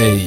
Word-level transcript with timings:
Ey, 0.00 0.24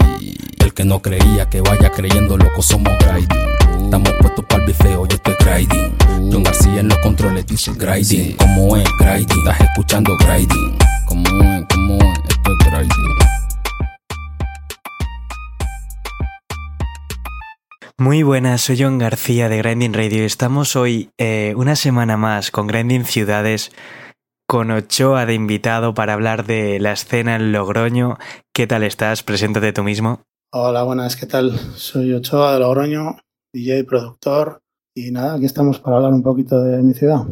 el 0.60 0.72
que 0.72 0.86
no 0.86 1.02
creía 1.02 1.50
que 1.50 1.60
vaya 1.60 1.90
creyendo, 1.90 2.38
loco, 2.38 2.62
somos 2.62 2.94
grinding. 3.00 3.86
Estamos 3.86 4.14
puestos 4.22 4.46
para 4.46 4.62
el 4.62 4.68
bifeo, 4.68 5.08
yo 5.08 5.16
estoy 5.16 5.34
grinding. 5.40 5.96
John 6.32 6.44
García 6.44 6.80
en 6.80 6.90
los 6.90 7.00
controles 7.00 7.48
dice 7.48 7.72
grinding. 7.76 8.38
Como 8.38 8.78
es 8.78 8.88
grinding? 9.00 9.40
Estás 9.40 9.62
escuchando 9.62 10.16
grinding. 10.18 10.78
Como 11.08 11.28
es, 11.28 11.66
como 11.74 11.96
es, 11.96 12.20
esto 12.30 12.52
es 12.52 12.72
grinding. 12.72 13.16
Muy 17.98 18.22
buenas, 18.22 18.62
soy 18.62 18.80
John 18.80 19.00
García 19.00 19.50
de 19.50 19.58
Grinding 19.58 19.94
Radio. 19.94 20.24
Estamos 20.24 20.76
hoy 20.76 21.10
eh, 21.18 21.54
una 21.58 21.76
semana 21.76 22.16
más 22.16 22.52
con 22.52 22.68
Grinding 22.68 23.06
Ciudades, 23.06 23.72
con 24.48 24.72
Ochoa 24.72 25.26
de 25.26 25.34
invitado 25.34 25.94
para 25.94 26.14
hablar 26.14 26.46
de 26.46 26.80
la 26.80 26.92
escena 26.92 27.36
en 27.36 27.52
Logroño. 27.52 28.18
¿Qué 28.54 28.68
tal 28.68 28.84
estás? 28.84 29.24
Preséntate 29.24 29.74
tú 29.74 29.84
mismo. 29.84 30.22
Hola, 30.52 30.84
buenas, 30.84 31.16
¿qué 31.16 31.26
tal? 31.26 31.58
Soy 31.76 32.14
Ochoa 32.14 32.54
de 32.54 32.60
Logroño, 32.60 33.18
DJ, 33.54 33.84
productor, 33.86 34.62
y 34.96 35.12
nada, 35.12 35.36
aquí 35.36 35.46
estamos 35.46 35.80
para 35.80 35.98
hablar 35.98 36.14
un 36.14 36.22
poquito 36.22 36.62
de 36.62 36.82
mi 36.84 36.94
ciudad. 36.94 37.26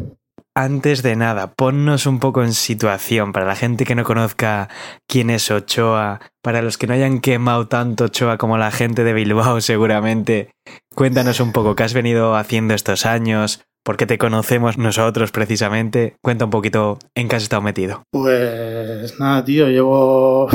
Antes 0.53 1.01
de 1.01 1.15
nada, 1.15 1.53
ponnos 1.53 2.05
un 2.05 2.19
poco 2.19 2.43
en 2.43 2.53
situación 2.53 3.31
para 3.31 3.45
la 3.45 3.55
gente 3.55 3.85
que 3.85 3.95
no 3.95 4.03
conozca 4.03 4.67
quién 5.07 5.29
es 5.29 5.49
Ochoa, 5.49 6.19
para 6.41 6.61
los 6.61 6.77
que 6.77 6.87
no 6.87 6.93
hayan 6.93 7.21
quemado 7.21 7.69
tanto 7.69 8.05
Ochoa 8.05 8.37
como 8.37 8.57
la 8.57 8.69
gente 8.71 9.05
de 9.05 9.13
Bilbao 9.13 9.61
seguramente. 9.61 10.51
Cuéntanos 10.93 11.39
un 11.39 11.53
poco 11.53 11.75
qué 11.75 11.83
has 11.83 11.93
venido 11.93 12.35
haciendo 12.35 12.73
estos 12.73 13.05
años, 13.05 13.63
por 13.83 13.97
qué 13.97 14.05
te 14.05 14.17
conocemos 14.17 14.77
nosotros 14.77 15.31
precisamente. 15.31 16.15
Cuenta 16.21 16.45
un 16.45 16.51
poquito 16.51 16.99
en 17.15 17.27
qué 17.27 17.35
has 17.35 17.43
estado 17.43 17.61
metido. 17.61 18.03
Pues 18.11 19.19
nada, 19.19 19.43
tío, 19.43 19.67
llevo 19.67 20.49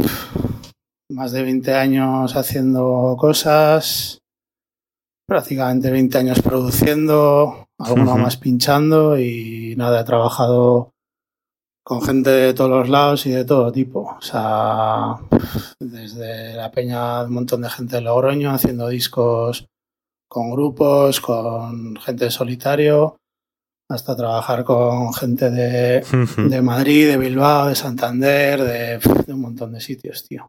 más 1.11 1.33
de 1.33 1.43
20 1.43 1.75
años 1.75 2.37
haciendo 2.37 3.17
cosas, 3.19 4.21
prácticamente 5.27 5.91
20 5.91 6.19
años 6.19 6.43
produciendo, 6.43 7.69
alguno 7.79 8.17
más 8.17 8.37
pinchando 8.37 9.19
y 9.19 9.75
nada, 9.77 10.01
he 10.01 10.05
trabajado 10.05 10.93
con 11.85 12.03
gente 12.03 12.31
de 12.31 12.55
todos 12.55 12.71
los 12.71 12.89
lados 12.89 13.27
y 13.27 13.31
de 13.31 13.45
todo 13.45 13.71
tipo. 13.71 14.17
O 14.19 14.23
sea, 14.23 15.17
desde 15.79 16.55
la 16.55 16.71
peña, 16.73 17.23
un 17.23 17.35
montón 17.35 17.63
de 17.63 17.71
gente 17.71 17.97
de 17.97 18.03
Logroño 18.03 18.51
haciendo 18.51 18.89
discos 18.89 19.67
con 20.29 20.51
grupos, 20.51 21.21
con 21.21 21.97
gente 21.97 22.31
solitario, 22.31 23.17
hasta 23.91 24.17
trabajar 24.17 24.65
con 24.65 25.15
gente 25.15 25.51
de, 25.51 26.05
de 26.49 26.63
Madrid, 26.63 27.09
de 27.09 27.17
Bilbao, 27.17 27.69
de 27.69 27.75
Santander, 27.77 28.63
de, 28.63 28.99
de 29.27 29.33
un 29.33 29.41
montón 29.41 29.73
de 29.73 29.81
sitios, 29.81 30.27
tío. 30.27 30.49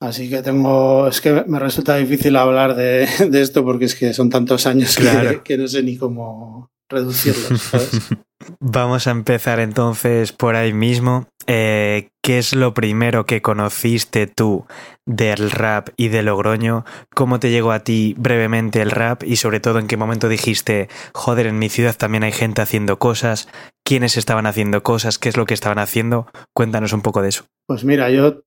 Así 0.00 0.28
que 0.28 0.42
tengo, 0.42 1.08
es 1.08 1.20
que 1.20 1.44
me 1.46 1.58
resulta 1.58 1.96
difícil 1.96 2.36
hablar 2.36 2.74
de, 2.76 3.08
de 3.30 3.40
esto 3.40 3.64
porque 3.64 3.86
es 3.86 3.94
que 3.94 4.12
son 4.12 4.28
tantos 4.30 4.66
años 4.66 4.96
que- 5.44 5.56
no 5.56 5.66
sé 5.68 5.82
ni 5.82 5.96
cómo 5.96 6.68
reducirlos, 6.90 7.60
¿sabes? 7.62 8.00
Vamos 8.60 9.06
a 9.06 9.10
empezar 9.10 9.58
entonces 9.60 10.32
por 10.32 10.54
ahí 10.56 10.74
mismo. 10.74 11.26
Eh, 11.46 12.08
¿Qué 12.22 12.38
es 12.38 12.54
lo 12.54 12.72
primero 12.72 13.26
que 13.26 13.42
conociste 13.42 14.26
tú 14.26 14.64
del 15.04 15.50
rap 15.50 15.90
y 15.96 16.08
de 16.08 16.22
Logroño? 16.22 16.84
¿Cómo 17.14 17.38
te 17.38 17.50
llegó 17.50 17.72
a 17.72 17.80
ti 17.80 18.14
brevemente 18.16 18.80
el 18.80 18.90
rap? 18.90 19.22
Y 19.24 19.36
sobre 19.36 19.60
todo, 19.60 19.78
¿en 19.78 19.86
qué 19.86 19.96
momento 19.96 20.28
dijiste, 20.28 20.88
joder, 21.12 21.46
en 21.46 21.58
mi 21.58 21.68
ciudad 21.68 21.96
también 21.96 22.24
hay 22.24 22.32
gente 22.32 22.62
haciendo 22.62 22.98
cosas? 22.98 23.48
¿Quiénes 23.84 24.16
estaban 24.16 24.46
haciendo 24.46 24.82
cosas? 24.82 25.18
¿Qué 25.18 25.28
es 25.28 25.36
lo 25.36 25.44
que 25.44 25.54
estaban 25.54 25.78
haciendo? 25.78 26.26
Cuéntanos 26.54 26.94
un 26.94 27.02
poco 27.02 27.20
de 27.20 27.28
eso. 27.28 27.44
Pues 27.66 27.84
mira, 27.84 28.10
yo 28.10 28.42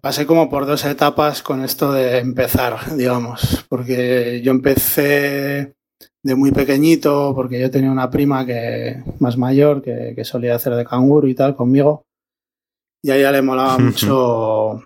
pasé 0.00 0.26
como 0.26 0.50
por 0.50 0.66
dos 0.66 0.84
etapas 0.84 1.42
con 1.42 1.62
esto 1.62 1.92
de 1.92 2.18
empezar, 2.18 2.96
digamos, 2.96 3.64
porque 3.68 4.40
yo 4.42 4.50
empecé 4.50 5.74
de 6.24 6.34
muy 6.34 6.50
pequeñito, 6.50 7.32
porque 7.34 7.60
yo 7.60 7.70
tenía 7.70 7.92
una 7.92 8.10
prima 8.10 8.44
que 8.44 9.04
más 9.20 9.36
mayor 9.36 9.82
que, 9.82 10.14
que 10.16 10.24
solía 10.24 10.56
hacer 10.56 10.74
de 10.74 10.84
canguro 10.84 11.28
y 11.28 11.34
tal 11.34 11.54
conmigo, 11.54 12.06
y 13.04 13.10
a 13.10 13.16
ella 13.16 13.30
le 13.32 13.42
molaba 13.42 13.76
mucho, 13.78 14.82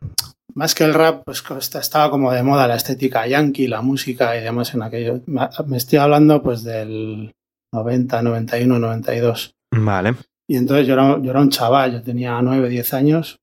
más 0.55 0.75
que 0.75 0.83
el 0.85 0.93
rap, 0.95 1.23
pues 1.25 1.43
esta- 1.59 1.79
estaba 1.79 2.11
como 2.11 2.33
de 2.33 2.43
moda 2.43 2.67
la 2.67 2.75
estética 2.75 3.27
yankee, 3.29 3.69
la 3.69 3.81
música 3.81 4.37
y 4.37 4.43
demás 4.43 4.75
en 4.75 4.83
aquello. 4.83 5.21
Me 5.27 5.49
me 5.67 5.77
estoy 5.77 5.99
hablando 6.01 6.43
pues 6.43 6.65
del 6.65 7.33
90, 7.73 8.23
91, 8.23 8.79
92. 8.81 9.53
Vale. 9.73 10.17
Y 10.51 10.57
entonces 10.57 10.87
yo 10.87 10.95
era, 10.95 11.19
yo 11.23 11.31
era 11.31 11.41
un 11.41 11.51
chaval, 11.51 11.93
yo 11.93 12.03
tenía 12.03 12.41
9, 12.43 12.69
10 12.69 12.93
años 12.95 13.37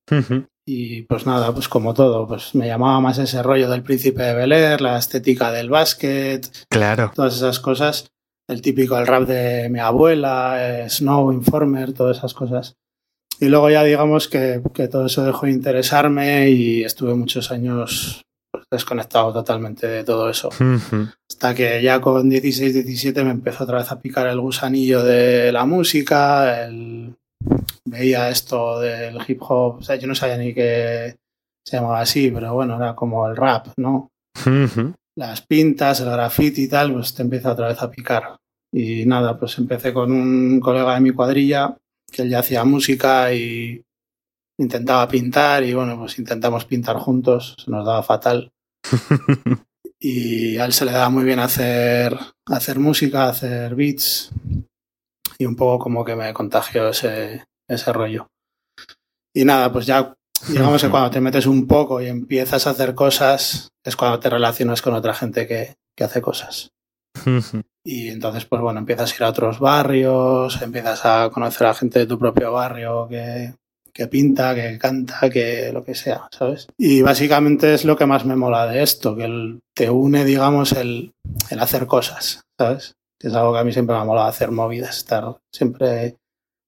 y 0.68 1.03
pues 1.03 1.25
nada, 1.28 1.53
pues 1.53 1.69
como 1.69 1.94
todo, 1.94 2.28
pues 2.28 2.53
me 2.56 2.68
llamaba 2.68 3.00
más 3.00 3.18
ese 3.19 3.44
rollo 3.44 3.69
del 3.69 3.84
príncipe 3.84 4.24
de 4.24 4.34
Bel 4.34 4.52
Air, 4.52 4.81
la 4.81 4.97
estética 4.97 5.52
del 5.52 5.69
básquet, 5.69 6.50
Claro. 6.69 7.12
todas 7.16 7.36
esas 7.36 7.59
cosas, 7.59 8.07
el 8.50 8.62
típico 8.63 8.97
el 8.97 9.06
rap 9.07 9.24
de 9.28 9.69
mi 9.69 9.80
abuela, 9.80 10.56
eh, 10.59 10.90
Snow, 10.90 11.31
Informer, 11.31 11.94
todas 11.94 12.18
esas 12.18 12.34
cosas. 12.34 12.74
Y 13.40 13.46
luego 13.50 13.69
ya 13.69 13.84
digamos 13.84 14.28
que, 14.28 14.62
que 14.73 14.88
todo 14.88 15.06
eso 15.07 15.23
dejó 15.25 15.46
de 15.46 15.51
interesarme 15.53 16.50
y 16.50 16.84
estuve 16.84 17.13
muchos 17.16 17.51
años 17.51 18.22
pues, 18.51 18.63
desconectado 18.72 19.34
totalmente 19.34 19.88
de 19.88 20.03
todo 20.03 20.29
eso. 20.29 20.50
Hasta 21.29 21.53
que 21.53 21.81
ya 21.81 22.00
con 22.00 22.29
16, 22.29 22.74
17 22.74 23.24
me 23.24 23.31
empezó 23.31 23.66
otra 23.66 23.79
vez 23.79 23.91
a 23.91 24.00
picar 24.00 24.28
el 24.28 24.40
gusanillo 24.40 25.03
de 25.03 25.51
la 25.51 25.66
música, 25.66 26.66
el- 26.66 27.13
veía 27.88 28.29
esto 28.29 28.79
del 28.79 29.18
hip 29.28 29.41
hop, 29.41 29.78
o 29.79 29.81
sea, 29.84 29.95
yo 29.97 30.07
no 30.07 30.16
sabía 30.16 30.38
ni 30.38 30.53
que 30.53 31.16
se 31.68 31.78
llamaba 31.78 32.00
así, 32.01 32.31
pero 32.31 32.53
bueno, 32.53 32.75
era 32.78 32.95
como 32.95 33.28
el 33.28 33.35
rap, 33.35 33.68
¿no? 33.78 34.09
Las 35.18 35.41
pintas, 35.41 36.00
el 36.01 36.09
graffiti 36.09 36.63
y 36.63 36.68
tal, 36.68 36.94
pues 36.94 37.13
te 37.13 37.22
empieza 37.22 37.51
otra 37.51 37.68
vez 37.68 37.81
a 37.81 37.90
picar. 37.91 38.38
Y 38.74 39.06
nada, 39.06 39.38
pues 39.40 39.57
empecé 39.57 39.94
con 39.94 40.12
un 40.12 40.59
colega 40.59 40.95
de 40.95 41.01
mi 41.01 41.12
cuadrilla, 41.12 41.75
que 42.15 42.21
él 42.21 42.29
ya 42.29 42.39
hacía 42.39 42.63
música 42.63 43.33
y 43.33 43.83
intentaba 44.57 45.07
pintar 45.07 45.63
y 45.63 45.73
bueno, 45.73 45.97
pues 45.99 46.17
intentamos 46.17 46.63
pintar 46.65 46.97
juntos, 46.97 47.55
se 47.63 47.69
nos 47.69 47.85
daba 47.85 48.03
fatal 48.03 48.53
y 49.99 50.57
a 50.57 50.65
él 50.65 50.71
se 50.71 50.85
le 50.85 50.93
da 50.93 51.09
muy 51.09 51.25
bien 51.25 51.39
hacer, 51.39 52.17
hacer 52.45 52.79
música, 52.79 53.27
hacer 53.27 53.75
beats 53.75 54.31
y 55.37 55.45
un 55.45 55.57
poco 55.57 55.83
como 55.83 56.05
que 56.05 56.15
me 56.15 56.33
contagió 56.33 56.87
ese, 56.89 57.43
ese 57.67 57.91
rollo. 57.91 58.29
Y 59.33 59.43
nada, 59.43 59.73
pues 59.73 59.85
ya 59.85 60.15
digamos 60.47 60.81
que 60.81 60.89
cuando 60.89 61.11
te 61.11 61.19
metes 61.19 61.45
un 61.45 61.67
poco 61.67 62.01
y 62.01 62.07
empiezas 62.07 62.65
a 62.65 62.69
hacer 62.69 62.95
cosas 62.95 63.69
es 63.83 63.95
cuando 63.97 64.19
te 64.19 64.29
relacionas 64.29 64.81
con 64.81 64.93
otra 64.93 65.13
gente 65.13 65.47
que, 65.47 65.75
que 65.97 66.03
hace 66.05 66.21
cosas. 66.21 66.71
Y 67.87 68.09
entonces, 68.09 68.45
pues 68.45 68.63
bueno, 68.63 68.79
empiezas 68.79 69.11
a 69.11 69.15
ir 69.15 69.23
a 69.23 69.29
otros 69.29 69.59
barrios, 69.59 70.59
empiezas 70.63 71.05
a 71.05 71.29
conocer 71.29 71.67
a 71.67 71.73
gente 71.75 71.99
de 71.99 72.07
tu 72.07 72.17
propio 72.17 72.51
barrio 72.51 73.07
que, 73.07 73.53
que 73.93 74.07
pinta, 74.07 74.55
que 74.55 74.79
canta, 74.79 75.29
que 75.29 75.69
lo 75.71 75.83
que 75.83 75.93
sea, 75.93 76.27
¿sabes? 76.31 76.65
Y 76.79 77.03
básicamente 77.03 77.75
es 77.75 77.85
lo 77.85 77.95
que 77.95 78.07
más 78.07 78.25
me 78.25 78.35
mola 78.35 78.65
de 78.65 78.81
esto, 78.81 79.15
que 79.15 79.25
el- 79.25 79.59
te 79.75 79.91
une, 79.91 80.25
digamos, 80.25 80.71
el, 80.71 81.11
el 81.51 81.59
hacer 81.59 81.85
cosas, 81.85 82.41
¿sabes? 82.57 82.95
Que 83.19 83.27
es 83.27 83.35
algo 83.35 83.53
que 83.53 83.59
a 83.59 83.63
mí 83.63 83.71
siempre 83.71 83.95
me 83.95 84.01
ha 84.01 84.05
molado 84.05 84.27
hacer 84.29 84.49
movidas, 84.49 84.97
estar 84.97 85.37
siempre 85.53 86.15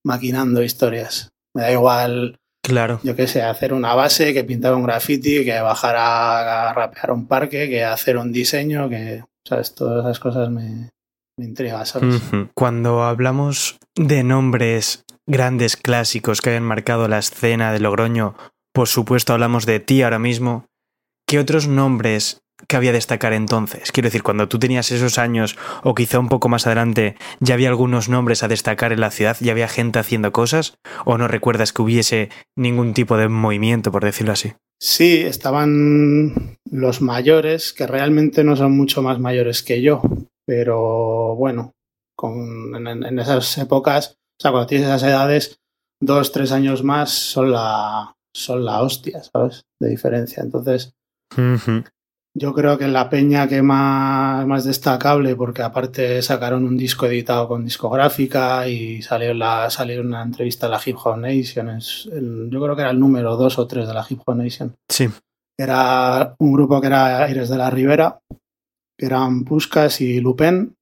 maquinando 0.05 0.61
historias. 0.61 1.29
Me 1.55 1.63
da 1.63 1.71
igual, 1.71 2.37
Claro. 2.61 2.99
yo 3.03 3.15
qué 3.15 3.25
sé, 3.27 3.41
hacer 3.41 3.73
una 3.73 3.95
base, 3.95 4.33
que 4.35 4.43
pintar 4.43 4.75
un 4.75 4.83
graffiti, 4.83 5.43
que 5.43 5.59
bajar 5.61 5.95
a, 5.95 6.69
a 6.69 6.73
rapear 6.73 7.11
un 7.11 7.27
parque, 7.27 7.67
que 7.69 7.83
hacer 7.83 8.17
un 8.17 8.31
diseño, 8.31 8.87
que, 8.87 9.23
¿sabes? 9.47 9.73
Todas 9.75 10.05
esas 10.05 10.19
cosas 10.19 10.49
me, 10.49 10.89
me 11.37 11.45
intrigan, 11.45 11.85
¿sabes? 11.85 12.21
Cuando 12.53 13.03
hablamos 13.03 13.77
de 13.95 14.23
nombres 14.23 15.05
grandes 15.25 15.75
clásicos 15.77 16.41
que 16.41 16.51
hayan 16.51 16.63
marcado 16.63 17.07
la 17.07 17.19
escena 17.19 17.71
de 17.71 17.79
Logroño, 17.79 18.35
por 18.73 18.88
supuesto 18.88 19.33
hablamos 19.33 19.65
de 19.65 19.79
ti 19.79 20.01
ahora 20.01 20.19
mismo. 20.19 20.65
¿Qué 21.27 21.39
otros 21.39 21.67
nombres 21.67 22.41
cabía 22.67 22.91
destacar 22.91 23.33
entonces? 23.33 23.91
Quiero 23.91 24.07
decir, 24.07 24.23
cuando 24.23 24.47
tú 24.47 24.59
tenías 24.59 24.91
esos 24.91 25.17
años 25.17 25.57
o 25.83 25.93
quizá 25.93 26.19
un 26.19 26.29
poco 26.29 26.50
más 26.50 26.65
adelante, 26.65 27.15
¿ya 27.39 27.53
había 27.53 27.69
algunos 27.69 28.09
nombres 28.09 28.43
a 28.43 28.47
destacar 28.47 28.93
en 28.93 29.01
la 29.01 29.11
ciudad? 29.11 29.38
¿Ya 29.39 29.51
había 29.51 29.67
gente 29.67 30.00
haciendo 30.00 30.31
cosas? 30.31 30.77
¿O 31.05 31.17
no 31.17 31.27
recuerdas 31.27 31.73
que 31.73 31.81
hubiese 31.81 32.29
ningún 32.55 32.93
tipo 32.93 33.17
de 33.17 33.27
movimiento, 33.27 33.91
por 33.91 34.03
decirlo 34.03 34.33
así? 34.33 34.53
Sí, 34.79 35.21
estaban 35.21 36.57
los 36.69 37.01
mayores, 37.01 37.74
que 37.74 37.88
realmente 37.88 38.44
no 38.44 38.56
son 38.56 38.77
mucho 38.77 39.01
más 39.01 39.19
mayores 39.19 39.63
que 39.63 39.81
yo, 39.81 40.01
pero 40.45 41.35
bueno, 41.35 41.74
con, 42.15 42.88
en, 42.88 43.19
esas 43.19 43.57
épocas, 43.57 44.18
o 44.39 44.41
sea, 44.41 44.51
cuando 44.51 44.68
tienes 44.68 44.88
esas 44.88 45.03
edades, 45.03 45.59
dos, 46.00 46.31
tres 46.31 46.51
años 46.51 46.83
más 46.83 47.12
son 47.12 47.51
la, 47.51 48.15
son 48.35 48.65
la 48.65 48.81
hostia, 48.81 49.24
¿sabes? 49.24 49.63
De 49.79 49.89
diferencia. 49.89 50.44
Entonces, 50.44 50.94
yo 52.39 52.54
creo 52.54 52.78
que 52.78 52.88
la 52.88 53.10
peña 53.10 53.48
que 53.48 53.62
más, 53.63 54.45
más 54.45 54.63
destacable, 54.63 55.36
porque 55.36 55.63
aparte 55.63 56.22
sacaron 56.22 56.66
un 56.66 56.78
disco 56.78 57.07
editado 57.07 57.48
con 57.48 57.66
discográfica 57.66 58.68
y 58.68 59.01
salió, 59.01 59.34
la, 59.34 59.69
salió 59.72 60.01
una 60.01 60.22
entrevista 60.22 60.68
a 60.68 60.69
la 60.69 60.80
Hip 60.86 60.98
Hop 61.04 61.18
Nation. 61.18 61.69
Es 61.69 62.07
el- 62.12 62.50
yo 62.51 62.62
creo 62.62 62.75
que 62.75 62.81
era 62.84 62.92
el 62.92 63.00
número 63.00 63.36
dos 63.38 63.57
o 63.57 63.66
tres 63.66 63.88
de 63.88 63.94
la 63.94 64.06
Hip 64.07 64.22
Hop 64.25 64.36
Nation. 64.36 64.75
Sí. 64.88 65.07
Era 65.60 66.36
un 66.38 66.54
grupo 66.54 66.80
que 66.80 66.88
era 66.88 67.24
Aires 67.24 67.50
de 67.50 67.57
la 67.57 67.72
Ribera, 67.72 68.19
que 68.98 69.06
eran 69.07 69.44
Puscas 69.44 70.00
y 70.01 70.19
Lupin. 70.19 70.74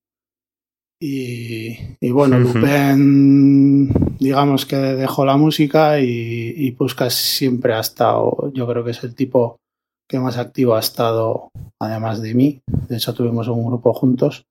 Y, 1.02 1.78
y 2.00 2.12
bueno, 2.12 2.38
Ujú. 2.38 2.58
Lupin, 2.60 3.90
digamos 4.20 4.66
que 4.66 4.76
dejó 4.78 5.26
la 5.26 5.38
música 5.38 6.00
y, 6.00 6.54
y 6.56 6.72
Puskas 6.72 7.14
siempre 7.14 7.74
ha 7.74 7.82
estado, 7.82 8.52
yo 8.54 8.66
creo 8.66 8.84
que 8.84 8.92
es 8.92 9.04
el 9.04 9.14
tipo 9.14 9.58
que 10.08 10.20
más 10.20 10.38
activo 10.38 10.76
ha 10.76 10.80
estado, 10.80 11.50
además 11.80 12.22
de 12.22 12.34
mí. 12.34 12.62
De 12.88 12.98
hecho, 12.98 13.14
tuvimos 13.14 13.48
un 13.48 13.66
grupo 13.66 13.94
juntos. 13.94 14.46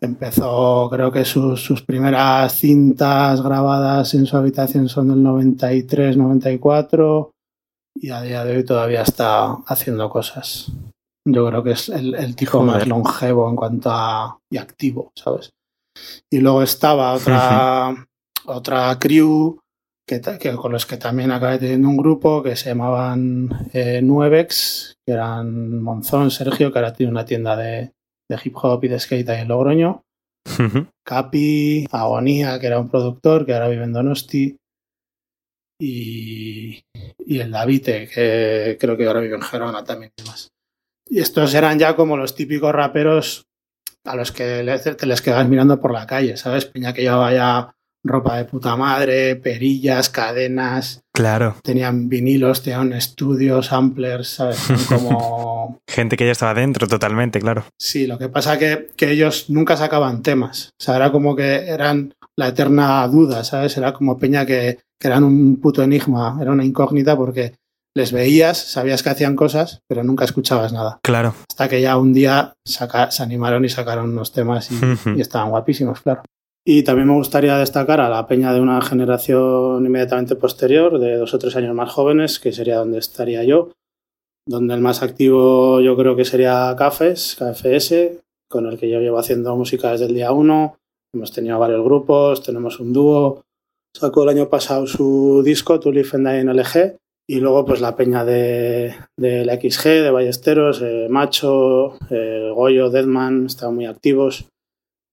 Empezó, 0.00 0.88
creo 0.90 1.12
que 1.12 1.24
sus, 1.24 1.62
sus 1.62 1.82
primeras 1.82 2.54
cintas 2.54 3.42
grabadas 3.42 4.14
en 4.14 4.26
su 4.26 4.36
habitación 4.36 4.88
son 4.88 5.08
del 5.08 5.22
93, 5.22 6.16
94 6.16 7.30
y 8.00 8.10
a 8.10 8.22
día 8.22 8.44
de 8.44 8.56
hoy 8.56 8.64
todavía 8.64 9.02
está 9.02 9.52
haciendo 9.66 10.08
cosas. 10.10 10.72
Yo 11.26 11.46
creo 11.48 11.62
que 11.62 11.72
es 11.72 11.88
el, 11.88 12.14
el 12.14 12.34
tipo 12.36 12.58
Joder. 12.58 12.66
más 12.66 12.86
longevo 12.86 13.48
en 13.48 13.56
cuanto 13.56 13.90
a 13.90 14.38
y 14.50 14.58
activo, 14.58 15.12
¿sabes? 15.14 15.50
Y 16.30 16.40
luego 16.40 16.62
estaba 16.62 17.12
otra, 17.12 18.06
otra 18.46 18.98
crew 18.98 19.58
que, 20.06 20.20
con 20.56 20.72
los 20.72 20.86
que 20.86 20.96
también 20.96 21.32
acabé 21.32 21.58
teniendo 21.58 21.88
un 21.88 21.96
grupo 21.96 22.42
que 22.42 22.56
se 22.56 22.70
llamaban 22.70 23.68
eh, 23.72 24.00
Nuevex, 24.02 24.94
que 25.04 25.12
eran 25.12 25.82
Monzón, 25.82 26.30
Sergio, 26.30 26.72
que 26.72 26.78
ahora 26.78 26.92
tiene 26.92 27.12
una 27.12 27.24
tienda 27.24 27.56
de, 27.56 27.92
de 28.28 28.40
hip 28.42 28.54
hop 28.56 28.84
y 28.84 28.88
de 28.88 29.00
skate 29.00 29.28
ahí 29.28 29.42
en 29.42 29.48
Logroño. 29.48 30.02
Capi, 31.04 31.88
Agonía, 31.90 32.58
que 32.60 32.68
era 32.68 32.78
un 32.78 32.88
productor 32.88 33.44
que 33.44 33.54
ahora 33.54 33.68
vive 33.68 33.84
en 33.84 33.92
Donosti, 33.92 34.56
y, 35.80 36.82
y 37.18 37.38
el 37.38 37.50
Davite, 37.50 38.08
que 38.08 38.76
creo 38.80 38.96
que 38.96 39.06
ahora 39.06 39.20
vive 39.20 39.34
en 39.34 39.42
Gerona 39.42 39.84
también 39.84 40.12
y 40.16 40.22
demás. 40.22 40.48
Y 41.08 41.20
estos 41.20 41.54
eran 41.54 41.78
ya 41.78 41.94
como 41.94 42.16
los 42.16 42.34
típicos 42.34 42.72
raperos 42.72 43.44
a 44.04 44.16
los 44.16 44.32
que 44.32 44.64
te 44.98 45.06
les 45.06 45.22
quedas 45.22 45.48
mirando 45.48 45.80
por 45.80 45.92
la 45.92 46.06
calle, 46.06 46.36
¿sabes? 46.36 46.64
Peña 46.64 46.92
que 46.92 47.02
llevaba 47.02 47.32
ya 47.32 47.75
ropa 48.08 48.36
de 48.36 48.44
puta 48.44 48.76
madre, 48.76 49.36
perillas, 49.36 50.08
cadenas, 50.10 51.00
Claro. 51.12 51.56
tenían 51.62 52.08
vinilos, 52.08 52.62
tenían 52.62 52.92
estudios, 52.92 53.66
samplers, 53.66 54.28
¿sabes? 54.28 54.58
Como 54.88 55.78
Gente 55.88 56.16
que 56.16 56.26
ya 56.26 56.32
estaba 56.32 56.54
dentro 56.54 56.86
totalmente, 56.86 57.40
claro. 57.40 57.64
Sí, 57.78 58.06
lo 58.06 58.18
que 58.18 58.28
pasa 58.28 58.58
que, 58.58 58.90
que 58.96 59.10
ellos 59.10 59.46
nunca 59.48 59.76
sacaban 59.76 60.22
temas. 60.22 60.70
O 60.80 60.84
sea, 60.84 60.96
era 60.96 61.10
como 61.12 61.34
que 61.34 61.68
eran 61.68 62.12
la 62.36 62.48
eterna 62.48 63.06
duda, 63.08 63.44
¿sabes? 63.44 63.76
Era 63.78 63.92
como 63.94 64.18
Peña 64.18 64.44
que, 64.44 64.78
que 65.00 65.08
eran 65.08 65.24
un 65.24 65.56
puto 65.60 65.82
enigma, 65.82 66.38
era 66.40 66.52
una 66.52 66.64
incógnita 66.64 67.16
porque 67.16 67.54
les 67.96 68.12
veías, 68.12 68.58
sabías 68.58 69.02
que 69.02 69.08
hacían 69.08 69.36
cosas, 69.36 69.80
pero 69.88 70.04
nunca 70.04 70.26
escuchabas 70.26 70.70
nada. 70.70 70.98
Claro. 71.02 71.34
Hasta 71.48 71.66
que 71.70 71.80
ya 71.80 71.96
un 71.96 72.12
día 72.12 72.52
saca- 72.68 73.10
se 73.10 73.22
animaron 73.22 73.64
y 73.64 73.70
sacaron 73.70 74.10
unos 74.10 74.32
temas 74.32 74.70
y, 74.70 74.78
y 75.16 75.20
estaban 75.22 75.48
guapísimos, 75.48 76.02
claro. 76.02 76.22
Y 76.68 76.82
también 76.82 77.06
me 77.06 77.14
gustaría 77.14 77.56
destacar 77.58 78.00
a 78.00 78.08
la 78.08 78.26
peña 78.26 78.52
de 78.52 78.60
una 78.60 78.82
generación 78.82 79.86
inmediatamente 79.86 80.34
posterior, 80.34 80.98
de 80.98 81.14
dos 81.14 81.32
o 81.32 81.38
tres 81.38 81.54
años 81.54 81.76
más 81.76 81.92
jóvenes, 81.92 82.40
que 82.40 82.50
sería 82.50 82.78
donde 82.78 82.98
estaría 82.98 83.44
yo, 83.44 83.70
donde 84.48 84.74
el 84.74 84.80
más 84.80 85.00
activo 85.00 85.80
yo 85.80 85.96
creo 85.96 86.16
que 86.16 86.24
sería 86.24 86.74
Cafes, 86.76 87.36
KFS, 87.38 88.18
con 88.50 88.66
el 88.66 88.80
que 88.80 88.90
yo 88.90 88.98
llevo 88.98 89.20
haciendo 89.20 89.54
música 89.54 89.92
desde 89.92 90.06
el 90.06 90.14
día 90.14 90.32
uno. 90.32 90.76
Hemos 91.14 91.30
tenido 91.30 91.56
varios 91.60 91.84
grupos, 91.84 92.42
tenemos 92.42 92.80
un 92.80 92.92
dúo. 92.92 93.44
Sacó 93.96 94.24
el 94.24 94.30
año 94.30 94.48
pasado 94.48 94.88
su 94.88 95.42
disco, 95.44 95.78
To 95.78 95.92
Live 95.92 96.10
and 96.14 96.28
Die 96.28 96.40
en 96.40 96.48
LG, 96.48 96.96
y 97.28 97.38
luego 97.38 97.64
pues 97.64 97.80
la 97.80 97.94
peña 97.94 98.24
de, 98.24 98.92
de 99.16 99.44
la 99.44 99.54
XG, 99.54 99.84
de 100.02 100.10
Ballesteros, 100.10 100.82
eh, 100.82 101.06
Macho, 101.08 101.96
eh, 102.10 102.50
Goyo, 102.52 102.90
Deadman, 102.90 103.46
están 103.46 103.72
muy 103.76 103.86
activos. 103.86 104.48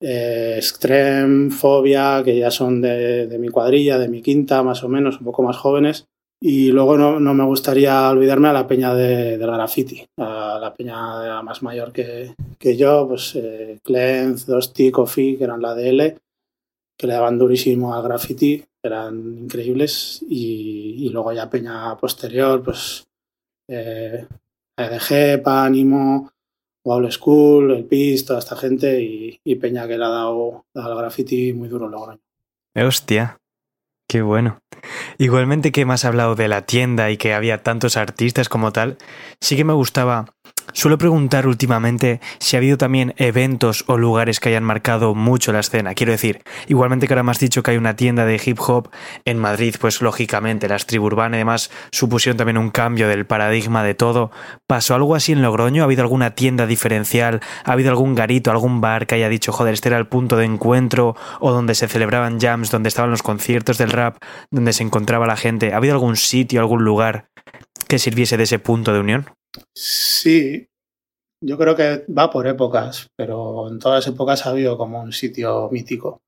Eh, 0.05 0.55
Extreme, 0.57 1.49
Fobia, 1.49 2.21
que 2.25 2.37
ya 2.37 2.51
son 2.51 2.81
de, 2.81 3.25
de 3.25 3.39
mi 3.39 3.47
cuadrilla, 3.47 3.97
de 3.97 4.09
mi 4.09 4.21
quinta, 4.21 4.61
más 4.61 4.83
o 4.83 4.89
menos, 4.89 5.19
un 5.19 5.23
poco 5.23 5.43
más 5.43 5.55
jóvenes. 5.55 6.07
Y 6.41 6.73
luego 6.73 6.97
no, 6.97 7.21
no 7.21 7.33
me 7.33 7.45
gustaría 7.45 8.09
olvidarme 8.09 8.49
a 8.49 8.53
la 8.53 8.67
peña 8.67 8.93
de, 8.93 9.37
del 9.37 9.49
graffiti, 9.49 10.05
a 10.17 10.59
la 10.59 10.73
peña 10.73 11.41
más 11.41 11.63
mayor 11.63 11.93
que, 11.93 12.35
que 12.59 12.75
yo, 12.75 13.07
pues 13.07 13.33
eh, 13.35 13.79
Clenz, 13.81 14.45
Dosti, 14.45 14.91
Coffee, 14.91 15.37
que 15.37 15.45
eran 15.45 15.61
la 15.61 15.73
DL, 15.73 16.17
que 16.97 17.07
le 17.07 17.13
daban 17.13 17.39
durísimo 17.39 17.95
al 17.95 18.03
graffiti, 18.03 18.61
eran 18.83 19.37
increíbles. 19.43 20.21
Y, 20.27 21.05
y 21.05 21.09
luego 21.11 21.31
ya 21.31 21.49
peña 21.49 21.95
posterior, 21.95 22.61
pues 22.61 23.05
eh, 23.69 24.27
EDG, 24.75 25.41
Pánimo, 25.41 26.29
Wall 26.83 27.11
School, 27.11 27.71
el 27.71 27.85
PIS, 27.85 28.25
toda 28.25 28.39
esta 28.39 28.55
gente 28.55 29.01
y, 29.01 29.55
Peña 29.55 29.87
que 29.87 29.97
le 29.97 30.05
ha 30.05 30.09
dado, 30.09 30.65
al 30.73 30.95
graffiti 30.97 31.53
muy 31.53 31.69
duro 31.69 31.87
Logroño. 31.87 32.21
Hostia. 32.75 33.37
Qué 34.07 34.21
bueno. 34.21 34.59
Igualmente 35.17 35.71
que 35.71 35.85
me 35.85 35.93
has 35.93 36.05
hablado 36.05 36.35
de 36.35 36.47
la 36.47 36.65
tienda 36.65 37.09
y 37.09 37.17
que 37.17 37.33
había 37.33 37.63
tantos 37.63 37.95
artistas 37.95 38.49
como 38.49 38.71
tal, 38.73 38.97
sí 39.39 39.55
que 39.55 39.63
me 39.63 39.73
gustaba. 39.73 40.32
Suelo 40.71 40.97
preguntar 40.97 41.45
últimamente 41.45 42.19
si 42.39 42.55
ha 42.55 42.59
habido 42.59 42.77
también 42.77 43.13
eventos 43.17 43.83
o 43.87 43.97
lugares 43.97 44.39
que 44.39 44.49
hayan 44.49 44.63
marcado 44.63 45.13
mucho 45.13 45.51
la 45.51 45.59
escena. 45.59 45.93
Quiero 45.93 46.11
decir, 46.11 46.41
igualmente 46.67 47.07
que 47.07 47.13
ahora 47.13 47.23
me 47.23 47.31
has 47.31 47.39
dicho 47.39 47.61
que 47.61 47.71
hay 47.71 47.77
una 47.77 47.95
tienda 47.95 48.25
de 48.25 48.41
hip 48.43 48.59
hop 48.59 48.89
en 49.25 49.37
Madrid, 49.37 49.75
pues 49.79 50.01
lógicamente 50.01 50.67
las 50.67 50.85
tribu 50.85 51.05
urbanas 51.05 51.37
y 51.37 51.39
demás 51.39 51.71
supusieron 51.91 52.37
también 52.37 52.57
un 52.57 52.71
cambio 52.71 53.07
del 53.07 53.25
paradigma 53.25 53.83
de 53.83 53.93
todo. 53.93 54.31
¿Pasó 54.67 54.95
algo 54.95 55.15
así 55.15 55.31
en 55.31 55.41
Logroño? 55.41 55.83
¿Ha 55.83 55.85
habido 55.85 56.01
alguna 56.01 56.31
tienda 56.31 56.65
diferencial? 56.65 57.41
¿Ha 57.65 57.71
habido 57.71 57.89
algún 57.89 58.15
garito, 58.15 58.49
algún 58.49 58.81
bar 58.81 59.05
que 59.05 59.15
haya 59.15 59.29
dicho, 59.29 59.51
joder, 59.51 59.73
este 59.73 59.89
era 59.89 59.97
el 59.97 60.07
punto 60.07 60.37
de 60.37 60.45
encuentro 60.45 61.15
o 61.39 61.51
donde 61.51 61.75
se 61.75 61.87
celebraban 61.87 62.39
jams, 62.39 62.71
donde 62.71 62.89
estaban 62.89 63.11
los 63.11 63.21
conciertos 63.23 63.77
del 63.77 63.91
rap, 63.91 64.17
donde 64.49 64.73
se 64.73 64.83
encontraba 64.83 65.27
la 65.27 65.35
gente? 65.35 65.73
¿Ha 65.73 65.77
habido 65.77 65.93
algún 65.93 66.15
sitio, 66.15 66.61
algún 66.61 66.83
lugar 66.83 67.27
que 67.87 67.99
sirviese 67.99 68.37
de 68.37 68.43
ese 68.43 68.59
punto 68.59 68.93
de 68.93 68.99
unión? 68.99 69.25
Sí, 69.75 70.67
yo 71.43 71.57
creo 71.57 71.75
que 71.75 72.05
va 72.11 72.31
por 72.31 72.47
épocas, 72.47 73.07
pero 73.17 73.69
en 73.69 73.79
todas 73.79 74.07
épocas 74.07 74.45
ha 74.45 74.49
habido 74.49 74.77
como 74.77 75.01
un 75.01 75.11
sitio 75.11 75.69
mítico. 75.71 76.21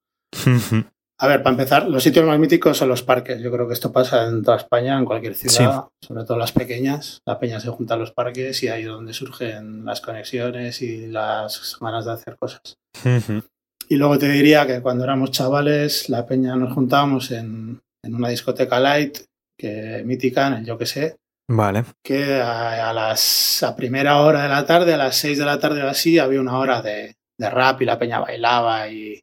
A 1.18 1.28
ver, 1.28 1.42
para 1.42 1.54
empezar, 1.54 1.88
los 1.88 2.04
sitios 2.04 2.26
más 2.26 2.38
míticos 2.38 2.78
son 2.78 2.90
los 2.90 3.02
parques. 3.02 3.42
Yo 3.42 3.50
creo 3.50 3.68
que 3.68 3.74
esto 3.74 3.92
pasa 3.92 4.28
en 4.28 4.44
toda 4.44 4.58
España, 4.58 4.98
en 4.98 5.06
cualquier 5.06 5.34
ciudad, 5.34 5.86
sobre 6.02 6.26
todo 6.26 6.38
las 6.38 6.52
pequeñas. 6.52 7.22
La 7.26 7.40
peña 7.40 7.62
se 7.62 7.70
junta 7.70 7.94
a 7.94 7.98
los 7.98 8.12
parques 8.12 8.62
y 8.64 8.68
ahí 8.68 8.82
es 8.82 8.90
donde 8.90 9.14
surgen 9.14 9.86
las 9.86 10.02
conexiones 10.02 10.82
y 10.82 11.08
las 11.08 11.78
ganas 11.80 12.06
de 12.06 12.12
hacer 12.12 12.36
cosas. 12.38 12.78
Y 13.88 13.96
luego 13.96 14.18
te 14.18 14.28
diría 14.28 14.68
que 14.68 14.82
cuando 14.82 15.06
éramos 15.06 15.32
chavales, 15.32 16.10
la 16.10 16.26
peña 16.26 16.58
nos 16.58 16.74
juntábamos 16.74 17.32
en, 17.32 17.80
en 18.04 18.16
una 18.16 18.30
discoteca 18.30 18.80
light, 18.80 19.20
que 19.58 20.04
mítica, 20.06 20.48
en 20.48 20.54
el 20.56 20.66
yo 20.66 20.78
que 20.78 20.86
sé, 20.86 21.16
Vale. 21.48 21.86
que 22.04 22.42
a, 22.42 22.90
a 22.90 22.94
las 22.94 23.62
a 23.64 23.76
primera 23.76 24.22
hora 24.22 24.44
de 24.44 24.50
la 24.50 24.66
tarde, 24.66 24.94
a 24.94 24.98
las 24.98 25.16
6 25.18 25.38
de 25.38 25.46
la 25.46 25.60
tarde 25.60 25.84
o 25.84 25.88
así, 25.90 26.18
había 26.18 26.42
una 26.42 26.58
hora 26.58 26.82
de, 26.82 27.16
de 27.38 27.50
rap 27.50 27.82
y 27.82 27.86
la 27.86 28.00
peña 28.00 28.20
bailaba 28.20 28.88
y, 28.90 29.20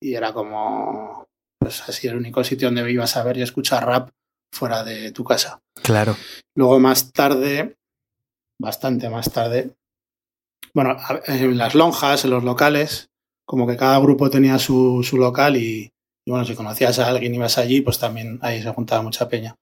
y 0.00 0.14
era 0.14 0.32
como 0.32 1.26
pues 1.58 1.88
así 1.88 2.06
el 2.06 2.16
único 2.16 2.44
sitio 2.44 2.68
donde 2.68 2.90
ibas 2.90 3.16
a 3.16 3.24
ver 3.24 3.38
y 3.38 3.42
escuchar 3.42 3.84
rap 3.84 4.10
fuera 4.54 4.84
de 4.84 5.10
tu 5.12 5.24
casa. 5.24 5.60
Claro. 5.82 6.16
Luego 6.54 6.78
más 6.78 7.12
tarde, 7.12 7.76
bastante 8.60 9.08
más 9.10 9.32
tarde, 9.32 9.74
bueno, 10.74 10.96
en 11.26 11.56
las 11.56 11.74
lonjas, 11.74 12.24
en 12.24 12.30
los 12.30 12.44
locales, 12.44 13.08
como 13.46 13.66
que 13.66 13.76
cada 13.76 13.98
grupo 13.98 14.30
tenía 14.30 14.58
su, 14.58 15.02
su 15.02 15.16
local 15.16 15.56
y, 15.56 15.90
y 16.26 16.30
bueno, 16.30 16.44
si 16.44 16.54
conocías 16.54 16.98
a 16.98 17.08
alguien 17.08 17.32
y 17.32 17.36
ibas 17.36 17.58
allí, 17.58 17.80
pues 17.80 17.98
también 17.98 18.38
ahí 18.42 18.62
se 18.62 18.70
juntaba 18.72 19.02
mucha 19.02 19.28
peña. 19.28 19.56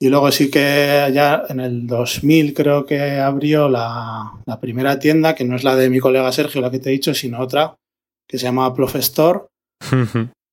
Y 0.00 0.10
luego 0.10 0.30
sí 0.30 0.50
que 0.50 1.10
ya 1.12 1.42
en 1.48 1.58
el 1.58 1.86
2000 1.86 2.54
creo 2.54 2.86
que 2.86 3.18
abrió 3.18 3.68
la, 3.68 4.32
la 4.46 4.60
primera 4.60 4.98
tienda, 4.98 5.34
que 5.34 5.44
no 5.44 5.56
es 5.56 5.64
la 5.64 5.74
de 5.74 5.90
mi 5.90 5.98
colega 5.98 6.30
Sergio, 6.30 6.60
la 6.60 6.70
que 6.70 6.78
te 6.78 6.90
he 6.90 6.92
dicho, 6.92 7.14
sino 7.14 7.40
otra, 7.40 7.74
que 8.28 8.38
se 8.38 8.44
llama 8.44 8.72
Profestor, 8.74 9.48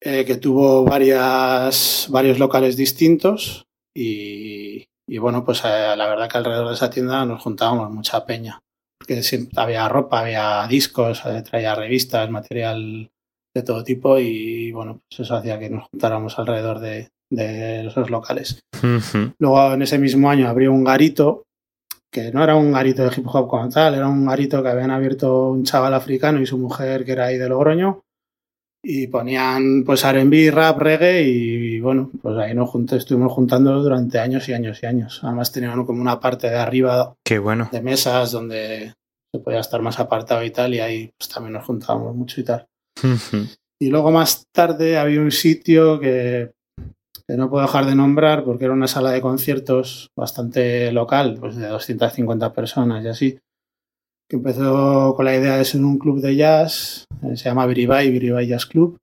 eh, 0.02 0.26
que 0.26 0.38
tuvo 0.38 0.84
varias, 0.84 2.08
varios 2.10 2.40
locales 2.40 2.76
distintos. 2.76 3.66
Y, 3.96 4.86
y 5.08 5.18
bueno, 5.20 5.46
pues 5.46 5.62
eh, 5.64 5.96
la 5.96 6.08
verdad 6.08 6.28
que 6.28 6.38
alrededor 6.40 6.70
de 6.70 6.74
esa 6.74 6.90
tienda 6.90 7.24
nos 7.26 7.44
juntábamos 7.44 7.92
mucha 7.92 8.26
peña, 8.26 8.60
porque 9.00 9.22
siempre 9.22 9.62
había 9.62 9.88
ropa, 9.88 10.22
había 10.22 10.66
discos, 10.68 11.22
eh, 11.26 11.44
traía 11.44 11.76
revistas, 11.76 12.32
material 12.32 13.12
de 13.54 13.64
todo 13.64 13.84
tipo 13.84 14.18
y 14.18 14.72
bueno, 14.72 15.02
pues 15.08 15.22
eso 15.22 15.36
hacía 15.36 15.60
que 15.60 15.70
nos 15.70 15.88
juntáramos 15.90 16.38
alrededor 16.38 16.80
de, 16.80 17.10
de 17.30 17.88
esos 17.88 18.10
locales. 18.10 18.60
Luego 19.40 19.74
en 19.74 19.82
ese 19.82 19.98
mismo 19.98 20.30
año 20.30 20.48
abrió 20.48 20.72
un 20.72 20.84
garito, 20.84 21.44
que 22.12 22.32
no 22.32 22.44
era 22.44 22.56
un 22.56 22.72
garito 22.72 23.04
de 23.04 23.16
hip 23.16 23.28
hop 23.28 23.48
como 23.48 23.68
tal, 23.70 23.96
era 23.96 24.08
un 24.08 24.26
garito 24.26 24.62
que 24.64 24.70
habían 24.70 24.92
abierto 24.92 25.50
un 25.50 25.64
chaval 25.64 25.94
africano 25.94 26.40
y 26.40 26.46
su 26.46 26.58
mujer 26.58 27.04
que 27.04 27.12
era 27.14 27.26
ahí 27.26 27.38
de 27.38 27.50
Logroño. 27.50 28.02
y 28.88 29.08
ponían 29.08 29.84
pues 29.84 30.04
R&B, 30.04 30.52
rap, 30.52 30.78
reggae 30.78 31.24
y, 31.24 31.80
bueno, 31.80 32.12
pues 32.22 32.38
ahí 32.38 32.54
nos 32.54 32.70
junté, 32.70 32.98
estuvimos 32.98 33.34
juntando 33.34 33.82
durante 33.82 34.20
años 34.20 34.48
y 34.48 34.54
años 34.54 34.80
y 34.84 34.86
años. 34.86 35.20
Además 35.24 35.52
tenían 35.52 35.84
como 35.86 36.02
una 36.02 36.20
parte 36.20 36.48
de 36.50 36.58
arriba 36.58 37.16
Qué 37.26 37.40
bueno. 37.40 37.68
de 37.72 37.82
mesas 37.82 38.32
donde 38.32 38.94
se 39.34 39.40
podía 39.40 39.60
estar 39.60 39.82
más 39.82 40.00
apartado 40.00 40.44
y 40.44 40.52
tal 40.52 40.76
y 40.76 40.80
ahí 40.82 41.12
pues 41.18 41.30
también 41.30 41.54
nos 41.54 41.66
juntábamos 41.66 42.16
mucho 42.16 42.40
y 42.40 42.44
tal. 42.44 42.68
Y 43.82 43.90
luego 43.90 44.12
más 44.12 44.44
tarde 44.54 44.98
había 44.98 45.20
un 45.20 45.32
sitio 45.32 46.00
que, 46.00 46.52
que, 47.28 47.38
no 47.38 47.50
puedo 47.50 47.66
dejar 47.66 47.86
de 47.86 47.96
nombrar 47.96 48.44
porque 48.44 48.66
era 48.66 48.74
una 48.74 48.88
sala 48.88 49.12
de 49.12 49.22
conciertos 49.22 50.10
bastante 50.18 50.92
local, 50.92 51.38
pues 51.40 51.56
de 51.56 51.68
250 51.68 52.54
personas 52.54 53.04
y 53.04 53.08
así, 53.08 53.40
que 54.30 54.38
empezó 54.38 55.14
con 55.16 55.26
la 55.26 55.36
idea 55.36 55.58
de 55.58 55.66
ser 55.66 55.82
un 55.82 55.98
club 55.98 56.22
de 56.22 56.36
jazz, 56.36 57.06
eh, 57.24 57.38
se 57.38 57.46
llama 57.46 57.66
Viribay, 57.66 58.12
Viribay 58.12 58.48
Jazz 58.48 58.66
Club. 58.66 58.98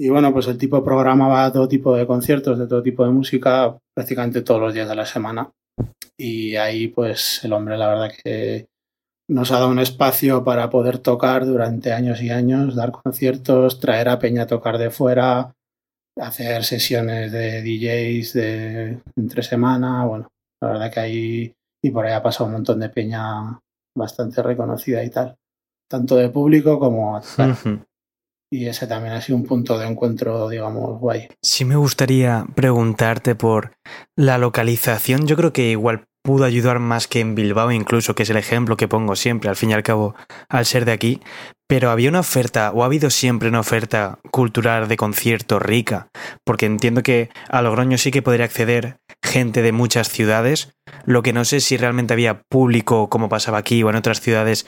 Y 0.00 0.08
bueno, 0.08 0.32
pues 0.32 0.48
el 0.48 0.58
tipo 0.58 0.82
programaba 0.82 1.52
todo 1.52 1.68
tipo 1.68 1.94
de 1.94 2.06
conciertos, 2.06 2.58
de 2.58 2.66
todo 2.66 2.82
tipo 2.82 3.04
de 3.04 3.12
música, 3.12 3.78
prácticamente 3.94 4.42
todos 4.42 4.60
los 4.60 4.74
días 4.74 4.88
de 4.88 4.96
la 4.96 5.06
semana. 5.06 5.50
Y 6.18 6.56
ahí 6.56 6.88
pues 6.88 7.44
el 7.44 7.52
hombre 7.52 7.78
la 7.78 7.88
verdad 7.88 8.12
que 8.22 8.66
nos 9.28 9.50
ha 9.50 9.56
dado 9.56 9.68
un 9.68 9.78
espacio 9.78 10.44
para 10.44 10.70
poder 10.70 10.98
tocar 10.98 11.46
durante 11.46 11.92
años 11.92 12.22
y 12.22 12.30
años, 12.30 12.74
dar 12.74 12.92
conciertos, 12.92 13.80
traer 13.80 14.08
a 14.08 14.18
Peña 14.18 14.42
a 14.42 14.46
tocar 14.46 14.78
de 14.78 14.90
fuera, 14.90 15.54
hacer 16.18 16.64
sesiones 16.64 17.32
de 17.32 17.62
DJs 17.62 18.32
de 18.34 19.02
entre 19.16 19.42
semana, 19.42 20.04
bueno, 20.04 20.28
la 20.60 20.68
verdad 20.68 20.92
que 20.92 21.00
ahí 21.00 21.54
y 21.84 21.90
por 21.90 22.06
ahí 22.06 22.12
ha 22.12 22.22
pasado 22.22 22.46
un 22.46 22.52
montón 22.52 22.80
de 22.80 22.88
Peña 22.88 23.58
bastante 23.96 24.42
reconocida 24.42 25.02
y 25.02 25.10
tal, 25.10 25.36
tanto 25.88 26.16
de 26.16 26.28
público 26.28 26.78
como 26.78 27.20
y 28.52 28.66
ese 28.66 28.86
también 28.86 29.14
ha 29.14 29.20
sido 29.22 29.38
un 29.38 29.46
punto 29.46 29.78
de 29.78 29.86
encuentro, 29.86 30.46
digamos, 30.50 31.00
guay. 31.00 31.28
Sí 31.42 31.64
me 31.64 31.76
gustaría 31.76 32.44
preguntarte 32.54 33.34
por 33.34 33.72
la 34.14 34.36
localización. 34.36 35.26
Yo 35.26 35.36
creo 35.36 35.54
que 35.54 35.70
igual 35.70 36.04
pudo 36.22 36.44
ayudar 36.44 36.78
más 36.78 37.08
que 37.08 37.20
en 37.20 37.34
Bilbao 37.34 37.72
incluso, 37.72 38.14
que 38.14 38.22
es 38.22 38.30
el 38.30 38.36
ejemplo 38.36 38.76
que 38.76 38.88
pongo 38.88 39.16
siempre, 39.16 39.50
al 39.50 39.56
fin 39.56 39.70
y 39.70 39.74
al 39.74 39.82
cabo, 39.82 40.14
al 40.48 40.66
ser 40.66 40.84
de 40.84 40.92
aquí. 40.92 41.20
Pero 41.68 41.90
había 41.90 42.10
una 42.10 42.20
oferta, 42.20 42.70
o 42.72 42.82
ha 42.82 42.86
habido 42.86 43.10
siempre 43.10 43.48
una 43.48 43.60
oferta 43.60 44.18
cultural 44.30 44.88
de 44.88 44.96
concierto 44.96 45.58
rica, 45.58 46.08
porque 46.44 46.66
entiendo 46.66 47.02
que 47.02 47.30
a 47.48 47.62
Logroño 47.62 47.98
sí 47.98 48.10
que 48.10 48.22
podría 48.22 48.44
acceder 48.44 48.98
gente 49.22 49.62
de 49.62 49.72
muchas 49.72 50.08
ciudades, 50.08 50.74
lo 51.04 51.22
que 51.22 51.32
no 51.32 51.44
sé 51.44 51.60
si 51.60 51.76
realmente 51.76 52.12
había 52.12 52.42
público 52.48 53.08
como 53.08 53.28
pasaba 53.28 53.58
aquí 53.58 53.82
o 53.82 53.90
en 53.90 53.96
otras 53.96 54.20
ciudades 54.20 54.66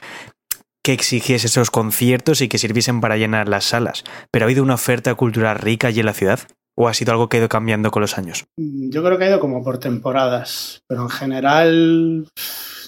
que 0.83 0.93
exigiese 0.93 1.47
esos 1.47 1.71
conciertos 1.71 2.43
y 2.43 2.49
que 2.49 2.59
sirviesen 2.59 3.01
para 3.01 3.17
llenar 3.17 3.49
las 3.49 3.65
salas. 3.65 4.05
Pero 4.31 4.45
ha 4.45 4.47
habido 4.47 4.63
una 4.63 4.75
oferta 4.75 5.15
cultural 5.15 5.59
rica 5.59 5.89
allí 5.89 6.01
en 6.01 6.07
la 6.07 6.13
ciudad. 6.13 6.41
¿O 6.77 6.89
ha 6.89 6.95
sido 6.95 7.13
algo 7.13 7.29
que 7.29 7.37
ha 7.37 7.41
ido 7.41 7.49
cambiando 7.49 7.91
con 7.91 8.03
los 8.03 8.19
años? 8.19 8.47
Yo 8.57 9.03
creo 9.05 9.17
que 9.17 9.25
ha 9.25 9.29
ido 9.29 9.41
como 9.41 9.63
por 9.63 9.79
temporadas, 9.79 10.83
pero 10.89 11.03
en 11.03 11.09
general, 11.09 12.29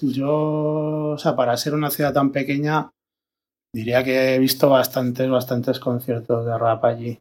yo, 0.02 1.12
o 1.12 1.18
sea, 1.18 1.36
para 1.36 1.56
ser 1.56 1.74
una 1.74 1.90
ciudad 1.90 2.12
tan 2.12 2.32
pequeña, 2.32 2.90
diría 3.72 4.02
que 4.02 4.34
he 4.34 4.38
visto 4.38 4.70
bastantes, 4.70 5.30
bastantes 5.30 5.78
conciertos 5.78 6.46
de 6.46 6.58
rap 6.58 6.84
allí, 6.84 7.18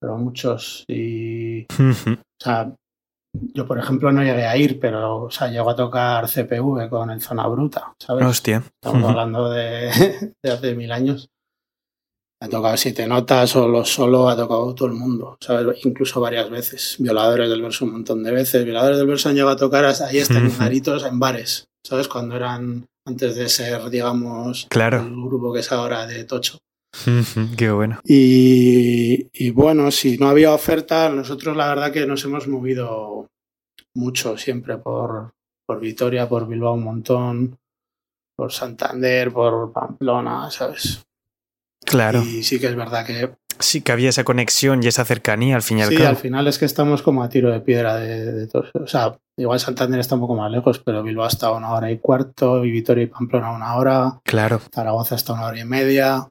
pero 0.00 0.16
muchos. 0.18 0.84
Y, 0.86 1.62
o 1.62 2.16
sea, 2.40 2.72
yo, 3.32 3.66
por 3.66 3.78
ejemplo, 3.78 4.12
no 4.12 4.22
llegué 4.22 4.46
a 4.46 4.56
ir, 4.56 4.78
pero 4.78 5.24
o 5.24 5.30
sea, 5.30 5.48
llego 5.48 5.70
a 5.70 5.76
tocar 5.76 6.28
CPV 6.28 6.88
con 6.90 7.10
el 7.10 7.20
Zona 7.20 7.46
Bruta, 7.46 7.94
¿sabes? 7.98 8.26
Hostia. 8.26 8.62
Estamos 8.80 9.08
hablando 9.08 9.50
de, 9.50 10.34
de, 10.42 10.50
hace 10.50 10.74
mil 10.74 10.92
años. 10.92 11.28
Ha 12.42 12.48
tocado 12.48 12.76
siete 12.76 13.06
notas, 13.06 13.50
solo, 13.50 13.84
solo 13.84 14.28
ha 14.28 14.34
tocado 14.34 14.74
todo 14.74 14.88
el 14.88 14.94
mundo, 14.94 15.36
¿sabes? 15.40 15.78
Incluso 15.84 16.20
varias 16.20 16.50
veces. 16.50 16.96
Violadores 16.98 17.48
del 17.48 17.62
verso 17.62 17.84
un 17.84 17.92
montón 17.92 18.24
de 18.24 18.32
veces. 18.32 18.64
Violadores 18.64 18.98
del 18.98 19.06
verso 19.06 19.28
han 19.28 19.36
llegado 19.36 19.52
a 19.52 19.56
tocar 19.56 19.84
ahí 19.84 20.18
están 20.18 20.50
en 20.50 21.18
bares, 21.20 21.68
¿sabes? 21.86 22.08
Cuando 22.08 22.34
eran 22.34 22.84
antes 23.06 23.36
de 23.36 23.48
ser, 23.48 23.88
digamos, 23.90 24.66
claro. 24.68 25.02
el 25.02 25.12
grupo 25.12 25.52
que 25.52 25.60
es 25.60 25.70
ahora 25.70 26.04
de 26.04 26.24
Tocho. 26.24 26.58
Qué 27.56 27.70
bueno. 27.70 28.00
Y, 28.04 29.28
y, 29.32 29.50
bueno, 29.50 29.92
si 29.92 30.18
no 30.18 30.28
había 30.28 30.52
oferta, 30.52 31.10
nosotros 31.10 31.56
la 31.56 31.68
verdad 31.68 31.92
que 31.92 32.06
nos 32.06 32.24
hemos 32.24 32.48
movido 32.48 33.28
mucho 33.94 34.36
siempre 34.36 34.78
por, 34.78 35.30
por 35.64 35.78
Vitoria, 35.78 36.28
por 36.28 36.48
Bilbao 36.48 36.74
un 36.74 36.82
montón, 36.82 37.58
por 38.36 38.50
Santander, 38.50 39.32
por 39.32 39.72
Pamplona, 39.72 40.50
¿sabes? 40.50 41.04
Claro. 41.92 42.22
Y 42.22 42.42
sí 42.42 42.58
que 42.58 42.66
es 42.66 42.74
verdad 42.74 43.06
que... 43.06 43.30
Sí, 43.58 43.80
que 43.82 43.92
había 43.92 44.08
esa 44.08 44.24
conexión 44.24 44.82
y 44.82 44.88
esa 44.88 45.04
cercanía 45.04 45.54
al 45.54 45.62
fin 45.62 45.78
y 45.78 45.82
al 45.82 45.90
sí, 45.90 45.96
cabo. 45.96 46.08
al 46.08 46.16
final 46.16 46.48
es 46.48 46.58
que 46.58 46.64
estamos 46.64 47.02
como 47.02 47.22
a 47.22 47.28
tiro 47.28 47.50
de 47.52 47.60
piedra 47.60 47.94
de, 47.96 48.32
de 48.32 48.46
todos. 48.48 48.70
O 48.74 48.86
sea, 48.88 49.16
igual 49.38 49.60
Santander 49.60 50.00
está 50.00 50.16
un 50.16 50.22
poco 50.22 50.34
más 50.34 50.50
lejos, 50.50 50.80
pero 50.80 51.02
Bilbao 51.02 51.28
está 51.28 51.48
a 51.48 51.52
una 51.52 51.70
hora 51.72 51.90
y 51.90 51.98
cuarto, 51.98 52.64
y 52.64 52.70
Vitoria 52.72 53.04
y 53.04 53.06
Pamplona 53.06 53.52
una 53.52 53.76
hora. 53.76 54.20
Claro. 54.24 54.60
Zaragoza 54.74 55.14
está 55.14 55.34
una 55.34 55.46
hora 55.46 55.60
y 55.60 55.64
media. 55.64 56.28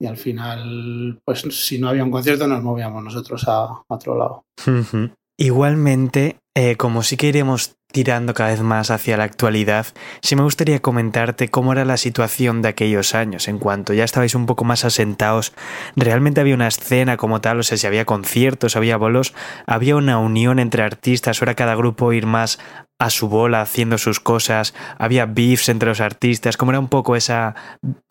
Y 0.00 0.06
al 0.06 0.16
final, 0.16 1.20
pues 1.24 1.40
si 1.50 1.78
no 1.78 1.88
había 1.88 2.04
un 2.04 2.10
concierto, 2.10 2.46
nos 2.46 2.62
movíamos 2.62 3.02
nosotros 3.02 3.48
a, 3.48 3.64
a 3.64 3.82
otro 3.88 4.18
lado. 4.18 4.44
Uh 4.66 4.70
-huh. 4.70 5.12
Igualmente, 5.40 6.38
eh, 6.54 6.76
como 6.76 7.02
sí 7.02 7.16
que 7.16 7.28
iremos 7.28 7.76
tirando 7.90 8.34
cada 8.34 8.50
vez 8.50 8.60
más 8.60 8.90
hacia 8.90 9.16
la 9.16 9.24
actualidad, 9.24 9.86
sí 10.20 10.36
me 10.36 10.42
gustaría 10.42 10.80
comentarte 10.80 11.48
cómo 11.48 11.72
era 11.72 11.84
la 11.84 11.96
situación 11.96 12.60
de 12.60 12.68
aquellos 12.68 13.14
años, 13.14 13.48
en 13.48 13.58
cuanto 13.58 13.94
ya 13.94 14.04
estabais 14.04 14.34
un 14.34 14.46
poco 14.46 14.64
más 14.64 14.84
asentados, 14.84 15.54
realmente 15.96 16.40
había 16.40 16.54
una 16.54 16.68
escena 16.68 17.16
como 17.16 17.40
tal, 17.40 17.60
o 17.60 17.62
sea, 17.62 17.78
si 17.78 17.86
había 17.86 18.04
conciertos, 18.04 18.76
había 18.76 18.98
bolos, 18.98 19.34
había 19.66 19.96
una 19.96 20.18
unión 20.18 20.58
entre 20.58 20.82
artistas, 20.82 21.40
o 21.40 21.44
era 21.44 21.54
cada 21.54 21.74
grupo 21.74 22.12
ir 22.12 22.26
más 22.26 22.58
a 22.98 23.10
su 23.10 23.28
bola 23.28 23.62
haciendo 23.62 23.96
sus 23.96 24.18
cosas, 24.18 24.74
había 24.98 25.26
beefs 25.26 25.68
entre 25.68 25.88
los 25.88 26.00
artistas, 26.00 26.56
cómo 26.56 26.72
era 26.72 26.80
un 26.80 26.88
poco 26.88 27.14
esa 27.14 27.54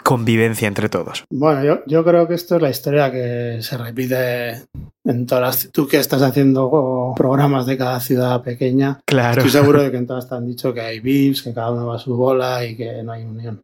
convivencia 0.04 0.68
entre 0.68 0.88
todos. 0.88 1.26
Bueno, 1.30 1.64
yo, 1.64 1.80
yo 1.88 2.06
creo 2.06 2.28
que 2.28 2.36
esto 2.36 2.56
es 2.56 2.62
la 2.62 2.70
historia 2.70 3.12
que 3.12 3.60
se 3.62 3.78
repite 3.78 4.64
en 5.04 5.26
todas 5.26 5.42
las... 5.42 5.72
Tú 5.72 5.88
que 5.88 5.98
estás 5.98 6.22
haciendo 6.22 7.14
programas 7.18 7.66
de 7.66 7.78
cada 7.78 8.00
ciudad 8.00 8.42
pequeña, 8.42 9.02
claro. 9.06 9.42
estoy 9.42 9.52
seguro 9.52 9.84
de 9.84 9.92
que 9.92 9.98
en 9.98 10.08
todas 10.08 10.30
te 10.30 10.36
han 10.36 10.48
dicho 10.48 10.74
que 10.74 10.82
hay 10.82 11.00
beefs, 11.02 11.44
que 11.44 11.54
cada 11.54 11.72
uno 11.72 11.88
va 11.88 11.96
a 11.96 12.00
su 12.00 12.16
bola 12.16 12.66
y 12.66 12.78
que 12.78 13.04
no 13.04 13.12
hay 13.12 13.26
unión. 13.26 13.62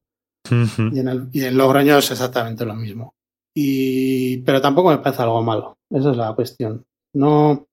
Uh 0.51 0.55
-huh. 0.55 0.93
y, 0.93 0.99
en 0.99 1.07
el, 1.07 1.27
y 1.31 1.45
en 1.45 1.57
Logroño 1.57 1.97
es 1.97 2.11
exactamente 2.11 2.65
lo 2.65 2.75
mismo. 2.75 3.13
Y, 3.55 4.39
pero 4.39 4.59
tampoco 4.59 4.89
me 4.89 4.97
parece 4.97 5.21
algo 5.21 5.41
malo, 5.41 5.77
esa 5.89 6.11
es 6.11 6.17
la 6.17 6.33
cuestión. 6.33 6.83
No, 7.13 7.67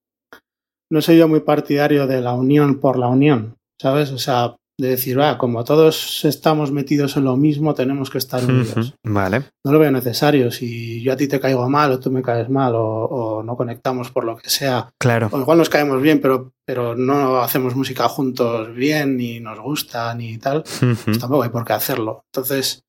no 0.90 1.00
soy 1.00 1.18
yo 1.18 1.28
muy 1.28 1.40
partidario 1.40 2.06
de 2.06 2.20
la 2.20 2.32
unión 2.34 2.80
por 2.80 2.98
la 2.98 3.08
unión, 3.08 3.56
¿sabes? 3.80 4.10
O 4.10 4.18
sea, 4.18 4.56
de 4.80 4.88
decir, 4.88 5.18
va, 5.18 5.36
como 5.38 5.62
todos 5.62 6.24
estamos 6.24 6.72
metidos 6.72 7.16
en 7.16 7.24
lo 7.24 7.36
mismo, 7.36 7.74
tenemos 7.74 8.10
que 8.10 8.18
estar 8.18 8.42
unidos. 8.44 8.76
Uh 8.76 8.80
-huh. 8.80 9.12
Vale. 9.12 9.44
No 9.64 9.72
lo 9.72 9.78
veo 9.78 9.90
necesario. 9.90 10.50
Si 10.50 11.02
yo 11.02 11.12
a 11.12 11.16
ti 11.16 11.28
te 11.28 11.38
caigo 11.38 11.68
mal 11.68 11.92
o 11.92 12.00
tú 12.00 12.10
me 12.10 12.22
caes 12.22 12.48
mal 12.48 12.74
o, 12.74 13.04
o, 13.04 13.42
no 13.42 13.56
conectamos 13.56 14.10
por 14.10 14.24
lo 14.24 14.36
que 14.36 14.48
sea. 14.48 14.90
Claro. 14.98 15.28
O 15.32 15.40
igual 15.40 15.58
nos 15.58 15.68
caemos 15.68 16.00
bien, 16.00 16.20
pero, 16.20 16.52
pero 16.64 16.96
no 16.96 17.40
hacemos 17.42 17.76
música 17.76 18.08
juntos 18.08 18.74
bien, 18.74 19.16
ni 19.16 19.38
nos 19.38 19.60
gusta, 19.60 20.14
ni 20.14 20.38
tal. 20.38 20.58
Uh 20.58 20.86
-huh. 20.86 21.04
Pues 21.04 21.18
tampoco 21.18 21.42
hay 21.42 21.50
por 21.50 21.64
qué 21.64 21.74
hacerlo. 21.74 22.24
Entonces, 22.32 22.82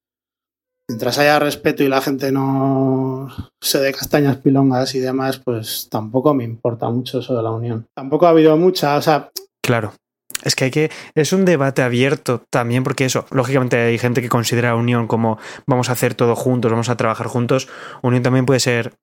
mientras 0.88 1.18
haya 1.18 1.40
respeto 1.40 1.84
y 1.84 1.88
la 1.88 2.02
gente 2.02 2.32
no 2.32 3.30
se 3.62 3.80
dé 3.80 3.94
castañas 3.94 4.38
pilongas 4.38 4.96
y 4.96 5.00
demás, 5.00 5.40
pues 5.40 5.88
tampoco 5.90 6.34
me 6.34 6.44
importa 6.44 6.90
mucho 6.90 7.20
eso 7.20 7.36
de 7.36 7.44
la 7.44 7.52
unión. 7.52 7.88
Tampoco 7.96 8.28
ha 8.28 8.32
habido 8.32 8.58
mucha, 8.58 8.96
o 8.98 9.02
sea... 9.02 9.30
Claro. 9.64 9.94
Es 10.44 10.56
que 10.56 10.66
hay 10.66 10.72
que. 10.72 10.92
Es 11.14 11.34
un 11.34 11.46
debate 11.46 11.84
abierto 11.84 12.44
también, 12.50 12.84
porque 12.84 13.06
eso, 13.06 13.26
lógicamente 13.32 13.78
hay 13.78 13.98
gente 14.00 14.22
que 14.22 14.30
considera 14.30 14.76
unión 14.76 15.08
como 15.08 15.38
vamos 15.68 15.90
a 15.90 15.92
hacer 15.92 16.16
todo 16.16 16.36
juntos, 16.36 16.72
vamos 16.72 16.90
a 16.90 16.98
trabajar 16.98 17.28
juntos. 17.28 17.70
Unión 18.02 18.24
también 18.24 18.46
puede 18.46 18.60
ser. 18.60 18.94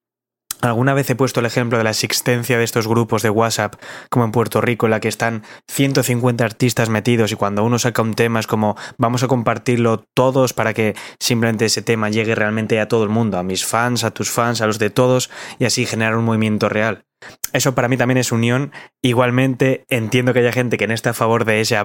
Alguna 0.61 0.93
vez 0.93 1.09
he 1.09 1.15
puesto 1.15 1.39
el 1.39 1.47
ejemplo 1.47 1.79
de 1.79 1.85
la 1.85 1.91
existencia 1.91 2.59
de 2.59 2.65
estos 2.65 2.89
grupos 2.89 3.23
de 3.23 3.31
WhatsApp, 3.31 3.77
como 4.11 4.25
en 4.25 4.33
Puerto 4.33 4.61
Rico, 4.61 4.87
en 4.87 4.91
la 4.91 4.99
que 4.99 5.07
están 5.07 5.45
150 5.69 6.45
artistas 6.45 6.89
metidos 6.89 7.31
y 7.31 7.37
cuando 7.37 7.63
uno 7.63 7.79
saca 7.79 8.03
un 8.03 8.15
tema 8.15 8.41
es 8.41 8.49
como 8.49 8.77
vamos 8.97 9.23
a 9.23 9.29
compartirlo 9.29 10.05
todos 10.15 10.55
para 10.55 10.75
que 10.75 10.97
simplemente 11.21 11.67
ese 11.67 11.83
tema 11.83 12.11
llegue 12.11 12.35
realmente 12.35 12.81
a 12.81 12.89
todo 12.89 13.05
el 13.05 13.09
mundo, 13.09 13.39
a 13.39 13.45
mis 13.45 13.65
fans, 13.65 14.03
a 14.03 14.11
tus 14.11 14.31
fans, 14.31 14.61
a 14.61 14.67
los 14.67 14.81
de 14.81 14.91
todos 14.91 15.31
y 15.61 15.65
así 15.65 15.87
generar 15.87 16.17
un 16.17 16.25
movimiento 16.25 16.69
real. 16.69 17.05
Eso 17.53 17.77
para 17.77 17.87
mí 17.87 17.97
también 17.97 18.19
es 18.19 18.33
unión. 18.33 18.73
Igualmente 19.01 19.85
entiendo 19.89 20.33
que 20.33 20.41
haya 20.41 20.53
gente 20.53 20.77
que 20.77 20.89
no 20.89 20.95
está 20.95 21.11
a 21.11 21.15
favor 21.15 21.45
de 21.45 21.61
ese, 21.61 21.77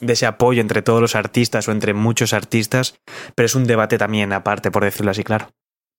de 0.00 0.12
ese 0.12 0.26
apoyo 0.26 0.60
entre 0.60 0.82
todos 0.82 1.00
los 1.00 1.14
artistas 1.14 1.68
o 1.68 1.72
entre 1.72 1.94
muchos 1.94 2.32
artistas, 2.32 2.98
pero 3.36 3.46
es 3.46 3.54
un 3.54 3.66
debate 3.66 3.96
también 3.96 4.32
aparte, 4.32 4.72
por 4.72 4.82
decirlo 4.82 5.12
así, 5.12 5.22
claro. 5.22 5.50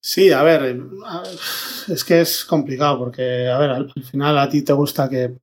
Sí, 0.02 0.32
a 0.32 0.44
ver, 0.44 0.80
es 1.88 2.04
que 2.04 2.22
es 2.22 2.46
complicado 2.46 3.00
porque, 3.00 3.48
a 3.48 3.58
ver, 3.58 3.70
al 3.72 3.92
final 4.04 4.38
a 4.38 4.50
ti 4.50 4.62
te 4.62 4.74
gusta 4.74 5.10
que 5.10 5.36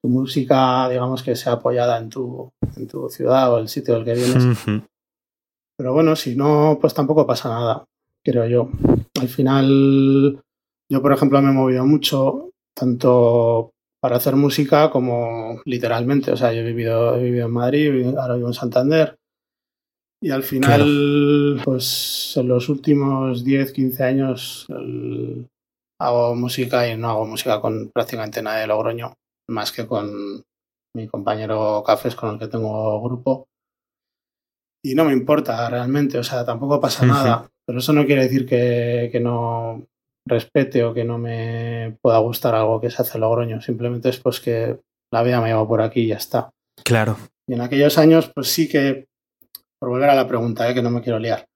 tu 0.00 0.08
música, 0.08 0.88
digamos, 0.88 1.22
que 1.22 1.34
sea 1.34 1.54
apoyada 1.54 1.98
en 1.98 2.08
tu, 2.08 2.50
en 2.76 2.86
tu 2.86 3.08
ciudad 3.08 3.52
o 3.52 3.58
el 3.58 3.68
sitio 3.68 3.94
del 3.94 4.04
que 4.04 4.14
vienes. 4.14 4.44
Uh 4.44 4.48
-huh. 4.50 4.86
Pero 5.76 5.92
bueno, 5.92 6.14
si 6.14 6.36
no, 6.36 6.78
pues 6.80 6.94
tampoco 6.94 7.26
pasa 7.26 7.48
nada, 7.48 7.84
creo 8.24 8.46
yo. 8.46 8.70
Al 9.20 9.28
final 9.28 10.40
Yo, 10.90 11.02
por 11.02 11.12
ejemplo, 11.12 11.40
me 11.42 11.50
he 11.50 11.52
movido 11.52 11.84
mucho, 11.84 12.50
tanto 12.74 13.72
para 14.00 14.16
hacer 14.16 14.36
música 14.36 14.90
como 14.90 15.60
literalmente. 15.66 16.32
O 16.32 16.36
sea, 16.36 16.52
yo 16.52 16.60
he 16.60 16.64
vivido, 16.64 17.16
he 17.16 17.24
vivido 17.24 17.46
en 17.46 17.52
Madrid, 17.52 18.16
ahora 18.16 18.36
vivo 18.36 18.48
en 18.48 18.54
Santander. 18.54 19.16
Y 20.20 20.30
al 20.30 20.42
final, 20.42 21.60
pues 21.64 22.32
en 22.36 22.48
los 22.48 22.68
últimos 22.68 23.44
10, 23.44 23.72
15 23.72 24.04
años 24.04 24.66
hago 26.00 26.34
música 26.34 26.88
y 26.88 26.96
no 26.96 27.10
hago 27.10 27.26
música 27.26 27.60
con 27.60 27.90
prácticamente 27.90 28.42
nadie 28.42 28.62
de 28.62 28.66
Logroño, 28.66 29.14
más 29.48 29.70
que 29.70 29.86
con 29.86 30.42
mi 30.96 31.06
compañero 31.06 31.82
Cafés 31.86 32.16
con 32.16 32.34
el 32.34 32.38
que 32.38 32.48
tengo 32.48 33.00
grupo. 33.02 33.46
Y 34.84 34.94
no 34.94 35.04
me 35.04 35.12
importa 35.12 35.68
realmente, 35.68 36.18
o 36.18 36.24
sea, 36.24 36.44
tampoco 36.44 36.80
pasa 36.80 37.04
nada. 37.06 37.48
Pero 37.66 37.80
eso 37.80 37.92
no 37.92 38.06
quiere 38.06 38.22
decir 38.22 38.46
que, 38.46 39.10
que, 39.12 39.20
no 39.20 39.86
respete 40.26 40.84
o 40.84 40.94
que 40.94 41.04
no 41.04 41.18
me 41.18 41.96
pueda 42.00 42.18
gustar 42.18 42.54
algo 42.54 42.80
que 42.80 42.90
se 42.90 43.02
hace 43.02 43.18
en 43.18 43.20
Logroño. 43.20 43.60
Simplemente 43.60 44.08
es 44.08 44.18
pues 44.18 44.40
que 44.40 44.78
la 45.12 45.22
vida 45.22 45.40
me 45.40 45.48
lleva 45.48 45.66
por 45.66 45.82
aquí 45.82 46.02
y 46.02 46.06
ya 46.08 46.16
está. 46.16 46.50
Claro. 46.84 47.16
Y 47.48 47.54
en 47.54 47.60
aquellos 47.60 47.98
años, 47.98 48.30
pues 48.34 48.48
sí 48.48 48.68
que, 48.68 49.07
por 49.78 49.90
volver 49.90 50.10
a 50.10 50.14
la 50.14 50.26
pregunta, 50.26 50.68
¿eh? 50.68 50.74
que 50.74 50.82
no 50.82 50.90
me 50.90 51.02
quiero 51.02 51.18
liar. 51.18 51.46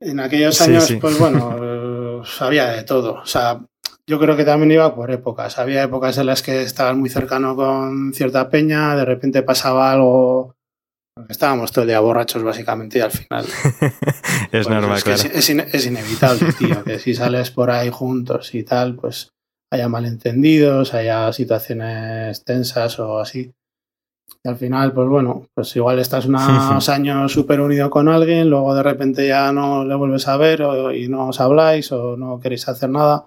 En 0.00 0.20
aquellos 0.20 0.60
años, 0.60 0.92
pues 1.00 1.18
bueno, 1.18 2.22
sabía 2.24 2.66
de 2.68 2.82
todo. 2.82 3.14
O 3.14 3.26
sea, 3.26 3.60
yo 4.06 4.20
creo 4.20 4.36
que 4.36 4.44
también 4.44 4.72
iba 4.72 4.94
por 4.94 5.10
épocas. 5.10 5.58
Había 5.58 5.82
épocas 5.82 6.18
en 6.18 6.26
las 6.26 6.42
que 6.42 6.62
estabas 6.62 6.96
muy 6.96 7.08
cercano 7.08 7.56
con 7.56 8.12
cierta 8.12 8.48
peña, 8.48 8.94
de 8.94 9.04
repente 9.04 9.42
pasaba 9.42 9.92
algo. 9.92 10.54
Estábamos 11.28 11.72
todo 11.72 11.82
el 11.82 11.88
día 11.88 12.00
borrachos, 12.00 12.42
básicamente, 12.42 12.98
y 12.98 13.00
al 13.00 13.10
final. 13.10 13.46
es 13.80 14.50
pues 14.50 14.68
normal, 14.68 15.02
claro. 15.02 15.22
Es, 15.22 15.48
es, 15.48 15.86
inevitable, 15.86 16.52
tío, 16.52 16.84
que 16.84 16.98
si 16.98 17.14
sales 17.14 17.50
por 17.50 17.70
ahí 17.70 17.90
juntos 17.90 18.54
y 18.54 18.64
tal, 18.64 18.96
pues 18.96 19.30
haya 19.72 19.88
malentendidos, 19.88 20.92
haya 20.92 21.32
situaciones 21.32 22.44
tensas 22.44 22.98
o 22.98 23.18
así. 23.18 23.50
Y 24.46 24.48
al 24.48 24.56
final, 24.56 24.92
pues 24.92 25.08
bueno, 25.08 25.48
pues 25.54 25.74
igual 25.74 25.98
estás 25.98 26.24
unos 26.26 26.88
años 26.88 27.32
súper 27.32 27.60
unido 27.60 27.90
con 27.90 28.08
alguien, 28.08 28.48
luego 28.48 28.76
de 28.76 28.82
repente 28.84 29.26
ya 29.26 29.50
no 29.50 29.84
le 29.84 29.96
vuelves 29.96 30.28
a 30.28 30.36
ver 30.36 30.62
o, 30.62 30.92
y 30.92 31.08
no 31.08 31.30
os 31.30 31.40
habláis 31.40 31.90
o 31.90 32.16
no 32.16 32.38
queréis 32.38 32.68
hacer 32.68 32.88
nada 32.88 33.26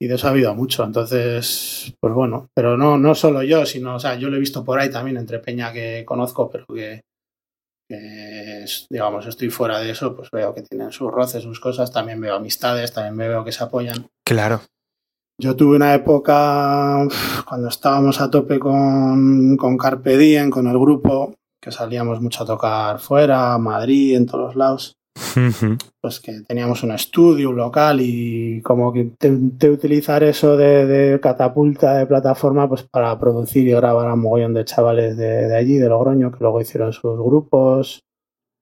y 0.00 0.06
de 0.06 0.14
eso 0.14 0.28
ha 0.28 0.30
habido 0.30 0.54
mucho. 0.54 0.82
Entonces, 0.82 1.94
pues 2.00 2.14
bueno, 2.14 2.48
pero 2.54 2.78
no, 2.78 2.96
no 2.96 3.14
solo 3.14 3.42
yo, 3.42 3.66
sino, 3.66 3.96
o 3.96 4.00
sea, 4.00 4.14
yo 4.14 4.30
lo 4.30 4.38
he 4.38 4.40
visto 4.40 4.64
por 4.64 4.80
ahí 4.80 4.90
también 4.90 5.18
entre 5.18 5.40
Peña 5.40 5.74
que 5.74 6.06
conozco, 6.06 6.48
pero 6.48 6.64
que, 6.66 7.02
digamos, 8.88 9.26
estoy 9.26 9.50
fuera 9.50 9.78
de 9.78 9.90
eso, 9.90 10.16
pues 10.16 10.30
veo 10.30 10.54
que 10.54 10.62
tienen 10.62 10.90
sus 10.90 11.10
roces, 11.10 11.42
sus 11.42 11.60
cosas, 11.60 11.92
también 11.92 12.18
veo 12.18 12.36
amistades, 12.36 12.94
también 12.94 13.18
veo 13.18 13.44
que 13.44 13.52
se 13.52 13.62
apoyan. 13.62 14.06
Claro. 14.24 14.62
Yo 15.40 15.56
tuve 15.56 15.76
una 15.76 15.94
época 15.94 17.08
cuando 17.48 17.68
estábamos 17.68 18.20
a 18.20 18.30
tope 18.30 18.58
con, 18.58 19.56
con 19.56 19.78
Carpe 19.78 20.18
Diem, 20.18 20.50
con 20.50 20.66
el 20.66 20.78
grupo, 20.78 21.34
que 21.58 21.72
salíamos 21.72 22.20
mucho 22.20 22.44
a 22.44 22.46
tocar 22.46 22.98
fuera, 23.00 23.56
Madrid, 23.56 24.16
en 24.16 24.26
todos 24.26 24.48
los 24.48 24.56
lados 24.56 25.00
pues 26.00 26.20
que 26.20 26.40
teníamos 26.46 26.82
un 26.82 26.92
estudio, 26.92 27.50
un 27.50 27.56
local 27.56 28.00
y 28.00 28.60
como 28.62 28.92
que 28.92 29.00
intenté 29.00 29.70
utilizar 29.70 30.22
eso 30.22 30.56
de, 30.56 31.18
catapulta 31.22 31.94
de 31.94 32.06
plataforma 32.06 32.68
pues 32.68 32.84
para 32.84 33.18
producir 33.18 33.66
y 33.66 33.72
grabar 33.72 34.08
a 34.08 34.14
un 34.14 34.20
mogollón 34.20 34.54
de 34.54 34.64
chavales 34.64 35.16
de, 35.16 35.54
allí, 35.54 35.76
de 35.76 35.88
Logroño, 35.88 36.30
que 36.30 36.38
luego 36.40 36.60
hicieron 36.60 36.92
sus 36.92 37.16
grupos. 37.18 38.02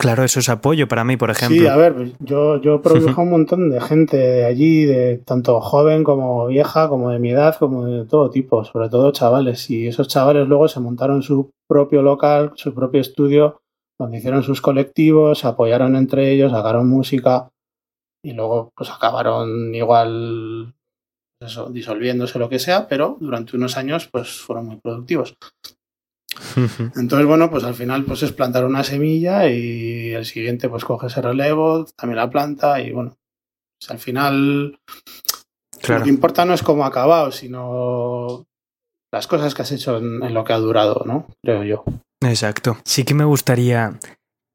Claro, 0.00 0.22
eso 0.22 0.38
es 0.38 0.48
apoyo 0.48 0.86
para 0.86 1.02
mí, 1.02 1.16
por 1.16 1.30
ejemplo. 1.30 1.58
Sí, 1.58 1.66
a 1.66 1.76
ver, 1.76 1.94
pues 1.94 2.12
yo, 2.20 2.60
yo 2.60 2.80
produjo 2.80 3.20
un 3.22 3.30
montón 3.30 3.68
de 3.70 3.80
gente 3.80 4.16
de 4.16 4.44
allí, 4.44 4.84
de 4.84 5.18
tanto 5.18 5.60
joven 5.60 6.04
como 6.04 6.46
vieja, 6.46 6.88
como 6.88 7.10
de 7.10 7.18
mi 7.18 7.30
edad, 7.30 7.56
como 7.56 7.84
de 7.86 8.04
todo 8.04 8.30
tipo, 8.30 8.64
sobre 8.64 8.88
todo 8.88 9.10
chavales. 9.10 9.68
Y 9.70 9.88
esos 9.88 10.06
chavales 10.06 10.46
luego 10.46 10.68
se 10.68 10.78
montaron 10.78 11.22
su 11.22 11.50
propio 11.68 12.02
local, 12.02 12.52
su 12.54 12.72
propio 12.74 13.00
estudio 13.00 13.60
donde 14.00 14.18
hicieron 14.18 14.42
sus 14.42 14.60
colectivos, 14.60 15.40
se 15.40 15.48
apoyaron 15.48 15.96
entre 15.96 16.30
ellos, 16.30 16.52
sacaron 16.52 16.88
música 16.88 17.50
y 18.24 18.32
luego 18.32 18.70
pues 18.76 18.90
acabaron 18.90 19.74
igual 19.74 20.74
eso, 21.40 21.68
disolviéndose 21.70 22.38
lo 22.38 22.48
que 22.48 22.58
sea, 22.58 22.88
pero 22.88 23.16
durante 23.20 23.56
unos 23.56 23.76
años 23.76 24.08
pues 24.08 24.40
fueron 24.40 24.66
muy 24.66 24.76
productivos. 24.76 25.36
Entonces, 26.96 27.26
bueno, 27.26 27.50
pues 27.50 27.64
al 27.64 27.74
final 27.74 28.04
pues 28.04 28.22
es 28.22 28.32
plantar 28.32 28.64
una 28.64 28.84
semilla 28.84 29.48
y 29.48 30.12
el 30.12 30.24
siguiente 30.24 30.68
pues 30.68 30.84
coge 30.84 31.08
ese 31.08 31.22
relevo, 31.22 31.84
también 31.96 32.16
la 32.16 32.30
planta 32.30 32.80
y 32.80 32.92
bueno, 32.92 33.16
pues 33.78 33.90
al 33.90 33.98
final 33.98 34.78
lo 35.88 36.02
que 36.02 36.08
importa 36.08 36.44
no 36.44 36.54
es 36.54 36.62
cómo 36.62 36.84
ha 36.84 36.88
acabado, 36.88 37.32
sino 37.32 38.46
las 39.12 39.26
cosas 39.26 39.54
que 39.54 39.62
has 39.62 39.72
hecho 39.72 39.98
en 39.98 40.34
lo 40.34 40.44
que 40.44 40.52
ha 40.52 40.58
durado, 40.58 41.02
¿no? 41.06 41.26
Creo 41.42 41.64
yo. 41.64 41.84
Exacto. 42.20 42.78
Sí 42.84 43.04
que 43.04 43.14
me 43.14 43.24
gustaría 43.24 43.98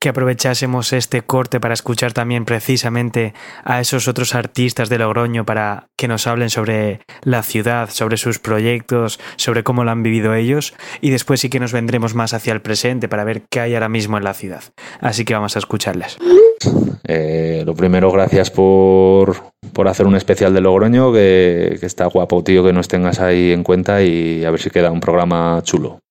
que 0.04 0.10
aprovechásemos 0.10 0.92
este 0.92 1.22
corte 1.22 1.62
para 1.62 1.74
escuchar 1.74 2.12
también 2.12 2.44
precisamente 2.44 3.34
a 3.64 3.80
esos 3.80 4.10
otros 4.10 4.36
artistas 4.36 4.90
de 4.90 4.98
Logroño 4.98 5.46
para 5.46 5.88
que 5.98 6.10
nos 6.10 6.28
hablen 6.28 6.50
sobre 6.50 7.00
la 7.22 7.42
ciudad, 7.42 7.90
sobre 7.90 8.18
sus 8.18 8.38
proyectos, 8.38 9.18
sobre 9.38 9.64
cómo 9.64 9.86
lo 9.86 9.92
han 9.92 10.04
vivido 10.04 10.36
ellos 10.36 10.74
y 11.00 11.10
después 11.12 11.40
sí 11.40 11.48
que 11.48 11.62
nos 11.62 11.72
vendremos 11.72 12.16
más 12.16 12.34
hacia 12.34 12.52
el 12.52 12.62
presente 12.62 13.08
para 13.08 13.24
ver 13.24 13.44
qué 13.50 13.62
hay 13.62 13.76
ahora 13.76 13.88
mismo 13.88 14.18
en 14.18 14.26
la 14.26 14.34
ciudad. 14.34 14.64
Así 15.00 15.24
que 15.24 15.36
vamos 15.36 15.56
a 15.56 15.60
escucharles. 15.60 16.18
Eh, 17.08 17.64
lo 17.66 17.74
primero, 17.74 18.12
gracias 18.12 18.52
por, 18.52 19.54
por, 19.72 19.88
hacer 19.88 20.06
un 20.06 20.18
especial 20.18 20.54
de 20.54 20.60
Logroño, 20.60 21.14
que, 21.14 21.78
que 21.80 21.86
está 21.86 22.08
guapo, 22.08 22.44
tío, 22.44 22.62
que 22.66 22.74
nos 22.74 22.90
tengas 22.90 23.22
ahí 23.22 23.54
en 23.54 23.64
cuenta 23.64 24.04
y 24.04 24.44
a 24.44 24.52
ver 24.52 24.60
si 24.60 24.70
queda 24.70 24.92
un 24.92 25.00
programa 25.00 25.62
chulo. 25.64 26.03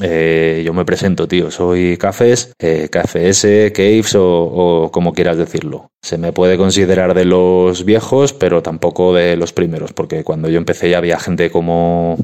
Eh, 0.00 0.62
yo 0.64 0.72
me 0.72 0.84
presento, 0.84 1.28
tío. 1.28 1.50
Soy 1.50 1.96
Cafés, 1.98 2.54
eh, 2.58 2.88
Caves 2.90 4.14
o, 4.16 4.90
como 4.92 5.12
quieras 5.12 5.36
decirlo. 5.36 5.90
Se 6.02 6.18
me 6.18 6.32
puede 6.32 6.56
considerar 6.56 7.14
de 7.14 7.24
los 7.24 7.84
viejos, 7.84 8.32
pero 8.32 8.62
tampoco 8.62 9.14
de 9.14 9.36
los 9.36 9.52
primeros, 9.52 9.92
porque 9.92 10.24
cuando 10.24 10.48
yo 10.48 10.58
empecé 10.58 10.90
ya 10.90 10.98
había 10.98 11.18
gente 11.18 11.50
como, 11.50 12.18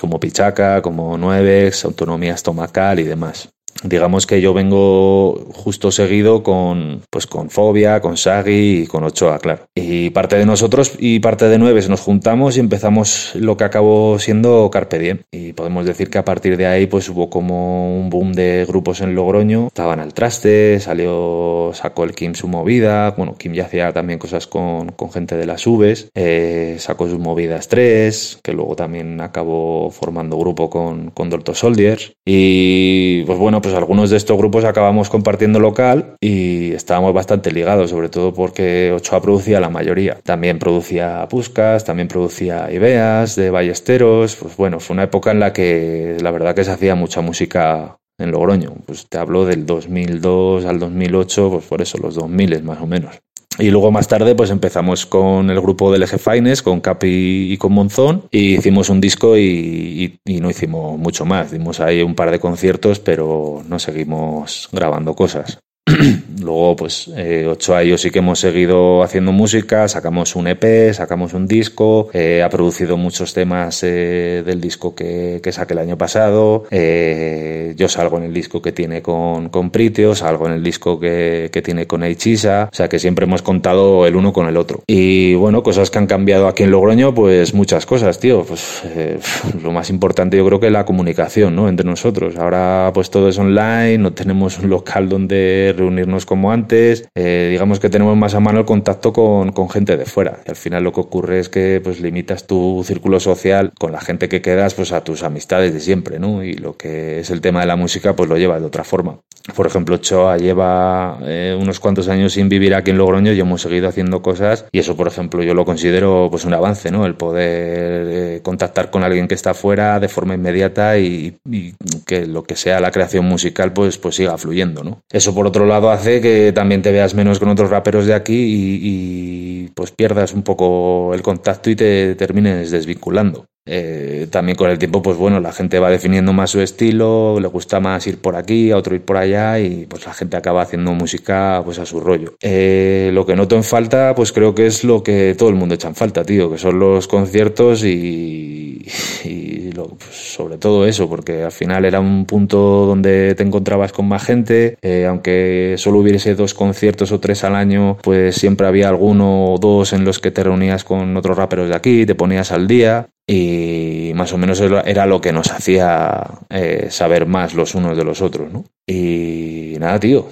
como 0.00 0.20
Pichaca, 0.20 0.82
como 0.82 1.18
Nuevex, 1.18 1.84
Autonomía 1.84 2.34
Estomacal 2.34 3.00
y 3.00 3.04
demás 3.04 3.50
digamos 3.82 4.26
que 4.26 4.40
yo 4.40 4.52
vengo 4.54 5.34
justo 5.52 5.90
seguido 5.90 6.42
con 6.42 7.02
pues 7.10 7.26
con 7.26 7.50
Fobia, 7.50 8.00
con 8.00 8.16
Sagi 8.16 8.82
y 8.82 8.86
con 8.86 9.04
Ochoa, 9.04 9.38
claro. 9.38 9.66
Y 9.74 10.10
parte 10.10 10.36
de 10.36 10.46
nosotros 10.46 10.92
y 10.98 11.20
parte 11.20 11.48
de 11.48 11.58
Nueves 11.58 11.88
nos 11.88 12.00
juntamos 12.00 12.56
y 12.56 12.60
empezamos 12.60 13.32
lo 13.34 13.56
que 13.56 13.64
acabó 13.64 14.18
siendo 14.18 14.70
Carpe 14.70 14.98
Diem. 14.98 15.18
Y 15.30 15.52
podemos 15.52 15.86
decir 15.86 16.10
que 16.10 16.18
a 16.18 16.24
partir 16.24 16.56
de 16.56 16.66
ahí 16.66 16.86
pues 16.86 17.08
hubo 17.08 17.30
como 17.30 17.98
un 17.98 18.10
boom 18.10 18.32
de 18.32 18.64
grupos 18.68 19.00
en 19.00 19.14
Logroño. 19.14 19.68
Estaban 19.68 20.00
al 20.00 20.14
traste, 20.14 20.80
salió, 20.80 21.70
sacó 21.74 22.04
el 22.04 22.14
Kim 22.14 22.34
su 22.34 22.48
movida. 22.48 23.10
Bueno, 23.12 23.36
Kim 23.36 23.52
ya 23.52 23.64
hacía 23.64 23.92
también 23.92 24.18
cosas 24.18 24.46
con, 24.46 24.92
con 24.92 25.10
gente 25.10 25.36
de 25.36 25.46
las 25.46 25.66
Uves. 25.66 26.10
Eh, 26.14 26.76
sacó 26.78 27.08
sus 27.08 27.18
movidas 27.18 27.68
3, 27.68 28.40
que 28.42 28.52
luego 28.52 28.76
también 28.76 29.20
acabó 29.20 29.90
formando 29.90 30.38
grupo 30.38 30.70
con, 30.70 31.10
con 31.10 31.30
Doctor 31.30 31.54
Soldiers. 31.54 32.12
Y 32.24 33.24
pues 33.24 33.38
bueno, 33.38 33.59
pues 33.60 33.74
algunos 33.74 34.10
de 34.10 34.16
estos 34.16 34.36
grupos 34.36 34.64
acabamos 34.64 35.08
compartiendo 35.08 35.60
local 35.60 36.16
y 36.20 36.72
estábamos 36.72 37.12
bastante 37.12 37.52
ligados, 37.52 37.90
sobre 37.90 38.08
todo 38.08 38.32
porque 38.34 38.92
Ochoa 38.92 39.20
producía 39.20 39.60
la 39.60 39.70
mayoría. 39.70 40.18
También 40.22 40.58
producía 40.58 41.26
Puscas, 41.28 41.84
también 41.84 42.08
producía 42.08 42.70
Ideas 42.72 43.36
de 43.36 43.50
Ballesteros. 43.50 44.36
Pues 44.36 44.56
bueno, 44.56 44.80
fue 44.80 44.94
una 44.94 45.04
época 45.04 45.30
en 45.30 45.40
la 45.40 45.52
que 45.52 46.16
la 46.20 46.30
verdad 46.30 46.54
que 46.54 46.64
se 46.64 46.72
hacía 46.72 46.94
mucha 46.94 47.20
música 47.20 47.98
en 48.18 48.30
Logroño. 48.30 48.74
Pues 48.86 49.08
te 49.08 49.18
hablo 49.18 49.44
del 49.44 49.66
2002 49.66 50.64
al 50.64 50.78
2008, 50.78 51.50
pues 51.50 51.64
por 51.64 51.82
eso, 51.82 51.98
los 51.98 52.14
2000 52.14 52.62
más 52.62 52.80
o 52.80 52.86
menos. 52.86 53.20
Y 53.58 53.70
luego 53.70 53.90
más 53.90 54.08
tarde 54.08 54.34
pues 54.34 54.50
empezamos 54.50 55.06
con 55.06 55.50
el 55.50 55.60
grupo 55.60 55.92
del 55.92 56.02
Eje 56.02 56.18
Faines, 56.18 56.62
con 56.62 56.80
Capi 56.80 57.52
y 57.52 57.56
con 57.58 57.72
Monzón, 57.72 58.24
y 58.30 58.54
hicimos 58.54 58.88
un 58.88 59.00
disco 59.00 59.36
y, 59.36 60.20
y, 60.24 60.40
no 60.40 60.48
hicimos 60.48 60.98
mucho 60.98 61.24
más. 61.24 61.50
Dimos 61.50 61.80
ahí 61.80 62.02
un 62.02 62.14
par 62.14 62.30
de 62.30 62.38
conciertos, 62.38 63.00
pero 63.00 63.62
no 63.68 63.78
seguimos 63.78 64.68
grabando 64.72 65.14
cosas. 65.14 65.58
Luego, 66.40 66.76
pues, 66.76 67.10
eh, 67.16 67.46
ocho 67.48 67.74
años 67.74 68.00
sí 68.00 68.10
que 68.10 68.20
hemos 68.20 68.38
seguido 68.38 69.02
haciendo 69.02 69.32
música, 69.32 69.88
sacamos 69.88 70.36
un 70.36 70.48
EP, 70.48 70.92
sacamos 70.92 71.34
un 71.34 71.46
disco, 71.46 72.08
eh, 72.12 72.42
ha 72.42 72.48
producido 72.48 72.96
muchos 72.96 73.34
temas 73.34 73.82
eh, 73.82 74.42
del 74.44 74.60
disco 74.60 74.94
que, 74.94 75.40
que, 75.42 75.52
saqué 75.52 75.74
el 75.74 75.80
año 75.80 75.98
pasado, 75.98 76.64
eh, 76.70 77.74
yo 77.76 77.88
salgo 77.88 78.18
en 78.18 78.24
el 78.24 78.34
disco 78.34 78.62
que 78.62 78.72
tiene 78.72 79.02
con, 79.02 79.48
con 79.48 79.70
Pritio, 79.70 80.14
salgo 80.14 80.46
en 80.46 80.52
el 80.52 80.62
disco 80.62 80.98
que, 80.98 81.50
que 81.52 81.62
tiene 81.62 81.86
con 81.86 82.02
Eichisa, 82.02 82.68
o 82.72 82.74
sea 82.74 82.88
que 82.88 82.98
siempre 82.98 83.24
hemos 83.24 83.42
contado 83.42 84.06
el 84.06 84.16
uno 84.16 84.32
con 84.32 84.46
el 84.46 84.56
otro. 84.56 84.82
Y 84.86 85.34
bueno, 85.34 85.62
cosas 85.62 85.90
que 85.90 85.98
han 85.98 86.06
cambiado 86.06 86.46
aquí 86.46 86.62
en 86.62 86.70
Logroño, 86.70 87.14
pues 87.14 87.54
muchas 87.54 87.86
cosas, 87.86 88.18
tío, 88.18 88.44
pues 88.44 88.82
lo 89.62 89.72
más 89.72 89.90
importante 89.90 90.36
yo 90.36 90.46
creo 90.46 90.60
que 90.60 90.66
es 90.66 90.72
la 90.72 90.84
comunicación, 90.84 91.56
¿no? 91.56 91.68
Entre 91.68 91.86
nosotros. 91.86 92.36
Ahora 92.36 92.90
pues 92.94 93.10
todo 93.10 93.28
es 93.28 93.38
online, 93.38 93.98
no 93.98 94.12
tenemos 94.12 94.58
un 94.58 94.70
local 94.70 95.08
donde 95.08 95.74
reunirnos 95.76 96.19
como 96.26 96.52
antes, 96.52 97.08
eh, 97.14 97.48
digamos 97.50 97.80
que 97.80 97.88
tenemos 97.88 98.16
más 98.16 98.34
a 98.34 98.40
mano 98.40 98.60
el 98.60 98.64
contacto 98.64 99.12
con, 99.12 99.52
gente 99.70 99.96
de 99.96 100.04
fuera. 100.04 100.40
Al 100.46 100.56
final 100.56 100.84
lo 100.84 100.92
que 100.92 101.00
ocurre 101.00 101.38
es 101.38 101.48
que 101.48 101.80
pues 101.82 102.00
limitas 102.00 102.46
tu 102.46 102.82
círculo 102.84 103.20
social 103.20 103.72
con 103.78 103.92
la 103.92 104.00
gente 104.00 104.28
que 104.28 104.42
quedas 104.42 104.74
pues 104.74 104.92
a 104.92 105.04
tus 105.04 105.22
amistades 105.22 105.72
de 105.72 105.80
siempre, 105.80 106.18
¿no? 106.18 106.42
Y 106.42 106.54
lo 106.54 106.76
que 106.76 107.20
es 107.20 107.30
el 107.30 107.40
tema 107.40 107.60
de 107.60 107.66
la 107.66 107.76
música 107.76 108.16
pues 108.16 108.28
lo 108.28 108.36
lleva 108.36 108.58
de 108.58 108.66
otra 108.66 108.84
forma. 108.84 109.20
Por 109.54 109.66
ejemplo, 109.66 109.96
Choa 109.96 110.36
lleva 110.36 111.18
eh, 111.22 111.56
unos 111.58 111.80
cuantos 111.80 112.08
años 112.08 112.34
sin 112.34 112.48
vivir 112.48 112.74
aquí 112.74 112.90
en 112.90 112.98
Logroño 112.98 113.32
y 113.32 113.40
hemos 113.40 113.62
seguido 113.62 113.88
haciendo 113.88 114.22
cosas 114.22 114.66
y 114.70 114.78
eso, 114.78 114.96
por 114.96 115.08
ejemplo, 115.08 115.42
yo 115.42 115.54
lo 115.54 115.64
considero 115.64 116.28
pues 116.30 116.44
un 116.44 116.54
avance, 116.54 116.90
¿no? 116.90 117.06
El 117.06 117.14
poder 117.14 118.06
eh, 118.10 118.40
contactar 118.42 118.90
con 118.90 119.02
alguien 119.02 119.28
que 119.28 119.34
está 119.34 119.54
fuera 119.54 119.98
de 119.98 120.08
forma 120.08 120.34
inmediata 120.34 120.98
y, 120.98 121.38
y, 121.48 121.74
que 122.06 122.26
lo 122.26 122.44
que 122.44 122.56
sea 122.56 122.80
la 122.80 122.90
creación 122.90 123.24
musical 123.24 123.72
pues, 123.72 123.98
pues 123.98 124.16
siga 124.16 124.36
fluyendo, 124.38 124.84
¿no? 124.84 125.00
Eso 125.10 125.34
por 125.34 125.46
otro 125.46 125.66
lado 125.66 125.90
hace 125.90 126.09
que 126.18 126.52
también 126.52 126.80
te 126.82 126.92
veas 126.92 127.14
menos 127.14 127.38
con 127.38 127.50
otros 127.50 127.70
raperos 127.70 128.06
de 128.06 128.14
aquí 128.14 128.34
y, 128.34 128.80
y 128.82 129.68
pues 129.74 129.92
pierdas 129.92 130.32
un 130.32 130.42
poco 130.42 131.12
el 131.14 131.22
contacto 131.22 131.68
y 131.68 131.76
te 131.76 132.14
termines 132.14 132.70
desvinculando. 132.70 133.49
Eh, 133.66 134.26
también 134.30 134.56
con 134.56 134.70
el 134.70 134.78
tiempo, 134.78 135.02
pues 135.02 135.16
bueno, 135.16 135.38
la 135.38 135.52
gente 135.52 135.78
va 135.78 135.90
definiendo 135.90 136.32
más 136.32 136.50
su 136.50 136.60
estilo, 136.60 137.38
le 137.40 137.46
gusta 137.48 137.78
más 137.78 138.06
ir 138.06 138.18
por 138.18 138.34
aquí, 138.36 138.70
a 138.70 138.76
otro 138.76 138.94
ir 138.94 139.02
por 139.02 139.18
allá 139.18 139.60
y 139.60 139.86
pues 139.86 140.06
la 140.06 140.14
gente 140.14 140.36
acaba 140.36 140.62
haciendo 140.62 140.92
música 140.92 141.60
pues 141.64 141.78
a 141.78 141.86
su 141.86 142.00
rollo. 142.00 142.34
Eh, 142.40 143.10
lo 143.12 143.26
que 143.26 143.36
noto 143.36 143.56
en 143.56 143.64
falta, 143.64 144.14
pues 144.14 144.32
creo 144.32 144.54
que 144.54 144.66
es 144.66 144.82
lo 144.82 145.02
que 145.02 145.34
todo 145.36 145.50
el 145.50 145.56
mundo 145.56 145.74
echa 145.74 145.88
en 145.88 145.94
falta, 145.94 146.24
tío, 146.24 146.50
que 146.50 146.58
son 146.58 146.78
los 146.78 147.06
conciertos 147.06 147.84
y, 147.84 148.86
y 149.24 149.72
lo, 149.72 149.88
pues 149.88 150.16
sobre 150.16 150.56
todo 150.58 150.86
eso, 150.86 151.08
porque 151.08 151.42
al 151.42 151.52
final 151.52 151.84
era 151.84 152.00
un 152.00 152.24
punto 152.24 152.86
donde 152.86 153.34
te 153.34 153.42
encontrabas 153.42 153.92
con 153.92 154.08
más 154.08 154.24
gente, 154.24 154.78
eh, 154.82 155.06
aunque 155.06 155.74
solo 155.76 155.98
hubiese 155.98 156.34
dos 156.34 156.54
conciertos 156.54 157.12
o 157.12 157.20
tres 157.20 157.44
al 157.44 157.54
año, 157.54 157.98
pues 158.02 158.36
siempre 158.36 158.66
había 158.66 158.88
alguno 158.88 159.52
o 159.52 159.58
dos 159.58 159.92
en 159.92 160.04
los 160.04 160.18
que 160.18 160.30
te 160.30 160.42
reunías 160.42 160.82
con 160.84 161.16
otros 161.16 161.36
raperos 161.36 161.68
de 161.68 161.76
aquí, 161.76 162.06
te 162.06 162.14
ponías 162.14 162.52
al 162.52 162.66
día 162.66 163.08
y 163.32 164.10
más 164.14 164.32
o 164.32 164.38
menos 164.38 164.60
era 164.60 165.06
lo 165.06 165.20
que 165.20 165.32
nos 165.32 165.52
hacía 165.52 166.24
eh, 166.48 166.88
saber 166.90 167.26
más 167.26 167.54
los 167.54 167.76
unos 167.76 167.96
de 167.96 168.02
los 168.02 168.22
otros, 168.22 168.52
¿no? 168.52 168.64
Y 168.88 169.76
nada, 169.78 170.00
tío, 170.00 170.26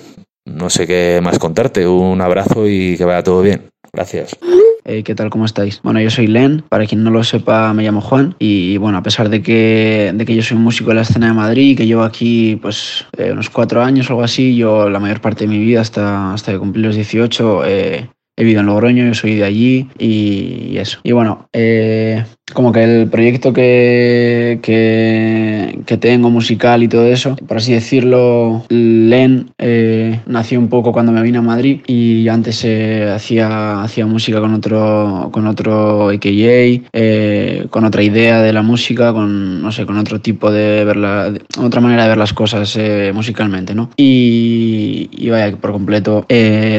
no 0.45 0.69
sé 0.69 0.85
qué 0.85 1.21
más 1.23 1.39
contarte. 1.39 1.87
Un 1.87 2.21
abrazo 2.21 2.67
y 2.67 2.97
que 2.97 3.05
vaya 3.05 3.23
todo 3.23 3.43
bien. 3.43 3.71
Gracias. 3.93 4.37
Hey, 4.85 5.05
¿Qué 5.05 5.15
tal? 5.15 5.31
¿Cómo 5.31 5.45
estáis? 5.45 5.81
Bueno, 5.83 6.01
yo 6.01 6.11
soy 6.11 6.27
Len, 6.27 6.65
para 6.69 6.87
quien 6.87 7.05
no 7.05 7.13
lo 7.13 7.23
sepa 7.23 7.73
me 7.73 7.85
llamo 7.85 8.01
Juan 8.01 8.35
y 8.41 8.79
bueno, 8.79 8.99
a 8.99 9.03
pesar 9.03 9.29
de 9.29 9.43
que, 9.43 10.11
de 10.13 10.25
que 10.25 10.35
yo 10.35 10.43
soy 10.43 10.57
un 10.57 10.65
músico 10.65 10.89
de 10.89 10.97
la 10.97 11.03
escena 11.03 11.29
de 11.29 11.35
Madrid, 11.35 11.77
que 11.77 11.87
llevo 11.87 12.03
aquí 12.03 12.57
pues 12.57 13.07
eh, 13.17 13.31
unos 13.31 13.49
cuatro 13.49 13.81
años 13.81 14.09
o 14.09 14.15
algo 14.15 14.25
así, 14.25 14.57
yo 14.57 14.91
la 14.91 14.99
mayor 14.99 15.21
parte 15.21 15.45
de 15.47 15.51
mi 15.51 15.59
vida 15.59 15.83
hasta, 15.83 16.33
hasta 16.33 16.51
que 16.51 16.59
cumplí 16.59 16.83
los 16.83 16.97
18 16.97 17.65
eh, 17.67 18.09
he 18.39 18.45
vivido 18.45 18.61
en 18.61 18.67
Logroño, 18.67 19.05
yo 19.05 19.15
soy 19.15 19.35
de 19.35 19.45
allí 19.45 19.89
y, 19.99 20.77
eso. 20.79 21.01
Y 21.03 21.11
bueno, 21.11 21.49
eh, 21.53 22.25
como 22.55 22.73
que 22.73 22.83
el 22.83 23.09
proyecto 23.09 23.53
que, 23.53 24.59
que, 24.63 25.97
tengo 25.99 26.31
musical 26.31 26.85
y 26.85 26.89
todo 26.89 27.07
eso, 27.07 27.35
por 27.35 27.57
así 27.57 27.73
decirlo, 27.73 28.65
Len 28.69 29.51
eh, 29.59 30.21
nació 30.27 30.61
un 30.61 30.69
poco 30.69 30.93
cuando 30.93 31.11
me 31.11 31.23
vine 31.23 31.39
a 31.39 31.43
Madrid 31.43 31.81
y 31.89 32.29
antes 32.29 32.65
eh, 32.65 33.11
hacía, 33.13 33.83
hacía 33.83 34.07
música 34.07 34.41
con 34.41 34.55
otro, 34.55 35.29
con 35.33 35.49
otro 35.49 36.09
AKA, 36.11 36.87
eh, 36.93 37.67
con 37.69 37.85
otra 37.85 38.03
idea 38.03 38.41
de 38.41 38.53
la 38.53 38.63
música, 38.63 39.13
con, 39.13 39.61
no 39.61 39.73
sé, 39.73 39.85
con 39.87 39.99
otro 39.99 40.21
tipo 40.21 40.53
de 40.53 40.85
ver 40.85 40.97
la, 40.97 41.33
de, 41.33 41.43
otra 41.59 41.81
manera 41.81 42.05
de 42.05 42.11
ver 42.11 42.19
las 42.19 42.33
cosas 42.33 42.77
eh, 42.77 43.11
musicalmente, 43.13 43.75
¿no? 43.75 43.91
Y, 43.97 45.29
vaya, 45.29 45.57
por 45.57 45.73
completo, 45.73 46.25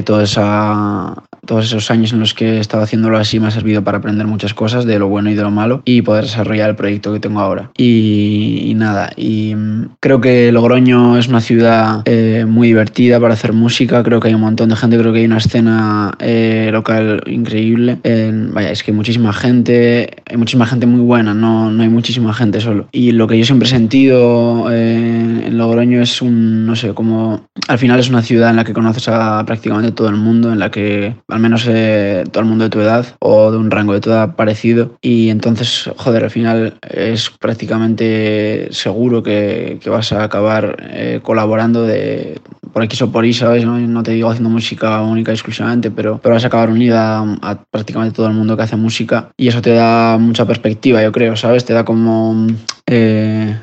toda 0.06 0.24
esa, 0.24 1.24
todos 1.50 1.66
esos 1.66 1.90
años 1.90 2.14
en 2.14 2.20
los 2.20 2.36
que 2.36 2.58
he 2.58 2.60
estado 2.60 2.84
haciéndolo 2.84 3.18
así 3.18 3.40
me 3.40 3.48
ha 3.48 3.52
servido 3.52 3.84
para 3.84 3.98
aprender 3.98 4.28
muchas 4.28 4.54
cosas 4.54 4.86
de 4.86 5.00
lo 5.00 5.08
bueno 5.08 5.32
y 5.32 5.34
de 5.34 5.42
lo 5.42 5.50
malo 5.50 5.82
y 5.84 6.04
poder 6.04 6.26
desarrollar 6.26 6.70
el 6.70 6.76
proyecto 6.76 7.12
que 7.12 7.20
tengo 7.20 7.40
ahora. 7.40 7.72
Y, 7.76 8.66
y 8.68 8.76
nada, 8.76 9.10
y 9.16 9.56
creo 10.00 10.22
que 10.22 10.52
Logroño 10.52 11.18
es 11.18 11.28
una 11.28 11.42
ciudad 11.42 12.04
eh, 12.06 12.46
muy 12.48 12.68
divertida 12.68 13.20
para 13.20 13.34
hacer 13.34 13.54
música, 13.54 14.04
creo 14.04 14.20
que 14.20 14.28
hay 14.28 14.36
un 14.36 14.42
montón 14.42 14.70
de 14.70 14.76
gente, 14.76 15.00
creo 15.00 15.12
que 15.12 15.20
hay 15.20 15.26
una 15.26 15.38
escena 15.38 16.12
eh, 16.20 16.70
local 16.72 17.24
increíble. 17.26 17.98
Eh, 18.04 18.32
vaya, 18.54 18.70
es 18.70 18.84
que 18.84 18.92
hay 18.92 18.98
muchísima 18.98 19.34
gente, 19.34 20.22
hay 20.28 20.38
muchísima 20.38 20.68
gente 20.68 20.86
muy 20.86 21.02
buena, 21.02 21.34
no, 21.34 21.72
no 21.72 21.82
hay 21.82 21.90
muchísima 21.90 22.32
gente 22.32 22.62
solo. 22.62 22.88
Y 22.92 23.12
lo 23.12 23.26
que 23.26 23.40
yo 23.40 23.46
siempre 23.46 23.68
he 23.68 23.72
sentido 23.72 24.72
en 24.72 25.58
Logroño 25.58 26.00
es 26.00 26.22
un, 26.22 26.68
no 26.68 26.76
sé, 26.76 26.94
como 26.94 27.48
al 27.68 27.80
final 27.80 28.00
es 28.00 28.10
una 28.10 28.22
ciudad 28.22 28.52
en 28.52 28.58
la 28.58 28.64
que 28.64 28.74
conoces 28.74 29.08
a 29.08 29.44
prácticamente 29.48 29.92
todo 29.92 30.10
el 30.10 30.16
mundo, 30.16 30.54
en 30.54 30.60
la 30.60 30.70
que 30.70 31.16
al 31.40 31.44
menos 31.44 31.66
eh, 31.70 32.26
todo 32.32 32.44
el 32.44 32.50
mundo 32.50 32.66
de 32.66 32.70
tu 32.70 32.82
edad 32.82 33.06
o 33.20 33.50
de 33.50 33.58
un 33.58 33.72
rango 33.72 33.94
de 33.94 34.02
tu 34.02 34.10
edad 34.10 34.36
parecido 34.36 34.98
y 35.02 35.30
entonces, 35.30 35.90
joder, 35.96 36.26
al 36.26 36.32
final 36.32 36.78
es 36.90 37.30
prácticamente 37.30 38.68
seguro 38.72 39.24
que, 39.24 39.80
que 39.82 39.90
vas 39.90 40.12
a 40.12 40.26
acabar 40.26 40.76
eh, 40.92 41.22
colaborando 41.24 41.84
de 41.84 42.42
por 42.74 42.84
X 42.84 43.02
o 43.04 43.12
por 43.12 43.26
Y, 43.26 43.34
¿sabes? 43.34 43.66
No, 43.66 43.80
no, 43.80 44.04
te 44.04 44.12
digo 44.12 44.30
haciendo 44.30 44.50
música 44.50 45.02
única 45.02 45.32
exclusivamente, 45.32 45.90
pero, 45.92 46.20
pero 46.22 46.36
vas 46.36 46.44
a 46.44 46.48
acabar 46.48 46.70
unida 46.70 47.20
a, 47.20 47.38
a, 47.42 47.64
prácticamente 47.64 48.16
todo 48.16 48.28
el 48.28 48.34
mundo 48.34 48.58
que 48.58 48.64
hace 48.64 48.76
música 48.76 49.30
y 49.38 49.48
eso 49.48 49.62
te 49.62 49.74
da 49.74 50.18
mucha 50.18 50.46
perspectiva, 50.46 51.02
yo 51.02 51.14
creo, 51.14 51.38
¿sabes? 51.38 51.64
Te 51.64 51.74
da 51.74 51.86
como... 51.86 52.48
Eh, 52.86 53.58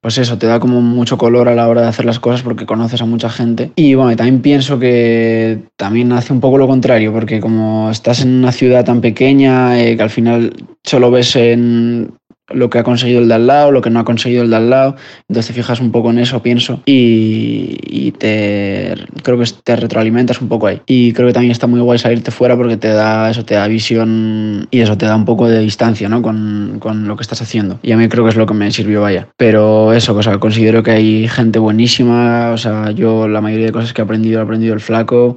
pues 0.00 0.16
eso, 0.16 0.38
te 0.38 0.46
da 0.46 0.60
como 0.60 0.80
mucho 0.80 1.18
color 1.18 1.48
a 1.48 1.54
la 1.54 1.68
hora 1.68 1.82
de 1.82 1.88
hacer 1.88 2.06
las 2.06 2.18
cosas 2.18 2.42
porque 2.42 2.64
conoces 2.64 3.02
a 3.02 3.06
mucha 3.06 3.28
gente. 3.28 3.72
Y 3.76 3.94
bueno, 3.94 4.16
también 4.16 4.40
pienso 4.40 4.78
que 4.78 5.58
también 5.76 6.12
hace 6.12 6.32
un 6.32 6.40
poco 6.40 6.56
lo 6.56 6.66
contrario, 6.66 7.12
porque 7.12 7.40
como 7.40 7.90
estás 7.90 8.22
en 8.22 8.30
una 8.38 8.52
ciudad 8.52 8.84
tan 8.84 9.00
pequeña, 9.00 9.80
eh, 9.80 9.96
que 9.96 10.02
al 10.02 10.10
final 10.10 10.54
solo 10.82 11.10
ves 11.10 11.36
en 11.36 12.14
lo 12.52 12.70
que 12.70 12.78
ha 12.78 12.82
conseguido 12.82 13.20
el 13.20 13.28
de 13.28 13.34
al 13.34 13.46
lado, 13.46 13.70
lo 13.70 13.80
que 13.80 13.90
no 13.90 14.00
ha 14.00 14.04
conseguido 14.04 14.42
el 14.42 14.50
de 14.50 14.56
al 14.56 14.70
lado. 14.70 14.96
Entonces 15.28 15.48
te 15.48 15.52
fijas 15.52 15.80
un 15.80 15.90
poco 15.92 16.10
en 16.10 16.18
eso, 16.18 16.42
pienso, 16.42 16.82
y, 16.86 17.78
y, 17.82 18.12
te 18.12 18.94
creo 19.22 19.38
que 19.38 19.44
te 19.62 19.76
retroalimentas 19.76 20.40
un 20.40 20.48
poco 20.48 20.66
ahí. 20.66 20.80
Y 20.86 21.12
creo 21.12 21.28
que 21.28 21.32
también 21.32 21.52
está 21.52 21.66
muy 21.66 21.80
guay 21.80 21.98
salirte 21.98 22.30
fuera 22.30 22.56
porque 22.56 22.76
te 22.76 22.88
da 22.88 23.30
eso, 23.30 23.44
te 23.44 23.54
da 23.54 23.66
visión 23.68 24.68
y 24.70 24.80
eso 24.80 24.96
te 24.96 25.06
da 25.06 25.16
un 25.16 25.24
poco 25.24 25.48
de 25.48 25.60
distancia 25.60 26.08
¿no? 26.08 26.22
con, 26.22 26.76
con 26.80 27.06
lo 27.06 27.16
que 27.16 27.22
estás 27.22 27.40
haciendo. 27.42 27.78
Y 27.82 27.92
a 27.92 27.96
mí 27.96 28.08
creo 28.08 28.24
que 28.24 28.30
es 28.30 28.36
lo 28.36 28.46
que 28.46 28.54
me 28.54 28.70
sirvió, 28.70 29.02
vaya. 29.02 29.28
Pero 29.36 29.92
eso, 29.92 30.14
o 30.14 30.22
sea, 30.22 30.38
considero 30.38 30.82
que 30.82 30.90
hay 30.90 31.28
gente 31.28 31.58
buenísima. 31.58 32.50
O 32.50 32.58
sea, 32.58 32.90
yo 32.90 33.28
la 33.28 33.40
mayoría 33.40 33.66
de 33.66 33.72
cosas 33.72 33.92
que 33.92 34.02
he 34.02 34.04
aprendido, 34.04 34.40
he 34.40 34.42
aprendido 34.42 34.74
el 34.74 34.80
flaco. 34.80 35.36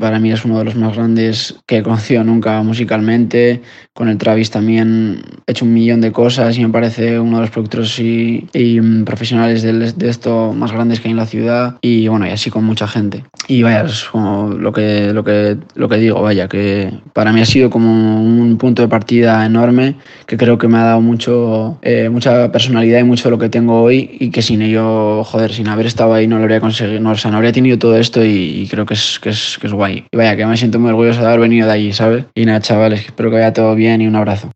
Para 0.00 0.18
mí 0.18 0.32
es 0.32 0.44
uno 0.44 0.58
de 0.58 0.64
los 0.64 0.76
más 0.76 0.96
grandes 0.96 1.56
que 1.66 1.78
he 1.78 1.82
conocido 1.82 2.24
nunca 2.24 2.62
musicalmente. 2.62 3.62
Con 3.92 4.08
el 4.08 4.16
Travis 4.16 4.50
también 4.50 5.22
he 5.46 5.52
hecho 5.52 5.64
un 5.64 5.74
millón 5.74 6.00
de 6.00 6.12
cosas 6.12 6.37
y 6.38 6.60
me 6.64 6.68
parece 6.68 7.18
uno 7.18 7.36
de 7.38 7.42
los 7.42 7.50
productores 7.50 7.98
y, 7.98 8.46
y 8.52 8.80
profesionales 9.02 9.62
de, 9.62 9.92
de, 9.92 10.08
esto 10.08 10.52
más 10.52 10.70
grandes 10.70 11.00
que 11.00 11.08
hay 11.08 11.12
en 11.12 11.16
la 11.16 11.26
ciudad 11.26 11.76
y 11.80 12.06
bueno, 12.06 12.26
y 12.26 12.30
así 12.30 12.48
con 12.48 12.64
mucha 12.64 12.86
gente. 12.86 13.24
Y 13.48 13.62
vaya, 13.62 13.82
es 13.82 14.04
como 14.04 14.50
lo 14.50 14.72
que, 14.72 15.12
lo 15.12 15.24
que, 15.24 15.56
lo 15.74 15.88
que 15.88 15.96
digo, 15.96 16.22
vaya, 16.22 16.48
que 16.48 16.92
para 17.12 17.32
mí 17.32 17.40
ha 17.40 17.44
sido 17.44 17.70
como 17.70 18.22
un 18.22 18.56
punto 18.56 18.82
de 18.82 18.88
partida 18.88 19.44
enorme 19.44 19.96
que 20.26 20.36
creo 20.36 20.58
que 20.58 20.68
me 20.68 20.78
ha 20.78 20.84
dado 20.84 21.00
mucho, 21.00 21.78
eh, 21.82 22.08
mucha 22.08 22.52
personalidad 22.52 23.00
y 23.00 23.04
mucho 23.04 23.24
de 23.24 23.30
lo 23.30 23.38
que 23.38 23.48
tengo 23.48 23.82
hoy 23.82 24.16
y 24.20 24.30
que 24.30 24.42
sin 24.42 24.62
ello, 24.62 25.24
joder, 25.24 25.52
sin 25.52 25.66
haber 25.66 25.86
estado 25.86 26.14
ahí 26.14 26.28
no 26.28 26.36
lo 26.36 26.42
habría 26.42 26.60
conseguido, 26.60 27.00
no, 27.00 27.10
o 27.10 27.16
sea, 27.16 27.32
no 27.32 27.38
habría 27.38 27.52
tenido 27.52 27.78
todo 27.78 27.96
esto 27.96 28.24
y, 28.24 28.62
y 28.62 28.68
creo 28.68 28.86
que 28.86 28.94
es, 28.94 29.18
que, 29.18 29.30
es, 29.30 29.58
que 29.60 29.66
es 29.66 29.72
guay. 29.72 30.04
Y 30.12 30.16
vaya, 30.16 30.36
que 30.36 30.46
me 30.46 30.56
siento 30.56 30.78
muy 30.78 30.90
orgulloso 30.90 31.20
de 31.20 31.26
haber 31.26 31.40
venido 31.40 31.66
de 31.66 31.72
allí, 31.72 31.92
¿sabes? 31.92 32.26
Y 32.34 32.44
nada, 32.44 32.60
chavales, 32.60 33.00
espero 33.06 33.30
que 33.30 33.36
vaya 33.36 33.52
todo 33.52 33.74
bien 33.74 34.00
y 34.00 34.06
un 34.06 34.14
abrazo. 34.14 34.50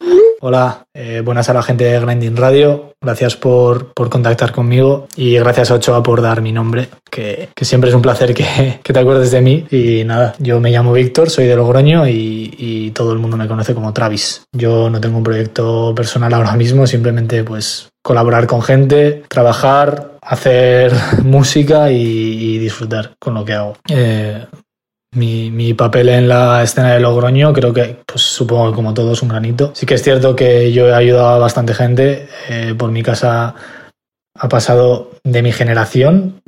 Hola, 0.45 0.89
eh, 0.93 1.23
buenas 1.25 1.49
a 1.51 1.55
la 1.55 1.63
gente 1.63 1.85
de 1.85 2.01
Grinding 2.01 2.37
Radio. 2.37 2.95
Gracias 3.01 3.37
por, 3.37 3.95
por, 3.95 4.11
contactar 4.11 4.51
conmigo 4.51 5.07
y 5.15 5.37
gracias 5.37 5.71
a 5.71 5.75
Ochoa 5.75 6.03
por 6.03 6.21
dar 6.21 6.43
mi 6.43 6.51
nombre, 6.51 6.89
que, 7.09 7.51
que 7.55 7.65
siempre 7.65 7.91
es 7.91 7.95
un 7.95 8.03
placer 8.03 8.35
que, 8.35 8.81
que, 8.83 8.93
te 8.93 8.99
acuerdes 8.99 9.31
de 9.31 9.41
mí. 9.41 9.65
Y 9.71 10.03
nada, 10.03 10.35
yo 10.41 10.59
me 10.59 10.73
llamo 10.73 10.95
Víctor, 10.95 11.31
soy 11.31 11.47
de 11.47 11.55
Logroño 11.55 12.09
y, 12.09 12.57
y, 12.59 12.91
todo 12.91 13.13
el 13.13 13.21
mundo 13.21 13.37
me 13.37 13.47
conoce 13.47 13.73
como 13.73 13.93
Travis. 13.93 14.43
Yo 14.51 14.91
no 14.91 15.01
tengo 15.01 15.19
un 15.19 15.23
proyecto 15.23 15.95
personal 15.95 16.35
ahora 16.35 16.57
mismo, 16.57 16.89
simplemente 16.89 17.45
pues 17.45 17.93
colaborar 18.03 18.49
con 18.49 18.63
gente, 18.63 19.23
trabajar, 19.29 20.19
hacer 20.23 20.93
música 21.23 21.93
y, 21.93 22.59
disfrutar 22.59 23.13
con 23.21 23.35
lo 23.35 23.45
que 23.45 23.53
hago. 23.53 23.77
Eh, 23.89 24.45
mi, 25.15 25.51
mi, 25.51 25.75
papel 25.75 26.09
en 26.09 26.29
la 26.29 26.63
escena 26.63 26.93
de 26.93 27.01
Logroño, 27.01 27.53
creo 27.53 27.73
que, 27.73 27.99
pues 28.07 28.23
supongo 28.23 28.71
que 28.71 28.77
como 28.77 28.95
todos, 28.95 29.23
un 29.23 29.29
granito. 29.29 29.73
Sí 29.75 29.87
que 29.87 29.95
es 29.95 30.03
cierto 30.03 30.35
que 30.35 30.73
yo 30.73 30.89
he 30.89 30.95
ayudado 30.95 31.29
a 31.29 31.39
bastante 31.39 31.75
gente. 31.75 32.29
Eh, 32.49 32.75
por 32.77 32.91
mi 32.91 33.03
casa 33.03 33.55
ha 34.35 34.49
pasado 34.49 35.11
de 35.23 35.43
mi 35.43 35.53
generación. 35.53 36.41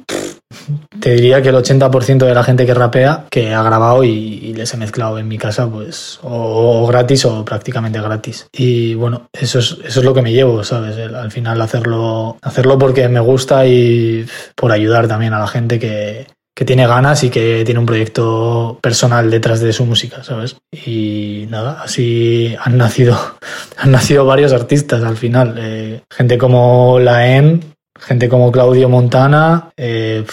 Te 1.01 1.11
diría 1.11 1.43
que 1.43 1.51
el 1.51 1.57
80% 1.57 2.25
de 2.25 2.35
la 2.35 2.45
gente 2.45 2.65
que 2.65 2.73
rapea, 2.73 3.27
que 3.29 3.53
ha 3.53 3.63
grabado 3.63 4.03
y, 4.05 4.55
les 4.55 4.73
he 4.73 4.77
mezclado 4.79 5.19
en 5.19 5.29
mi 5.29 5.37
casa, 5.37 5.69
pues, 5.69 6.21
o, 6.23 6.87
gratis 6.87 7.27
o 7.27 7.45
prácticamente 7.45 8.01
gratis. 8.01 8.47
Y 8.53 8.95
bueno, 8.95 9.29
eso 9.33 9.59
es, 9.59 9.77
eso 9.85 10.01
es 10.01 10.07
lo 10.07 10.15
que 10.15 10.23
me 10.23 10.33
llevo, 10.33 10.65
¿sabes? 10.65 10.97
Al 10.97 11.31
final 11.31 11.61
hacerlo, 11.61 12.39
hacerlo 12.41 12.79
porque 12.79 13.09
me 13.09 13.21
gusta 13.21 13.67
y 13.67 14.25
por 14.55 14.73
ayudar 14.73 15.09
también 15.09 15.35
a 15.35 15.41
la 15.41 15.49
gente 15.49 15.79
que, 15.79 16.27
que 16.57 16.65
tiene 16.65 16.87
ganas 16.87 17.25
y 17.25 17.31
que 17.31 17.63
tiene 17.65 17.81
un 17.81 17.87
proyecto 17.87 18.79
personal 18.81 19.31
detrás 19.31 19.61
de 19.61 19.73
su 19.73 19.85
música, 19.85 20.23
¿sabes? 20.23 20.57
Y 20.73 21.47
nada, 21.51 21.83
así 21.83 22.55
han 22.61 22.79
nacido, 22.79 23.19
han 23.77 23.91
nacido 23.91 24.25
varios 24.25 24.53
artistas 24.53 25.03
al 25.03 25.17
final. 25.17 25.57
Eh, 25.59 26.03
gente 26.11 26.39
como 26.39 27.01
Laen, 27.01 27.75
gente 27.99 28.29
como 28.29 28.53
Claudio 28.53 28.89
Montana, 28.89 29.71
eh, 29.77 30.25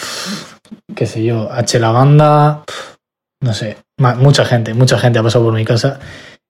qué 0.94 1.06
sé 1.06 1.24
yo, 1.24 1.50
H. 1.50 1.80
La 1.80 1.90
Banda, 1.90 2.62
no 3.40 3.52
sé, 3.52 3.78
mucha 3.98 4.44
gente, 4.44 4.74
mucha 4.74 4.98
gente 4.98 5.18
ha 5.18 5.22
pasado 5.22 5.44
por 5.44 5.54
mi 5.54 5.64
casa 5.64 5.98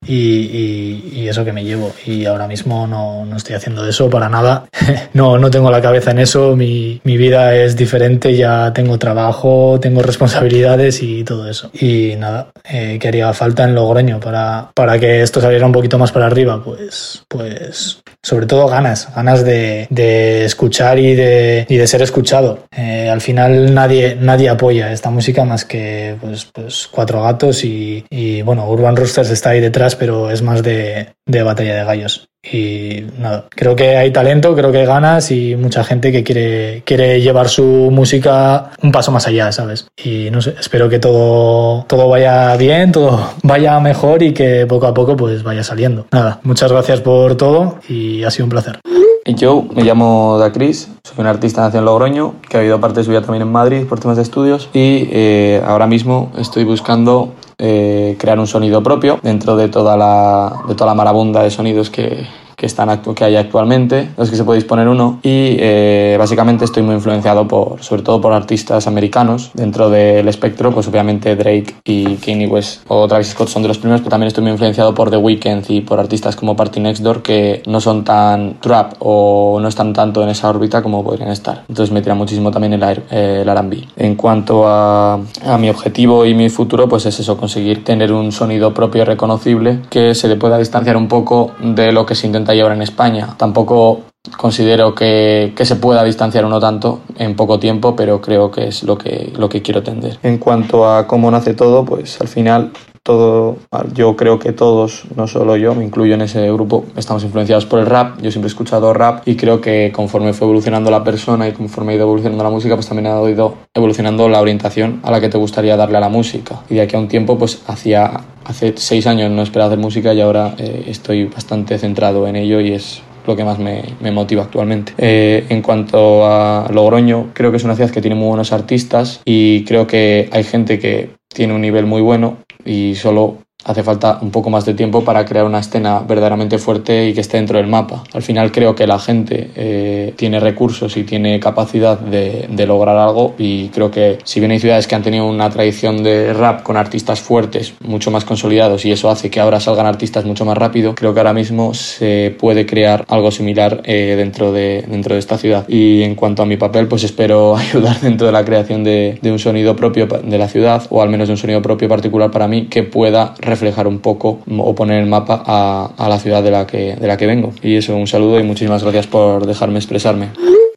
y, 0.06 1.28
eso 1.28 1.44
que 1.44 1.52
me 1.52 1.64
llevo. 1.64 1.92
Y 2.04 2.26
ahora 2.26 2.46
mismo 2.46 2.86
no, 2.86 3.24
no 3.24 3.36
estoy 3.36 3.54
haciendo 3.54 3.86
eso 3.88 4.10
para 4.10 4.28
nada. 4.28 4.66
no, 5.14 5.38
no 5.38 5.50
tengo 5.50 5.70
la 5.70 5.80
cabeza 5.80 6.10
en 6.10 6.18
eso. 6.18 6.56
Mi, 6.56 7.00
mi, 7.04 7.16
vida 7.16 7.54
es 7.54 7.76
diferente. 7.76 8.36
Ya 8.36 8.72
tengo 8.72 8.98
trabajo, 8.98 9.78
tengo 9.80 10.02
responsabilidades 10.02 11.02
y 11.02 11.24
todo 11.24 11.48
eso. 11.48 11.70
Y 11.72 12.14
nada, 12.18 12.48
eh, 12.64 12.98
¿qué 13.00 13.08
haría 13.08 13.32
falta 13.32 13.64
en 13.64 13.74
Logroño 13.74 14.20
para, 14.20 14.70
para 14.74 14.98
que 14.98 15.22
esto 15.22 15.40
saliera 15.40 15.66
un 15.66 15.72
poquito 15.72 15.98
más 15.98 16.12
para 16.12 16.26
arriba? 16.26 16.62
Pues, 16.62 17.24
pues 17.28 18.02
sobre 18.22 18.46
todo 18.46 18.68
ganas, 18.68 19.08
ganas 19.14 19.44
de, 19.44 19.86
de 19.90 20.44
escuchar 20.44 20.98
y 20.98 21.14
de, 21.14 21.66
y 21.68 21.76
de 21.76 21.86
ser 21.86 22.02
escuchado. 22.02 22.66
Eh, 22.76 23.08
al 23.10 23.20
final 23.20 23.74
nadie, 23.74 24.16
nadie 24.20 24.48
apoya 24.48 24.92
esta 24.92 25.10
música 25.10 25.44
más 25.44 25.64
que 25.64 26.16
pues, 26.20 26.44
pues 26.44 26.88
cuatro 26.90 27.22
gatos 27.22 27.64
y, 27.64 28.04
y 28.10 28.42
bueno, 28.42 28.68
Urban 28.68 28.96
Roosters 28.96 29.30
está 29.30 29.50
ahí 29.50 29.60
detrás 29.60 29.91
pero 29.96 30.30
es 30.30 30.42
más 30.42 30.62
de, 30.62 31.14
de 31.26 31.42
batalla 31.42 31.76
de 31.76 31.84
gallos. 31.84 32.28
Y 32.44 33.04
nada, 33.18 33.46
creo 33.50 33.76
que 33.76 33.96
hay 33.96 34.10
talento, 34.10 34.56
creo 34.56 34.72
que 34.72 34.78
hay 34.78 34.86
ganas 34.86 35.30
y 35.30 35.54
mucha 35.54 35.84
gente 35.84 36.10
que 36.10 36.24
quiere, 36.24 36.82
quiere 36.84 37.20
llevar 37.20 37.48
su 37.48 37.62
música 37.92 38.72
un 38.82 38.90
paso 38.90 39.12
más 39.12 39.28
allá, 39.28 39.52
¿sabes? 39.52 39.86
Y 39.96 40.28
no 40.32 40.42
sé, 40.42 40.56
espero 40.58 40.88
que 40.88 40.98
todo, 40.98 41.84
todo 41.84 42.08
vaya 42.08 42.56
bien, 42.56 42.90
todo 42.90 43.30
vaya 43.44 43.78
mejor 43.78 44.24
y 44.24 44.34
que 44.34 44.66
poco 44.66 44.88
a 44.88 44.94
poco 44.94 45.16
pues 45.16 45.44
vaya 45.44 45.62
saliendo. 45.62 46.06
Nada, 46.10 46.40
muchas 46.42 46.72
gracias 46.72 47.00
por 47.00 47.36
todo 47.36 47.78
y 47.88 48.24
ha 48.24 48.30
sido 48.32 48.46
un 48.46 48.50
placer. 48.50 48.80
Yo 49.24 49.64
me 49.72 49.84
llamo 49.84 50.36
Dacris, 50.36 50.88
soy 51.04 51.14
un 51.18 51.26
artista 51.28 51.60
nacido 51.60 51.78
en 51.78 51.84
Logroño, 51.84 52.34
que 52.48 52.56
ha 52.56 52.60
vivido 52.60 52.80
parte 52.80 53.00
de 53.00 53.04
su 53.04 53.10
vida 53.10 53.22
también 53.22 53.42
en 53.42 53.52
Madrid 53.52 53.86
por 53.88 54.00
temas 54.00 54.16
de 54.16 54.24
estudios 54.24 54.68
y 54.72 55.08
eh, 55.12 55.62
ahora 55.64 55.86
mismo 55.86 56.32
estoy 56.38 56.64
buscando 56.64 57.32
eh, 57.58 58.16
crear 58.18 58.38
un 58.38 58.46
sonido 58.46 58.82
propio 58.82 59.20
dentro 59.22 59.56
de 59.56 59.68
toda 59.68 59.96
la, 59.96 60.62
de 60.68 60.74
toda 60.74 60.90
la 60.90 60.94
marabunda 60.94 61.42
de 61.42 61.50
sonidos 61.50 61.90
que, 61.90 62.26
que, 62.62 62.66
están 62.66 62.96
que 63.16 63.24
hay 63.24 63.34
actualmente, 63.34 64.10
los 64.16 64.30
que 64.30 64.36
se 64.36 64.44
puede 64.44 64.60
disponer 64.60 64.86
uno. 64.86 65.18
Y 65.24 65.56
eh, 65.58 66.14
básicamente 66.16 66.64
estoy 66.64 66.84
muy 66.84 66.94
influenciado 66.94 67.48
por, 67.48 67.82
sobre 67.82 68.02
todo 68.02 68.20
por 68.20 68.32
artistas 68.32 68.86
americanos. 68.86 69.50
Dentro 69.52 69.90
del 69.90 70.28
espectro, 70.28 70.70
pues 70.70 70.86
obviamente 70.86 71.34
Drake 71.34 71.74
y 71.84 72.14
Kanye 72.18 72.46
West 72.46 72.84
o 72.86 73.08
Travis 73.08 73.30
Scott 73.30 73.48
son 73.48 73.62
de 73.62 73.68
los 73.68 73.78
primeros, 73.78 74.00
pero 74.02 74.10
también 74.10 74.28
estoy 74.28 74.44
muy 74.44 74.52
influenciado 74.52 74.94
por 74.94 75.10
The 75.10 75.16
Weeknd 75.16 75.68
y 75.70 75.80
por 75.80 75.98
artistas 75.98 76.36
como 76.36 76.54
Party 76.54 76.78
Next 76.78 77.02
Door 77.02 77.22
que 77.22 77.64
no 77.66 77.80
son 77.80 78.04
tan 78.04 78.60
trap 78.60 78.92
o 79.00 79.58
no 79.60 79.66
están 79.66 79.92
tanto 79.92 80.22
en 80.22 80.28
esa 80.28 80.48
órbita 80.48 80.84
como 80.84 81.02
podrían 81.02 81.32
estar. 81.32 81.64
Entonces 81.68 81.92
me 81.92 82.00
tira 82.00 82.14
muchísimo 82.14 82.52
también 82.52 82.74
el, 82.74 82.82
el 83.10 83.48
R&B. 83.48 83.88
En 83.96 84.14
cuanto 84.14 84.68
a, 84.68 85.14
a 85.14 85.58
mi 85.58 85.68
objetivo 85.68 86.24
y 86.26 86.34
mi 86.34 86.48
futuro, 86.48 86.88
pues 86.88 87.06
es 87.06 87.18
eso, 87.18 87.36
conseguir 87.36 87.82
tener 87.82 88.12
un 88.12 88.30
sonido 88.30 88.72
propio 88.72 89.02
y 89.02 89.04
reconocible 89.04 89.80
que 89.90 90.14
se 90.14 90.28
le 90.28 90.36
pueda 90.36 90.58
distanciar 90.58 90.96
un 90.96 91.08
poco 91.08 91.50
de 91.60 91.90
lo 91.90 92.06
que 92.06 92.14
se 92.14 92.28
intenta 92.28 92.51
y 92.54 92.60
ahora 92.60 92.74
en 92.74 92.82
España. 92.82 93.34
Tampoco 93.36 94.02
considero 94.36 94.94
que, 94.94 95.52
que, 95.56 95.64
se 95.64 95.76
pueda 95.76 96.04
distanciar 96.04 96.44
uno 96.44 96.60
tanto 96.60 97.00
en 97.16 97.34
poco 97.34 97.58
tiempo, 97.58 97.96
pero 97.96 98.20
creo 98.20 98.50
que 98.50 98.68
es 98.68 98.82
lo 98.84 98.96
que, 98.96 99.32
lo 99.36 99.48
que 99.48 99.62
quiero 99.62 99.82
tender. 99.82 100.18
En 100.22 100.38
cuanto 100.38 100.88
a 100.88 101.06
cómo 101.06 101.30
nace 101.30 101.54
todo, 101.54 101.84
pues 101.84 102.20
al 102.20 102.28
final 102.28 102.70
todo, 103.02 103.56
yo 103.94 104.14
creo 104.16 104.38
que 104.38 104.52
todos, 104.52 105.04
no 105.16 105.26
solo 105.26 105.56
yo, 105.56 105.74
me 105.74 105.84
incluyo 105.84 106.14
en 106.14 106.22
ese 106.22 106.50
grupo, 106.52 106.84
estamos 106.96 107.24
influenciados 107.24 107.66
por 107.66 107.80
el 107.80 107.86
rap. 107.86 108.20
Yo 108.22 108.30
siempre 108.30 108.46
he 108.46 108.52
escuchado 108.52 108.94
rap 108.94 109.26
y 109.26 109.34
creo 109.34 109.60
que 109.60 109.90
conforme 109.92 110.32
fue 110.32 110.46
evolucionando 110.46 110.90
la 110.90 111.02
persona 111.02 111.48
y 111.48 111.52
conforme 111.52 111.92
ha 111.92 111.96
ido 111.96 112.04
evolucionando 112.04 112.44
la 112.44 112.50
música, 112.50 112.74
pues 112.76 112.86
también 112.86 113.08
ha 113.08 113.20
ido 113.28 113.54
evolucionando 113.74 114.28
la 114.28 114.40
orientación 114.40 115.00
a 115.02 115.10
la 115.10 115.20
que 115.20 115.28
te 115.28 115.36
gustaría 115.36 115.76
darle 115.76 115.98
a 115.98 116.00
la 116.00 116.08
música. 116.08 116.60
Y 116.70 116.74
de 116.74 116.82
aquí 116.82 116.94
a 116.94 117.00
un 117.00 117.08
tiempo, 117.08 117.36
pues 117.36 117.62
hacía, 117.66 118.20
hace 118.44 118.74
seis 118.76 119.06
años 119.08 119.30
no 119.32 119.42
esperaba 119.42 119.72
hacer 119.72 119.80
música 119.80 120.14
y 120.14 120.20
ahora 120.20 120.54
eh, 120.58 120.84
estoy 120.86 121.24
bastante 121.24 121.78
centrado 121.78 122.28
en 122.28 122.36
ello 122.36 122.60
y 122.60 122.72
es 122.72 123.02
lo 123.26 123.36
que 123.36 123.44
más 123.44 123.58
me, 123.58 123.82
motiva 124.12 124.44
actualmente. 124.44 124.94
Eh, 124.98 125.46
en 125.48 125.62
cuanto 125.62 126.26
a 126.26 126.68
Logroño, 126.72 127.30
creo 127.32 127.50
que 127.50 127.56
es 127.56 127.64
una 127.64 127.74
ciudad 127.74 127.90
que 127.90 128.00
tiene 128.00 128.14
muy 128.14 128.28
buenos 128.28 128.52
artistas 128.52 129.20
y 129.24 129.64
creo 129.64 129.86
que 129.86 130.28
hay 130.32 130.44
gente 130.44 130.78
que 130.78 131.10
tiene 131.32 131.54
un 131.54 131.62
nivel 131.62 131.86
muy 131.86 132.02
bueno 132.02 132.36
y 132.64 132.94
solo 132.94 133.38
hace 133.64 133.82
falta 133.82 134.18
un 134.20 134.30
poco 134.30 134.50
más 134.50 134.64
de 134.64 134.74
tiempo 134.74 135.04
para 135.04 135.24
crear 135.24 135.44
una 135.44 135.60
escena 135.60 136.00
verdaderamente 136.00 136.58
fuerte 136.58 137.08
y 137.08 137.14
que 137.14 137.20
esté 137.20 137.36
dentro 137.36 137.58
del 137.58 137.66
mapa. 137.66 138.02
Al 138.12 138.22
final 138.22 138.52
creo 138.52 138.74
que 138.74 138.86
la 138.86 138.98
gente 138.98 139.50
eh, 139.54 140.14
tiene 140.16 140.40
recursos 140.40 140.96
y 140.96 141.04
tiene 141.04 141.38
capacidad 141.40 141.98
de, 141.98 142.48
lograr 142.62 142.96
algo 142.96 143.34
y 143.38 143.70
creo 143.70 143.90
que 143.90 144.18
si 144.22 144.38
bien 144.38 144.52
hay 144.52 144.60
ciudades 144.60 144.86
que 144.86 144.94
han 144.94 145.02
tenido 145.02 145.26
una 145.26 145.50
tradición 145.50 146.04
de 146.04 146.32
rap 146.32 146.62
con 146.62 146.76
artistas 146.76 147.20
fuertes, 147.20 147.74
mucho 147.80 148.12
más 148.12 148.24
consolidados 148.24 148.84
y 148.84 148.92
eso 148.92 149.10
hace 149.10 149.30
que 149.30 149.40
ahora 149.40 149.58
salgan 149.58 149.86
artistas 149.86 150.24
mucho 150.24 150.44
más 150.44 150.56
rápido, 150.56 150.94
creo 150.94 151.12
que 151.12 151.18
ahora 151.18 151.32
mismo 151.32 151.74
se 151.74 152.34
puede 152.38 152.64
crear 152.66 153.04
algo 153.08 153.32
similar 153.32 153.82
eh, 153.84 154.14
dentro, 154.16 154.52
de, 154.52 154.84
dentro 154.88 155.14
de 155.14 155.18
esta 155.18 155.38
ciudad. 155.38 155.68
Y 155.68 156.02
en 156.02 156.14
cuanto 156.14 156.42
a 156.42 156.46
mi 156.46 156.56
papel, 156.56 156.86
pues 156.86 157.02
espero 157.02 157.56
ayudar 157.56 158.00
dentro 158.00 158.28
de 158.28 158.32
la 158.32 158.44
creación 158.44 158.84
de, 158.84 159.18
de 159.20 159.32
un 159.32 159.40
sonido 159.40 159.74
propio 159.74 160.06
de 160.06 160.38
la 160.38 160.46
ciudad 160.46 160.84
o 160.90 161.02
al 161.02 161.08
menos 161.08 161.26
de 161.26 161.32
un 161.32 161.38
sonido 161.38 161.62
propio 161.62 161.88
particular 161.88 162.30
para 162.30 162.46
mí 162.46 162.66
que 162.66 162.84
pueda 162.84 163.34
reflejar 163.52 163.86
un 163.86 164.00
poco 164.00 164.40
o 164.58 164.74
poner 164.74 165.02
el 165.02 165.08
mapa 165.08 165.42
a, 165.46 166.08
la 166.08 166.18
ciudad 166.18 166.42
de 166.42 166.50
la, 166.50 166.66
que, 166.66 166.96
de 166.96 167.06
la 167.06 167.16
que 167.16 167.26
vengo. 167.26 167.52
Y 167.62 167.76
eso, 167.76 167.96
un 167.96 168.06
saludo 168.06 168.40
y 168.40 168.42
muchísimas 168.42 168.82
gracias 168.82 169.06
por 169.06 169.46
dejarme 169.46 169.78
expresarme. 169.78 170.28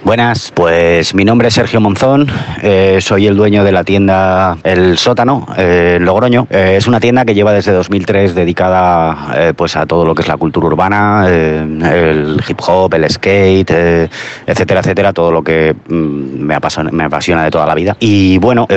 Buenas, 0.05 0.51
pues 0.53 1.15
mi 1.15 1.25
nombre 1.25 1.47
es 1.47 1.55
Sergio 1.55 1.81
Monzón, 1.81 2.27
eh, 2.61 2.99
soy 3.01 3.25
el 3.25 3.35
dueño 3.35 3.63
de 3.63 3.71
la 3.71 3.83
tienda 3.83 4.55
El 4.63 4.99
Sótano, 4.99 5.47
eh, 5.57 5.97
Logroño. 5.99 6.45
Eh, 6.51 6.75
es 6.77 6.85
una 6.85 6.99
tienda 6.99 7.25
que 7.25 7.33
lleva 7.33 7.51
desde 7.51 7.71
2003 7.71 8.35
dedicada 8.35 9.33
eh, 9.35 9.53
pues 9.57 9.75
a 9.75 9.87
todo 9.87 10.05
lo 10.05 10.13
que 10.13 10.21
es 10.21 10.27
la 10.27 10.37
cultura 10.37 10.67
urbana, 10.67 11.27
el 11.27 12.39
hip 12.47 12.59
hop, 12.67 12.93
el 12.93 13.09
skate, 13.09 13.71
etcétera, 14.45 14.81
etcétera, 14.81 15.11
todo 15.11 15.31
lo 15.31 15.43
que 15.43 15.75
mm, 15.89 15.93
me, 16.39 16.53
apasiona, 16.53 17.43
de 17.43 17.49
toda 17.49 17.65
la 17.65 17.73
vida. 17.73 17.97
Y 17.99 18.37
bueno, 18.37 18.67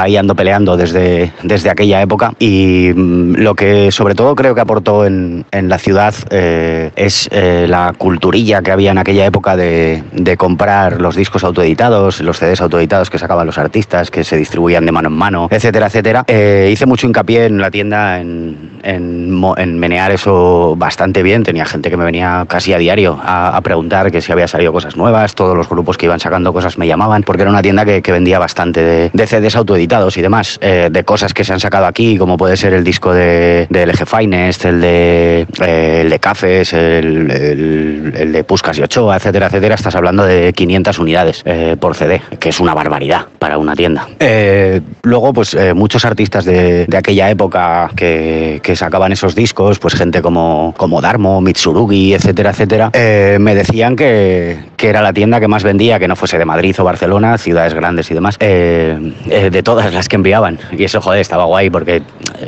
ahí 0.00 0.16
ando 0.16 0.34
peleando 0.34 0.76
desde, 0.76 1.30
desde 1.44 1.70
aquella 1.70 2.02
época 2.02 2.32
y 2.40 2.90
mm, 2.92 3.36
lo 3.36 3.54
que 3.54 3.92
sobre 3.92 4.16
todo 4.16 4.34
creo 4.34 4.56
que 4.56 4.60
aportó 4.60 5.06
en, 5.06 5.44
en 5.52 5.68
la 5.68 5.78
ciudad 5.78 6.12
es 6.32 7.30
la 7.30 7.94
culturilla 7.96 8.62
que 8.62 8.72
había 8.72 8.90
en 8.90 8.98
aquella 8.98 9.26
época 9.26 9.56
de 9.56 10.02
comprar 10.36 10.71
los 10.98 11.16
discos 11.16 11.44
autoeditados, 11.44 12.20
los 12.20 12.38
CDs 12.38 12.60
autoeditados 12.60 13.10
que 13.10 13.18
sacaban 13.18 13.46
los 13.46 13.58
artistas, 13.58 14.10
que 14.10 14.24
se 14.24 14.36
distribuían 14.36 14.86
de 14.86 14.92
mano 14.92 15.08
en 15.08 15.14
mano, 15.14 15.48
etcétera, 15.50 15.86
etcétera. 15.86 16.24
Eh, 16.26 16.70
hice 16.72 16.86
mucho 16.86 17.06
hincapié 17.06 17.46
en 17.46 17.58
la 17.58 17.70
tienda 17.70 18.20
en, 18.20 18.72
en, 18.82 19.42
en, 19.56 19.78
menear 19.78 20.10
eso 20.10 20.74
bastante 20.76 21.22
bien. 21.22 21.42
Tenía 21.42 21.64
gente 21.64 21.90
que 21.90 21.96
me 21.96 22.04
venía 22.04 22.44
casi 22.48 22.72
a 22.72 22.78
diario 22.78 23.20
a, 23.22 23.60
preguntar 23.62 24.10
que 24.10 24.20
si 24.20 24.32
había 24.32 24.48
salido 24.48 24.72
cosas 24.72 24.96
nuevas. 24.96 25.34
Todos 25.34 25.56
los 25.56 25.68
grupos 25.68 25.96
que 25.96 26.06
iban 26.06 26.20
sacando 26.20 26.52
cosas 26.52 26.78
me 26.78 26.86
llamaban, 26.86 27.22
porque 27.22 27.42
era 27.42 27.50
una 27.50 27.62
tienda 27.62 27.84
que, 27.84 28.12
vendía 28.12 28.38
bastante 28.38 29.10
de, 29.12 29.26
CDs 29.26 29.56
autoeditados 29.56 30.18
y 30.18 30.22
demás, 30.22 30.58
eh, 30.60 30.90
de 30.90 31.04
cosas 31.04 31.32
que 31.32 31.44
se 31.44 31.52
han 31.54 31.60
sacado 31.60 31.86
aquí, 31.86 32.18
como 32.18 32.36
puede 32.36 32.58
ser 32.58 32.74
el 32.74 32.84
disco 32.84 33.14
de, 33.14 33.66
de 33.70 33.86
LG 33.86 34.06
Finest, 34.06 34.64
el 34.66 34.80
de, 34.82 35.46
eh, 35.64 36.00
el 36.02 36.10
de 36.10 36.18
Cafés, 36.18 36.72
el, 36.74 37.30
el, 37.30 38.12
el 38.14 38.32
de 38.32 38.44
Puscas 38.44 38.76
y 38.78 38.82
Ochoa, 38.82 39.16
etcétera, 39.16 39.46
etcétera. 39.46 39.76
Estás 39.76 39.94
hablando 39.94 40.24
de 40.24 40.52
500 40.62 40.98
unidades 41.00 41.42
eh, 41.44 41.76
por 41.78 41.96
CD, 41.96 42.22
que 42.38 42.50
es 42.50 42.60
una 42.60 42.72
barbaridad 42.72 43.26
para 43.40 43.58
una 43.58 43.74
tienda. 43.74 44.06
Eh, 44.20 44.80
luego, 45.02 45.32
pues 45.32 45.54
eh, 45.54 45.74
muchos 45.74 46.04
artistas 46.04 46.44
de, 46.44 46.86
de, 46.86 46.96
aquella 46.96 47.28
época 47.30 47.90
que, 47.96 48.60
que, 48.62 48.76
sacaban 48.76 49.10
esos 49.10 49.34
discos, 49.34 49.80
pues 49.80 49.94
gente 49.94 50.22
como, 50.22 50.72
como 50.76 51.00
Darmo, 51.00 51.40
Mitsurugi, 51.40 52.14
etcétera, 52.14 52.50
etcétera, 52.50 52.90
eh, 52.92 53.38
me 53.40 53.56
decían 53.56 53.96
que, 53.96 54.58
que, 54.76 54.88
era 54.88 55.02
la 55.02 55.12
tienda 55.12 55.40
que 55.40 55.48
más 55.48 55.64
vendía, 55.64 55.98
que 55.98 56.06
no 56.06 56.14
fuese 56.14 56.38
de 56.38 56.44
Madrid 56.44 56.76
o 56.78 56.84
Barcelona, 56.84 57.36
ciudades 57.38 57.74
grandes 57.74 58.08
y 58.12 58.14
demás, 58.14 58.36
eh, 58.38 59.50
de 59.50 59.62
todas 59.64 59.92
las 59.92 60.08
que 60.08 60.14
enviaban. 60.14 60.60
Y 60.70 60.84
eso, 60.84 61.00
joder, 61.00 61.20
estaba 61.20 61.44
guay 61.44 61.68
porque, 61.68 62.02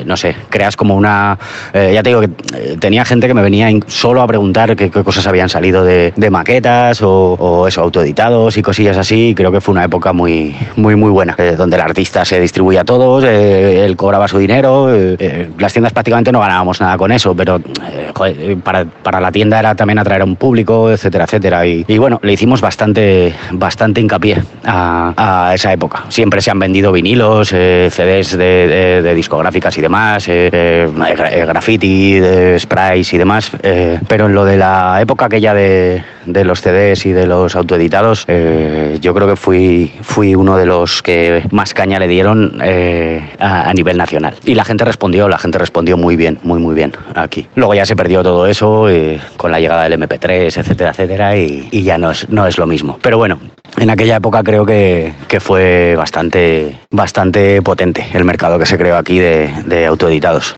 no 0.05 0.15
sé, 0.15 0.35
creas 0.49 0.77
como 0.77 0.95
una... 0.95 1.37
ya 1.73 2.01
te 2.01 2.09
digo 2.09 2.21
que 2.21 2.77
tenía 2.79 3.03
gente 3.03 3.27
que 3.27 3.33
me 3.33 3.41
venía 3.41 3.67
solo 3.87 4.21
a 4.21 4.27
preguntar 4.27 4.77
qué, 4.77 4.89
qué 4.89 5.03
cosas 5.03 5.27
habían 5.27 5.49
salido 5.49 5.83
de, 5.83 6.13
de 6.15 6.29
maquetas 6.29 7.01
o, 7.01 7.33
o 7.33 7.67
eso, 7.67 7.81
auto 7.81 8.01
editados 8.05 8.57
y 8.57 8.61
cosillas 8.61 8.97
así. 8.97 9.33
Creo 9.35 9.51
que 9.51 9.61
fue 9.61 9.73
una 9.73 9.83
época 9.83 10.13
muy, 10.13 10.55
muy, 10.75 10.95
muy 10.95 11.11
buena, 11.11 11.35
eh, 11.37 11.55
donde 11.57 11.75
el 11.75 11.81
artista 11.81 12.23
se 12.23 12.39
distribuía 12.39 12.81
a 12.81 12.85
todos, 12.85 13.23
eh, 13.23 13.85
él 13.85 13.95
cobraba 13.95 14.27
su 14.27 14.37
dinero, 14.37 14.87
eh, 14.93 15.49
las 15.57 15.73
tiendas 15.73 15.93
prácticamente 15.93 16.31
no 16.31 16.39
ganábamos 16.39 16.79
nada 16.79 16.97
con 16.97 17.11
eso, 17.11 17.35
pero 17.35 17.57
eh, 17.57 18.11
joder, 18.13 18.57
para, 18.57 18.85
para, 18.85 19.19
la 19.19 19.31
tienda 19.31 19.59
era 19.59 19.75
también 19.75 19.99
atraer 19.99 20.21
a 20.21 20.25
un 20.25 20.35
público, 20.35 20.91
etcétera, 20.91 21.25
etcétera. 21.25 21.65
Y, 21.65 21.85
y 21.87 21.97
bueno, 21.97 22.19
le 22.23 22.33
hicimos 22.33 22.61
bastante, 22.61 23.33
bastante 23.51 24.01
hincapié 24.01 24.41
a, 24.63 25.13
a, 25.17 25.53
esa 25.55 25.73
época. 25.73 26.05
Siempre 26.09 26.41
se 26.41 26.51
han 26.51 26.59
vendido 26.59 26.91
vinilos, 26.91 27.51
eh, 27.53 27.89
CDs 27.91 28.37
de, 28.37 28.67
de, 28.67 29.01
de, 29.01 29.15
discográficas 29.15 29.77
y 29.77 29.81
demás, 29.81 30.27
eh, 30.27 30.49
eh 30.51 31.45
graffiti, 31.45 32.19
de 32.19 32.59
sprays 32.59 33.13
y 33.13 33.17
demás, 33.17 33.51
eh, 33.63 33.99
pero 34.07 34.27
en 34.27 34.35
lo 34.35 34.45
de 34.45 34.57
la 34.57 34.99
época 35.01 35.25
aquella 35.25 35.53
de, 35.53 36.03
de 36.25 36.43
los 36.43 36.61
CDs 36.61 37.05
y 37.05 37.11
de 37.11 37.27
los 37.27 37.55
autoeditados, 37.55 37.94
eh, 38.27 38.97
yo 39.01 39.13
creo 39.13 39.27
que 39.27 39.35
fui, 39.35 39.91
fui 40.01 40.35
uno 40.35 40.57
de 40.57 40.65
los 40.65 41.01
que 41.01 41.43
más 41.51 41.73
caña 41.73 41.99
le 41.99 42.07
dieron 42.07 42.59
eh, 42.63 43.33
a, 43.39 43.73
nivel 43.73 43.97
nacional. 43.97 44.35
Y 44.45 44.55
la 44.55 44.65
gente 44.65 44.83
respondió, 44.83 45.29
la 45.29 45.37
gente 45.37 45.57
respondió 45.57 45.97
muy 45.97 46.15
bien, 46.15 46.39
muy, 46.43 46.59
muy 46.59 46.75
bien 46.75 46.93
aquí. 47.15 47.47
Luego 47.55 47.73
ya 47.73 47.85
se 47.85 47.95
perdió 47.95 48.23
todo 48.23 48.47
eso 48.47 48.89
eh, 48.89 49.19
con 49.37 49.51
la 49.51 49.59
llegada 49.59 49.83
del 49.87 49.99
MP3, 49.99 50.57
etcétera, 50.57 50.91
etcétera, 50.91 51.37
y, 51.37 51.83
ya 51.83 51.97
no 51.97 52.11
es, 52.11 52.27
no 52.29 52.47
es 52.47 52.57
lo 52.57 52.67
mismo. 52.67 52.97
Pero 53.01 53.17
bueno, 53.17 53.39
en 53.77 53.89
aquella 53.89 54.17
época 54.17 54.43
creo 54.43 54.65
que, 54.65 55.13
que 55.27 55.39
fue 55.39 55.95
bastante, 55.95 56.77
bastante 56.91 57.61
potente 57.61 58.05
el 58.13 58.25
mercado 58.25 58.57
que 58.59 58.65
se 58.65 58.77
creó 58.77 58.97
aquí 58.97 59.19
de 59.19 59.85
autoeditados. 59.87 60.55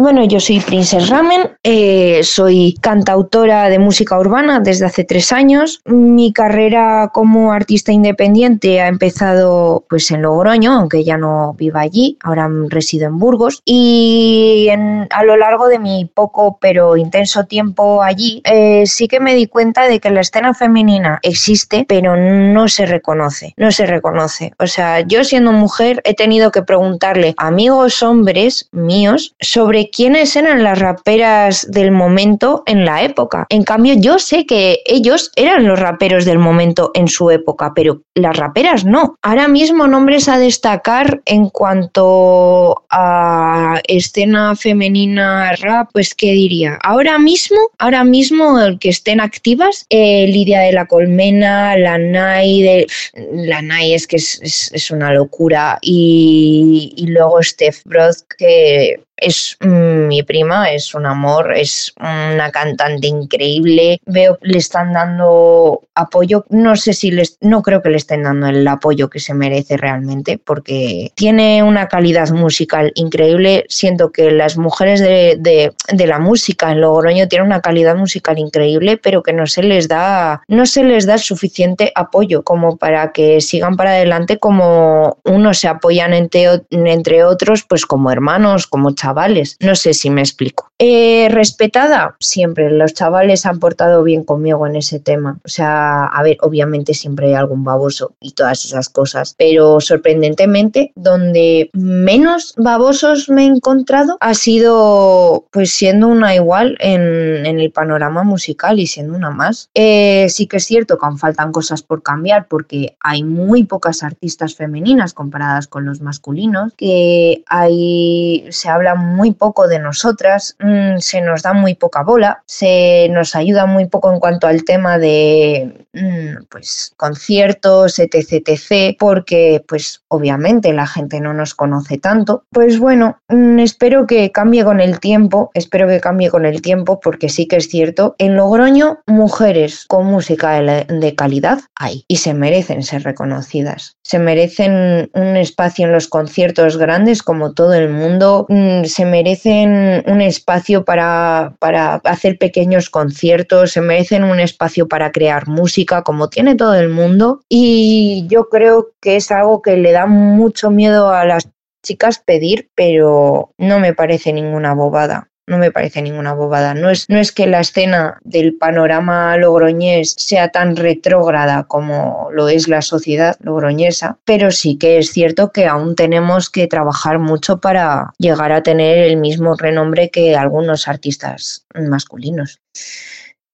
Bueno, 0.00 0.24
yo 0.24 0.38
soy 0.38 0.60
Princess 0.60 1.08
Ramen, 1.08 1.50
eh, 1.64 2.20
soy 2.22 2.76
cantautora 2.80 3.68
de 3.68 3.80
música 3.80 4.16
urbana 4.16 4.60
desde 4.60 4.86
hace 4.86 5.02
tres 5.02 5.32
años. 5.32 5.80
Mi 5.86 6.32
carrera 6.32 7.10
como 7.12 7.50
artista 7.50 7.90
independiente 7.90 8.80
ha 8.80 8.86
empezado 8.86 9.84
pues 9.88 10.08
en 10.12 10.22
Logroño, 10.22 10.72
aunque 10.72 11.02
ya 11.02 11.16
no 11.16 11.54
viva 11.54 11.80
allí, 11.80 12.16
ahora 12.22 12.48
resido 12.68 13.08
en 13.08 13.18
Burgos. 13.18 13.60
Y 13.64 14.68
a 14.70 15.24
lo 15.24 15.36
largo 15.36 15.66
de 15.66 15.80
mi 15.80 16.04
poco 16.04 16.58
pero 16.60 16.96
intenso 16.96 17.46
tiempo 17.46 18.00
allí, 18.00 18.40
eh, 18.44 18.84
sí 18.86 19.08
que 19.08 19.18
me 19.18 19.34
di 19.34 19.48
cuenta 19.48 19.88
de 19.88 19.98
que 19.98 20.10
la 20.10 20.20
escena 20.20 20.54
femenina 20.54 21.18
existe, 21.24 21.84
pero 21.88 22.14
no 22.16 22.68
se 22.68 22.86
reconoce, 22.86 23.52
no 23.56 23.72
se 23.72 23.84
reconoce. 23.84 24.52
O 24.60 24.68
sea, 24.68 25.00
yo 25.00 25.24
siendo 25.24 25.50
mujer 25.50 26.02
he 26.04 26.14
tenido 26.14 26.52
que 26.52 26.62
preguntarle 26.62 27.34
a 27.36 27.48
amigos 27.48 28.00
hombres 28.04 28.68
míos 28.70 29.34
sobre 29.40 29.87
quiénes 29.90 30.36
eran 30.36 30.62
las 30.62 30.78
raperas 30.78 31.66
del 31.70 31.90
momento 31.90 32.62
en 32.66 32.84
la 32.84 33.02
época. 33.02 33.46
En 33.48 33.64
cambio, 33.64 33.94
yo 33.94 34.18
sé 34.18 34.46
que 34.46 34.80
ellos 34.86 35.30
eran 35.36 35.66
los 35.66 35.78
raperos 35.78 36.24
del 36.24 36.38
momento 36.38 36.90
en 36.94 37.08
su 37.08 37.30
época, 37.30 37.72
pero 37.74 38.02
las 38.14 38.36
raperas 38.36 38.84
no. 38.84 39.16
Ahora 39.22 39.48
mismo 39.48 39.86
nombres 39.86 40.28
a 40.28 40.38
destacar 40.38 41.20
en 41.24 41.48
cuanto 41.50 42.84
a 42.90 43.80
escena 43.86 44.56
femenina 44.56 45.52
rap, 45.60 45.90
pues 45.92 46.14
qué 46.14 46.32
diría. 46.32 46.78
Ahora 46.82 47.18
mismo, 47.18 47.58
ahora 47.78 48.04
mismo 48.04 48.60
el 48.60 48.78
que 48.78 48.90
estén 48.90 49.20
activas, 49.20 49.86
eh, 49.90 50.26
Lidia 50.26 50.60
de 50.60 50.72
la 50.72 50.86
Colmena, 50.86 51.76
la 51.76 51.98
Nai, 51.98 52.62
de... 52.62 52.86
la 53.32 53.62
Nai 53.62 53.94
es 53.94 54.06
que 54.06 54.16
es, 54.16 54.90
una 54.90 55.12
locura 55.12 55.78
y, 55.82 56.94
y 56.96 57.06
luego 57.08 57.42
Steph 57.42 57.82
Broad 57.84 58.14
que 58.38 59.00
es 59.20 59.56
mi 59.60 60.22
prima, 60.22 60.70
es 60.70 60.94
un 60.94 61.06
amor, 61.06 61.54
es 61.56 61.92
una 61.98 62.50
cantante 62.50 63.06
increíble. 63.06 64.00
Veo 64.06 64.38
le 64.42 64.58
están 64.58 64.92
dando 64.92 65.82
apoyo, 65.94 66.44
no 66.50 66.76
sé 66.76 66.92
si 66.92 67.10
les, 67.10 67.38
no 67.40 67.62
creo 67.62 67.82
que 67.82 67.90
le 67.90 67.96
estén 67.96 68.22
dando 68.22 68.46
el 68.46 68.66
apoyo 68.66 69.10
que 69.10 69.20
se 69.20 69.34
merece 69.34 69.76
realmente, 69.76 70.38
porque 70.38 71.10
tiene 71.14 71.62
una 71.62 71.88
calidad 71.88 72.30
musical 72.30 72.92
increíble. 72.94 73.64
Siento 73.68 74.10
que 74.12 74.30
las 74.30 74.56
mujeres 74.56 75.00
de, 75.00 75.36
de, 75.38 76.06
la 76.06 76.18
música 76.18 76.70
en 76.70 76.80
Logroño 76.80 77.28
tienen 77.28 77.46
una 77.46 77.60
calidad 77.60 77.96
musical 77.96 78.38
increíble, 78.38 78.96
pero 78.96 79.22
que 79.22 79.32
no 79.32 79.46
se 79.46 79.62
les 79.62 79.88
da, 79.88 80.42
no 80.48 80.64
se 80.66 80.84
les 80.84 81.06
da 81.06 81.18
suficiente 81.18 81.92
apoyo 81.94 82.42
como 82.42 82.76
para 82.76 83.12
que 83.12 83.40
sigan 83.40 83.76
para 83.76 83.90
adelante 83.90 84.38
como 84.38 85.18
unos 85.24 85.58
se 85.58 85.68
apoyan 85.68 86.14
entre, 86.14 86.62
entre 86.70 87.24
otros, 87.24 87.64
pues 87.68 87.84
como 87.84 88.10
hermanos, 88.10 88.66
como 88.66 88.92
chavales 88.92 89.07
chavales. 89.08 89.56
No 89.60 89.74
sé 89.74 89.94
si 89.94 90.10
me 90.10 90.20
explico. 90.20 90.70
Eh, 90.78 91.28
respetada, 91.30 92.16
siempre. 92.20 92.70
Los 92.70 92.94
chavales 92.94 93.46
han 93.46 93.58
portado 93.58 94.02
bien 94.04 94.22
conmigo 94.22 94.66
en 94.66 94.76
ese 94.76 95.00
tema. 95.00 95.38
O 95.44 95.48
sea, 95.48 96.04
a 96.04 96.22
ver, 96.22 96.36
obviamente 96.40 96.94
siempre 96.94 97.28
hay 97.28 97.34
algún 97.34 97.64
baboso 97.64 98.14
y 98.20 98.32
todas 98.32 98.64
esas 98.64 98.88
cosas, 98.88 99.34
pero 99.36 99.80
sorprendentemente, 99.80 100.92
donde 100.94 101.70
menos 101.72 102.54
babosos 102.56 103.28
me 103.28 103.42
he 103.42 103.46
encontrado 103.46 104.18
ha 104.20 104.34
sido 104.34 105.46
pues 105.50 105.72
siendo 105.72 106.06
una 106.06 106.34
igual 106.34 106.76
en, 106.78 107.46
en 107.46 107.58
el 107.58 107.72
panorama 107.72 108.22
musical 108.22 108.78
y 108.78 108.86
siendo 108.86 109.14
una 109.14 109.30
más. 109.30 109.70
Eh, 109.74 110.26
sí 110.28 110.46
que 110.46 110.58
es 110.58 110.64
cierto 110.64 110.98
que 110.98 111.06
aún 111.06 111.18
faltan 111.18 111.50
cosas 111.50 111.82
por 111.82 112.02
cambiar 112.02 112.46
porque 112.46 112.96
hay 113.00 113.24
muy 113.24 113.64
pocas 113.64 114.02
artistas 114.02 114.54
femeninas 114.54 115.14
comparadas 115.14 115.66
con 115.66 115.84
los 115.86 116.00
masculinos, 116.00 116.72
que 116.76 117.42
hay, 117.46 118.46
se 118.50 118.68
habla 118.68 118.97
muy 118.98 119.32
poco 119.32 119.68
de 119.68 119.78
nosotras, 119.78 120.56
mmm, 120.58 120.98
se 120.98 121.20
nos 121.20 121.42
da 121.42 121.52
muy 121.52 121.74
poca 121.74 122.02
bola, 122.02 122.42
se 122.46 123.08
nos 123.10 123.34
ayuda 123.34 123.66
muy 123.66 123.86
poco 123.86 124.12
en 124.12 124.20
cuanto 124.20 124.46
al 124.46 124.64
tema 124.64 124.98
de 124.98 125.86
mmm, 125.92 126.44
pues 126.48 126.92
conciertos, 126.96 127.98
etc, 127.98 128.32
etc, 128.46 128.96
porque 128.98 129.64
pues 129.66 130.02
obviamente 130.08 130.72
la 130.72 130.86
gente 130.86 131.20
no 131.20 131.32
nos 131.32 131.54
conoce 131.54 131.98
tanto. 131.98 132.44
Pues 132.50 132.78
bueno, 132.78 133.18
mmm, 133.28 133.58
espero 133.58 134.06
que 134.06 134.30
cambie 134.32 134.64
con 134.64 134.80
el 134.80 135.00
tiempo, 135.00 135.50
espero 135.54 135.88
que 135.88 136.00
cambie 136.00 136.30
con 136.30 136.44
el 136.44 136.62
tiempo 136.62 137.00
porque 137.00 137.28
sí 137.28 137.46
que 137.46 137.56
es 137.56 137.68
cierto, 137.68 138.14
en 138.18 138.36
Logroño 138.36 138.98
mujeres 139.06 139.84
con 139.86 140.06
música 140.06 140.60
de, 140.60 140.84
de 140.84 141.14
calidad 141.14 141.60
hay 141.76 142.04
y 142.08 142.16
se 142.16 142.34
merecen 142.34 142.82
ser 142.82 143.02
reconocidas, 143.02 143.96
se 144.02 144.18
merecen 144.18 145.10
un 145.14 145.36
espacio 145.36 145.86
en 145.86 145.92
los 145.92 146.08
conciertos 146.08 146.76
grandes 146.76 147.22
como 147.22 147.52
todo 147.52 147.74
el 147.74 147.90
mundo 147.90 148.46
se 148.88 149.04
merecen 149.04 150.02
un 150.06 150.20
espacio 150.20 150.84
para, 150.84 151.54
para, 151.58 151.94
hacer 152.04 152.38
pequeños 152.38 152.90
conciertos, 152.90 153.72
se 153.72 153.80
merecen 153.80 154.24
un 154.24 154.40
espacio 154.40 154.88
para 154.88 155.12
crear 155.12 155.46
música 155.46 156.02
como 156.02 156.28
tiene 156.28 156.54
todo 156.54 156.74
el 156.74 156.88
mundo. 156.88 157.40
Y 157.48 158.26
yo 158.28 158.48
creo 158.48 158.90
que 159.00 159.16
es 159.16 159.30
algo 159.30 159.62
que 159.62 159.76
le 159.76 159.92
da 159.92 160.06
mucho 160.06 160.70
miedo 160.70 161.10
a 161.10 161.24
las 161.24 161.48
chicas 161.84 162.18
pedir, 162.18 162.70
pero 162.74 163.52
no 163.58 163.78
me 163.78 163.94
parece 163.94 164.32
ninguna 164.32 164.74
bobada 164.74 165.28
no 165.48 165.58
me 165.58 165.72
parece 165.72 166.02
ninguna 166.02 166.34
bobada. 166.34 166.74
No 166.74 166.90
es, 166.90 167.08
no 167.08 167.18
es 167.18 167.32
que 167.32 167.46
la 167.46 167.60
escena 167.60 168.18
del 168.22 168.54
panorama 168.54 169.36
logroñés 169.36 170.14
sea 170.18 170.50
tan 170.50 170.76
retrógrada 170.76 171.64
como 171.64 172.28
lo 172.32 172.48
es 172.48 172.68
la 172.68 172.82
sociedad 172.82 173.36
logroñesa, 173.40 174.18
pero 174.24 174.50
sí 174.50 174.76
que 174.76 174.98
es 174.98 175.10
cierto 175.10 175.50
que 175.50 175.66
aún 175.66 175.96
tenemos 175.96 176.50
que 176.50 176.66
trabajar 176.66 177.18
mucho 177.18 177.58
para 177.58 178.12
llegar 178.18 178.52
a 178.52 178.62
tener 178.62 178.98
el 178.98 179.16
mismo 179.16 179.56
renombre 179.56 180.10
que 180.10 180.36
algunos 180.36 180.86
artistas 180.88 181.66
masculinos. 181.74 182.60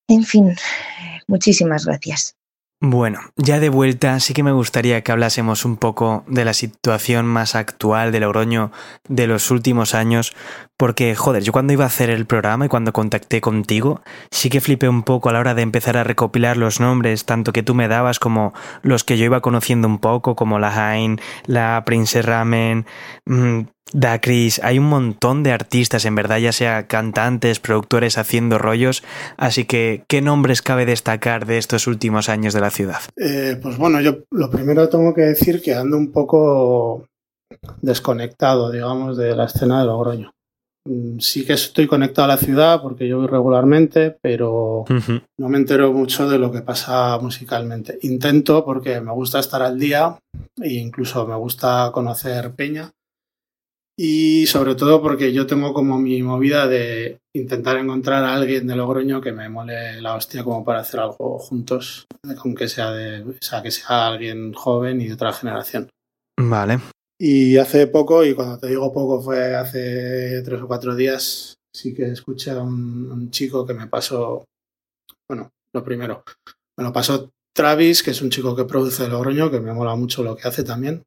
En 0.09 0.25
fin, 0.25 0.55
muchísimas 1.27 1.87
gracias. 1.87 2.37
Bueno, 2.87 3.21
ya 3.37 3.61
de 3.61 3.71
vuelta 3.71 4.21
sí 4.21 4.35
que 4.35 4.43
me 4.43 4.53
gustaría 4.53 5.01
que 5.01 5.11
hablásemos 5.11 5.65
un 5.65 5.79
poco 5.79 6.23
de 6.27 6.45
la 6.45 6.53
situación 6.53 7.25
más 7.25 7.55
actual 7.55 8.13
de 8.13 8.21
Logroño 8.21 8.73
de 9.09 9.27
los 9.27 9.51
últimos 9.51 9.95
años, 9.95 10.37
porque 10.77 11.15
joder, 11.15 11.43
yo 11.43 11.51
cuando 11.51 11.73
iba 11.73 11.85
a 11.85 11.87
hacer 11.87 12.11
el 12.11 12.27
programa 12.27 12.67
y 12.67 12.69
cuando 12.69 12.93
contacté 12.93 13.41
contigo, 13.41 14.03
sí 14.31 14.51
que 14.51 14.61
flipé 14.61 14.87
un 14.87 15.03
poco 15.03 15.31
a 15.31 15.33
la 15.33 15.39
hora 15.39 15.55
de 15.55 15.63
empezar 15.63 15.97
a 15.97 16.05
recopilar 16.05 16.59
los 16.59 16.79
nombres, 16.79 17.25
tanto 17.25 17.55
que 17.55 17.63
tú 17.63 17.75
me 17.75 17.89
dabas 17.89 18.19
como 18.19 18.53
los 18.83 19.03
que 19.03 19.17
yo 19.17 19.25
iba 19.25 19.41
conociendo 19.41 19.89
un 19.89 19.99
poco, 19.99 20.37
como 20.37 20.59
la 20.59 20.91
Hain, 20.91 21.23
la 21.47 21.85
Princess 21.87 22.27
Ramen, 22.27 22.85
mmm, 23.25 23.61
Da 23.93 24.21
Chris, 24.21 24.61
hay 24.65 24.79
un 24.79 24.87
montón 24.87 25.43
de 25.43 25.53
artistas, 25.53 26.05
en 26.05 26.15
verdad, 26.15 26.39
ya 26.39 26.53
sea 26.53 26.87
cantantes, 26.87 27.61
productores 27.61 28.19
haciendo 28.19 28.59
rollos, 28.59 29.05
así 29.37 29.67
que 29.67 30.05
¿qué 30.09 30.21
nombres 30.21 30.63
cabe 30.63 30.87
destacar 30.87 31.47
de 31.47 31.59
estos 31.59 31.87
últimos 31.87 32.29
años 32.29 32.55
de 32.55 32.61
la 32.61 32.71
ciudad? 32.71 33.01
Eh, 33.17 33.59
pues 33.63 33.77
bueno, 33.77 34.01
yo 34.01 34.25
lo 34.31 34.51
primero 34.51 34.89
tengo 34.89 35.15
que 35.15 35.21
decir 35.23 35.63
que 35.63 35.75
ando 35.75 35.97
un 35.97 36.11
poco 36.11 37.07
desconectado, 37.83 38.73
digamos, 38.73 39.17
de 39.17 39.37
la 39.37 39.45
escena 39.45 39.81
de 39.81 39.87
Logroño. 39.87 40.31
Sí 41.19 41.47
que 41.47 41.55
estoy 41.55 41.87
conectado 41.87 42.27
a 42.27 42.35
la 42.35 42.37
ciudad 42.37 42.83
porque 42.83 43.09
yo 43.09 43.19
voy 43.19 43.27
regularmente, 43.27 44.19
pero 44.21 44.81
uh 44.81 44.87
-huh. 44.87 45.23
no 45.39 45.49
me 45.49 45.57
entero 45.57 45.93
mucho 45.95 46.29
de 46.29 46.39
lo 46.39 46.53
que 46.53 46.61
pasa 46.61 47.19
musicalmente. 47.19 47.99
Intento 48.03 48.65
porque 48.67 49.01
me 49.01 49.13
gusta 49.13 49.39
estar 49.39 49.63
al 49.63 49.79
día 49.79 50.19
e 50.61 50.75
incluso 50.75 51.27
me 51.27 51.37
gusta 51.37 51.91
conocer 51.91 52.53
Peña 52.55 52.93
y 53.97 54.47
sobre 54.47 54.75
todo 54.75 55.01
porque 55.01 55.33
yo 55.33 55.47
tengo 55.47 55.73
como 55.73 55.99
mi 55.99 56.23
movida 56.23 56.67
de 56.67 57.19
intentar 57.35 57.77
encontrar 57.77 58.25
a 58.25 58.35
alguien 58.35 58.67
de 58.67 58.75
Logroño 58.75 59.21
que 59.21 59.33
me 59.33 59.49
mole 59.49 60.01
la 60.01 60.17
hostia 60.17 60.43
como 60.43 60.65
para 60.65 60.81
hacer 60.81 61.01
algo 61.01 61.39
juntos, 61.39 62.07
aunque 62.43 62.69
sea 62.69 62.91
de, 62.91 63.23
o 63.23 63.35
sea, 63.41 63.63
que 63.63 63.71
sea 63.71 64.09
alguien 64.09 64.53
joven 64.53 65.01
y 65.01 65.07
de 65.07 65.15
otra 65.15 65.33
generación. 65.33 65.89
Vale. 66.39 66.81
Y 67.21 67.57
hace 67.59 67.87
poco, 67.87 68.25
y 68.25 68.35
cuando 68.35 68.59
te 68.59 68.67
digo 68.67 68.93
poco 68.93 69.23
fue 69.23 69.55
hace 69.55 70.43
tres 70.43 70.61
o 70.61 70.67
cuatro 70.67 70.97
días, 70.97 71.55
sí 71.73 71.95
que 71.95 72.07
escuché 72.07 72.51
a 72.51 72.61
un, 72.61 73.11
un 73.13 73.31
chico 73.31 73.65
que 73.65 73.75
me 73.75 73.87
pasó, 73.87 74.45
bueno, 75.31 75.51
lo 75.73 75.85
primero, 75.85 76.25
me 76.77 76.85
lo 76.85 76.93
pasó 76.93 77.31
Travis, 77.55 78.03
que 78.03 78.11
es 78.11 78.21
un 78.21 78.31
chico 78.31 78.57
que 78.57 78.65
produce 78.65 79.09
Logroño, 79.09 79.53
que 79.53 79.61
me 79.61 79.73
mola 79.73 79.95
mucho 79.95 80.25
lo 80.25 80.35
que 80.35 80.49
hace 80.49 80.65
también. 80.65 81.05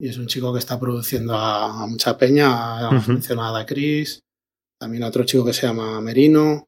Y 0.00 0.08
es 0.08 0.18
un 0.18 0.26
chico 0.26 0.52
que 0.52 0.60
está 0.60 0.78
produciendo 0.78 1.34
a, 1.34 1.82
a 1.82 1.86
mucha 1.86 2.16
peña, 2.16 2.80
hemos 2.88 3.04
Ujú. 3.04 3.12
mencionado 3.14 3.56
a 3.56 3.66
Chris, 3.66 4.20
también 4.80 5.02
a 5.02 5.08
otro 5.08 5.24
chico 5.24 5.44
que 5.44 5.52
se 5.52 5.66
llama 5.66 6.00
Merino, 6.00 6.66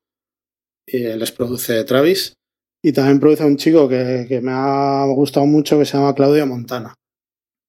y 0.87 0.99
les 0.99 1.31
produce 1.33 1.85
Travis. 1.85 2.35
Y 2.83 2.93
también 2.93 3.21
produce 3.21 3.43
a 3.43 3.47
un 3.47 3.57
chico 3.57 3.89
que, 3.89 4.25
que 4.29 4.41
me 4.41 4.51
ha 4.53 5.05
gustado 5.07 5.47
mucho 5.47 5.79
que 5.79 5.85
se 5.85 5.97
llama 5.97 6.15
Claudio 6.15 6.47
Montana, 6.47 6.95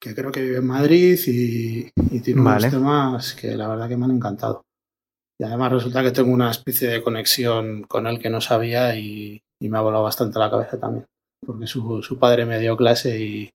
que 0.02 0.16
creo 0.16 0.32
que 0.32 0.42
vive 0.42 0.58
en 0.58 0.66
Madrid 0.68 1.20
y, 1.28 1.92
y 2.10 2.20
tiene 2.22 2.42
Vale. 2.42 2.68
unos 2.68 2.72
temas 2.72 3.34
que 3.34 3.56
la 3.56 3.68
verdad 3.68 3.90
que 3.90 3.98
me 3.98 4.06
han 4.06 4.12
encantado. 4.12 4.64
Y 5.40 5.44
además 5.44 5.74
resulta 5.74 6.02
que 6.02 6.12
tengo 6.12 6.32
una 6.32 6.50
especie 6.52 6.88
de 6.88 7.04
conexión 7.04 7.84
con 7.84 8.08
él 8.08 8.20
que 8.20 8.30
no 8.30 8.42
sabía 8.42 8.96
y, 8.96 9.42
y 9.60 9.70
me 9.70 9.78
ha 9.78 9.82
volado 9.82 10.04
bastante 10.04 10.40
la 10.40 10.50
cabeza 10.50 10.80
también. 10.80 11.06
Porque 11.46 11.68
su, 11.68 12.02
su 12.02 12.18
padre 12.18 12.46
me 12.46 12.60
dio 12.60 12.78
clase 12.78 13.20
y, 13.20 13.50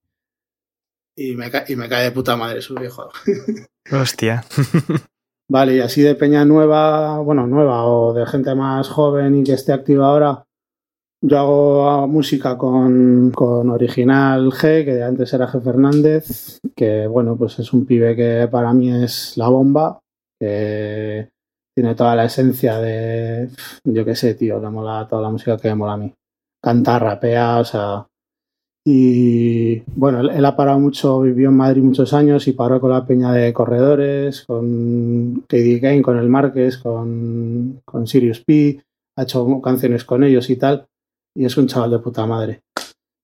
y, 1.16 1.34
me, 1.36 1.50
ca- 1.50 1.64
y 1.68 1.76
me 1.76 1.88
cae 1.88 2.04
de 2.04 2.10
puta 2.12 2.36
madre 2.36 2.60
su 2.62 2.74
viejo. 2.74 3.08
Hostia. 3.92 4.44
Vale, 5.50 5.76
y 5.76 5.80
así 5.80 6.02
de 6.02 6.16
peña 6.16 6.44
nueva, 6.44 7.18
bueno, 7.20 7.46
nueva 7.46 7.84
o 7.86 8.12
de 8.12 8.26
gente 8.26 8.54
más 8.54 8.88
joven 8.88 9.36
y 9.36 9.44
que 9.44 9.52
esté 9.52 9.72
activa 9.72 10.08
ahora, 10.08 10.42
yo 11.24 11.38
hago 11.38 12.08
música 12.08 12.58
con, 12.58 13.30
con 13.30 13.70
Original 13.70 14.50
G, 14.50 14.84
que 14.84 15.02
antes 15.04 15.32
era 15.32 15.46
G 15.48 15.62
Fernández, 15.62 16.58
que 16.74 17.06
bueno, 17.06 17.36
pues 17.36 17.58
es 17.60 17.72
un 17.72 17.86
pibe 17.86 18.16
que 18.16 18.48
para 18.50 18.72
mí 18.72 18.92
es 19.04 19.36
la 19.36 19.48
bomba, 19.48 20.00
que 20.40 21.28
tiene 21.76 21.94
toda 21.94 22.16
la 22.16 22.24
esencia 22.24 22.78
de, 22.80 23.48
yo 23.84 24.04
qué 24.04 24.16
sé, 24.16 24.34
tío, 24.34 24.60
que 24.60 24.68
mola 24.68 25.06
toda 25.08 25.22
la 25.22 25.30
música 25.30 25.56
que 25.56 25.68
me 25.68 25.74
mola 25.76 25.92
a 25.92 25.96
mí. 25.98 26.12
Canta, 26.62 26.98
rapea, 26.98 27.58
o 27.58 27.64
sea... 27.64 28.06
Y 28.89 29.82
bueno, 29.97 30.20
él, 30.20 30.45
ha 30.45 30.55
parado 30.55 30.78
mucho, 30.78 31.20
vivió 31.20 31.49
en 31.49 31.57
Madrid 31.57 31.82
muchos 31.82 32.12
años 32.12 32.47
y 32.47 32.53
paró 32.53 32.80
con 32.80 32.93
la 32.93 33.05
peña 33.05 33.32
de 33.32 33.53
corredores, 33.53 34.45
con 34.47 35.43
KD 35.49 35.80
Kane, 35.80 36.03
con 36.03 36.16
el 36.18 36.28
Márquez, 36.28 36.78
con, 36.78 37.80
con 37.84 38.07
Sirius 38.07 38.45
P, 38.45 38.80
ha 39.16 39.24
hecho 39.24 39.61
canciones 39.61 40.05
con 40.05 40.22
ellos 40.22 40.49
y 40.51 40.57
tal, 40.57 40.87
y 41.37 41.45
es 41.45 41.57
un 41.57 41.66
chaval 41.66 41.91
de 41.91 41.99
puta 41.99 42.26
madre. 42.26 42.61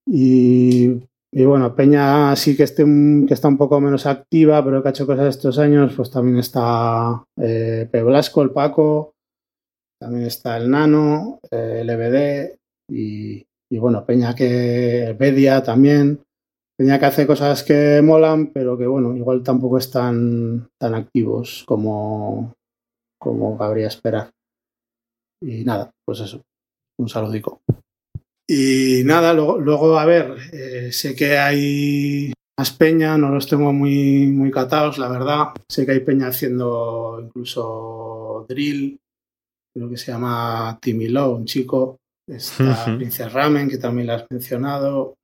Y, 0.05 1.01
y 1.33 1.45
bueno, 1.45 1.77
Peña 1.77 2.35
sí 2.35 2.57
que, 2.57 2.65
esté, 2.65 2.85
que 2.85 3.33
está 3.33 3.47
un 3.47 3.57
poco 3.57 3.81
menos 3.81 4.07
activa, 4.07 4.65
pero 4.65 4.83
que 4.83 4.89
ha 4.89 4.91
hecho 4.91 5.07
cosas 5.07 5.37
estos 5.37 5.61
años, 5.61 5.95
pues 5.95 6.11
también 6.11 6.39
está 6.39 7.23
eh, 7.41 7.89
P. 7.89 8.03
Blasco, 8.03 8.43
el 8.43 8.51
Paco, 8.51 9.13
también 10.01 10.27
está 10.27 10.57
el 10.57 10.69
Nano, 10.69 11.39
eh, 11.53 11.83
el 11.83 11.89
EBD 11.91 12.57
y, 12.91 13.47
y 13.73 13.79
bueno, 13.79 14.05
Peña 14.05 14.35
que 14.35 15.17
Bedia 15.19 15.63
también. 15.63 16.23
Peña 16.77 16.99
que 16.99 17.07
hace 17.07 17.27
cosas 17.27 17.63
que 17.63 18.03
molan, 18.03 18.53
pero 18.53 18.77
que 18.77 18.87
bueno, 18.87 19.17
igual 19.17 19.43
tampoco 19.43 19.79
están 19.79 20.69
tan 20.79 20.95
activos 20.95 21.65
como, 21.67 22.53
como 23.19 23.57
cabría 23.57 23.87
esperar. 23.87 24.31
Y 25.41 25.65
nada, 25.65 25.91
pues 26.05 26.21
eso, 26.21 26.43
un 26.99 27.09
saludico. 27.09 27.63
Y 28.47 29.05
nada, 29.07 29.33
luego, 29.33 29.59
luego 29.59 29.99
a 29.99 30.05
ver, 30.05 30.37
eh, 30.53 30.93
sé 30.93 31.17
que 31.17 31.39
hay 31.39 32.31
más 32.59 32.73
peña, 32.73 33.17
no 33.17 33.31
los 33.31 33.47
tengo 33.47 33.73
muy, 33.73 34.27
muy 34.27 34.51
catados, 34.51 34.99
la 34.99 35.09
verdad. 35.09 35.55
Sé 35.67 35.87
que 35.87 35.93
hay 35.93 36.01
peña 36.01 36.27
haciendo 36.27 37.19
incluso 37.25 38.45
drill, 38.47 39.01
creo 39.75 39.89
que 39.89 39.97
se 39.97 40.13
llama 40.13 40.79
Timmy 40.83 41.09
Lowe, 41.09 41.37
un 41.37 41.47
chico. 41.47 42.02
Está. 42.29 42.85
Princess 42.97 43.33
Ramen, 43.33 43.69
que 43.69 43.79
también 43.79 44.07
la 44.07 44.15
has 44.17 44.25
mencionado. 44.31 45.15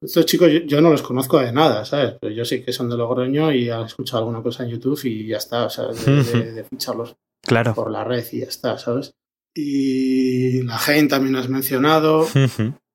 Estos 0.00 0.24
chicos 0.26 0.50
yo, 0.50 0.60
yo 0.60 0.80
no 0.80 0.90
los 0.90 1.02
conozco 1.02 1.38
de 1.38 1.52
nada, 1.52 1.84
¿sabes? 1.84 2.14
Pero 2.20 2.32
yo 2.34 2.44
sé 2.44 2.62
que 2.64 2.72
son 2.72 2.88
de 2.88 2.96
Logroño 2.96 3.52
y 3.52 3.68
he 3.68 3.82
escuchado 3.84 4.18
alguna 4.18 4.42
cosa 4.42 4.64
en 4.64 4.70
YouTube 4.70 5.00
y 5.04 5.26
ya 5.26 5.36
está, 5.36 5.66
o 5.66 5.70
sea, 5.70 5.86
de, 5.88 6.22
de- 6.24 6.52
de 6.52 6.64
ficharlos 6.64 7.14
Claro. 7.42 7.74
por 7.74 7.90
la 7.90 8.04
red 8.04 8.24
y 8.32 8.40
ya 8.40 8.46
está, 8.46 8.78
¿sabes? 8.78 9.12
Y 9.54 10.62
la 10.62 10.78
Gen 10.78 11.08
también 11.08 11.36
has 11.36 11.48
mencionado. 11.48 12.26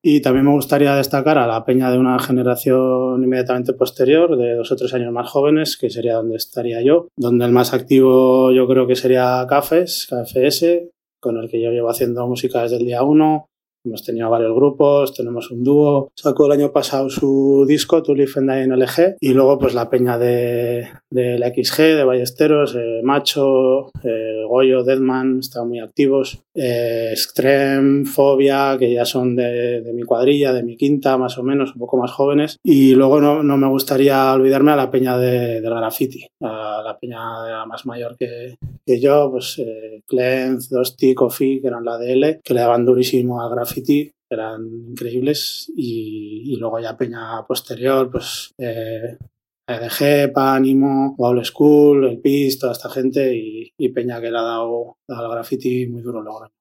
Y 0.02 0.20
también 0.20 0.46
me 0.46 0.52
gustaría 0.52 0.94
destacar 0.94 1.36
a 1.38 1.46
la 1.48 1.64
peña 1.64 1.90
de 1.90 1.98
una 1.98 2.18
generación 2.20 3.22
inmediatamente 3.24 3.72
posterior, 3.72 4.36
de 4.36 4.54
dos 4.54 4.70
o 4.70 4.76
tres 4.76 4.94
años 4.94 5.12
más 5.12 5.28
jóvenes, 5.28 5.76
que 5.76 5.90
sería 5.90 6.14
donde 6.14 6.36
estaría 6.36 6.80
yo. 6.82 7.08
Donde 7.16 7.44
el 7.44 7.50
más 7.52 7.72
activo 7.74 8.52
yo 8.52 8.68
creo 8.68 8.86
que 8.86 8.94
sería 8.94 9.44
Cafes, 9.48 10.06
KFS, 10.08 10.90
con 11.20 11.36
el 11.36 11.50
que 11.50 11.60
yo 11.60 11.70
llevo 11.70 11.90
haciendo 11.90 12.26
música 12.26 12.62
desde 12.62 12.76
el 12.76 12.84
día 12.86 13.02
uno. 13.02 13.48
Hemos 13.86 14.02
tenido 14.02 14.28
varios 14.28 14.52
grupos, 14.52 15.14
tenemos 15.14 15.48
un 15.52 15.62
dúo. 15.62 16.10
Sacó 16.16 16.46
el 16.46 16.52
año 16.52 16.72
pasado 16.72 17.08
su 17.08 17.64
disco, 17.68 18.02
To 18.02 18.16
Live 18.16 18.32
and 18.34 18.50
Die 18.50 18.62
en 18.62 18.72
LG. 18.76 19.16
Y 19.20 19.32
luego, 19.32 19.60
pues 19.60 19.74
la 19.74 19.88
peña 19.88 20.18
de, 20.18 20.88
de 21.08 21.38
la 21.38 21.50
XG, 21.50 21.94
de 21.94 22.02
Ballesteros, 22.02 22.74
eh, 22.74 23.00
Macho, 23.04 23.92
eh, 24.02 24.42
Goyo, 24.48 24.82
Deadman, 24.82 25.38
están 25.38 25.68
muy 25.68 25.78
activos. 25.78 26.42
Eh, 26.52 27.10
Extreme, 27.12 28.06
Fobia, 28.06 28.76
que 28.76 28.92
ya 28.92 29.04
son 29.04 29.36
de, 29.36 29.82
de 29.82 29.92
mi 29.92 30.02
cuadrilla, 30.02 30.52
de 30.52 30.64
mi 30.64 30.76
quinta, 30.76 31.16
más 31.16 31.38
o 31.38 31.44
menos, 31.44 31.72
un 31.74 31.78
poco 31.78 31.96
más 31.96 32.10
jóvenes. 32.10 32.56
Y 32.64 32.96
luego 32.96 33.20
no, 33.20 33.44
no 33.44 33.56
me 33.56 33.68
gustaría 33.68 34.32
olvidarme 34.32 34.72
a 34.72 34.76
la 34.76 34.90
peña 34.90 35.16
de, 35.16 35.60
del 35.60 35.74
graffiti, 35.74 36.26
a 36.42 36.82
la 36.84 36.98
peña 36.98 37.64
más 37.66 37.86
mayor 37.86 38.16
que, 38.16 38.56
que 38.86 39.00
yo, 39.00 39.30
pues 39.32 39.58
eh, 39.58 40.02
Cleanz, 40.06 40.68
Dosti, 40.68 41.14
Coffee, 41.14 41.60
que 41.60 41.66
eran 41.66 41.84
la 41.84 41.98
DL, 41.98 42.40
que 42.42 42.54
le 42.54 42.60
daban 42.60 42.86
durísimo 42.86 43.42
al 43.42 43.50
graffiti, 43.50 44.12
eran 44.30 44.64
increíbles. 44.90 45.70
Y, 45.76 46.42
y 46.46 46.56
luego 46.56 46.78
ya 46.78 46.96
peña 46.96 47.44
posterior, 47.46 48.08
pues 48.10 48.54
eh, 48.58 49.18
EDG, 49.66 50.32
Pánimo, 50.32 51.16
Wall 51.18 51.44
School, 51.44 52.04
El 52.06 52.20
PIS, 52.20 52.60
toda 52.60 52.72
esta 52.72 52.88
gente 52.88 53.34
y, 53.34 53.72
y 53.76 53.88
peña 53.88 54.20
que 54.20 54.30
le 54.30 54.38
ha 54.38 54.42
dado, 54.42 54.96
le 55.08 55.14
ha 55.14 55.18
dado 55.18 55.32
al 55.32 55.38
graffiti 55.38 55.86
muy 55.88 56.02
duro 56.02 56.22
logro. 56.22 56.52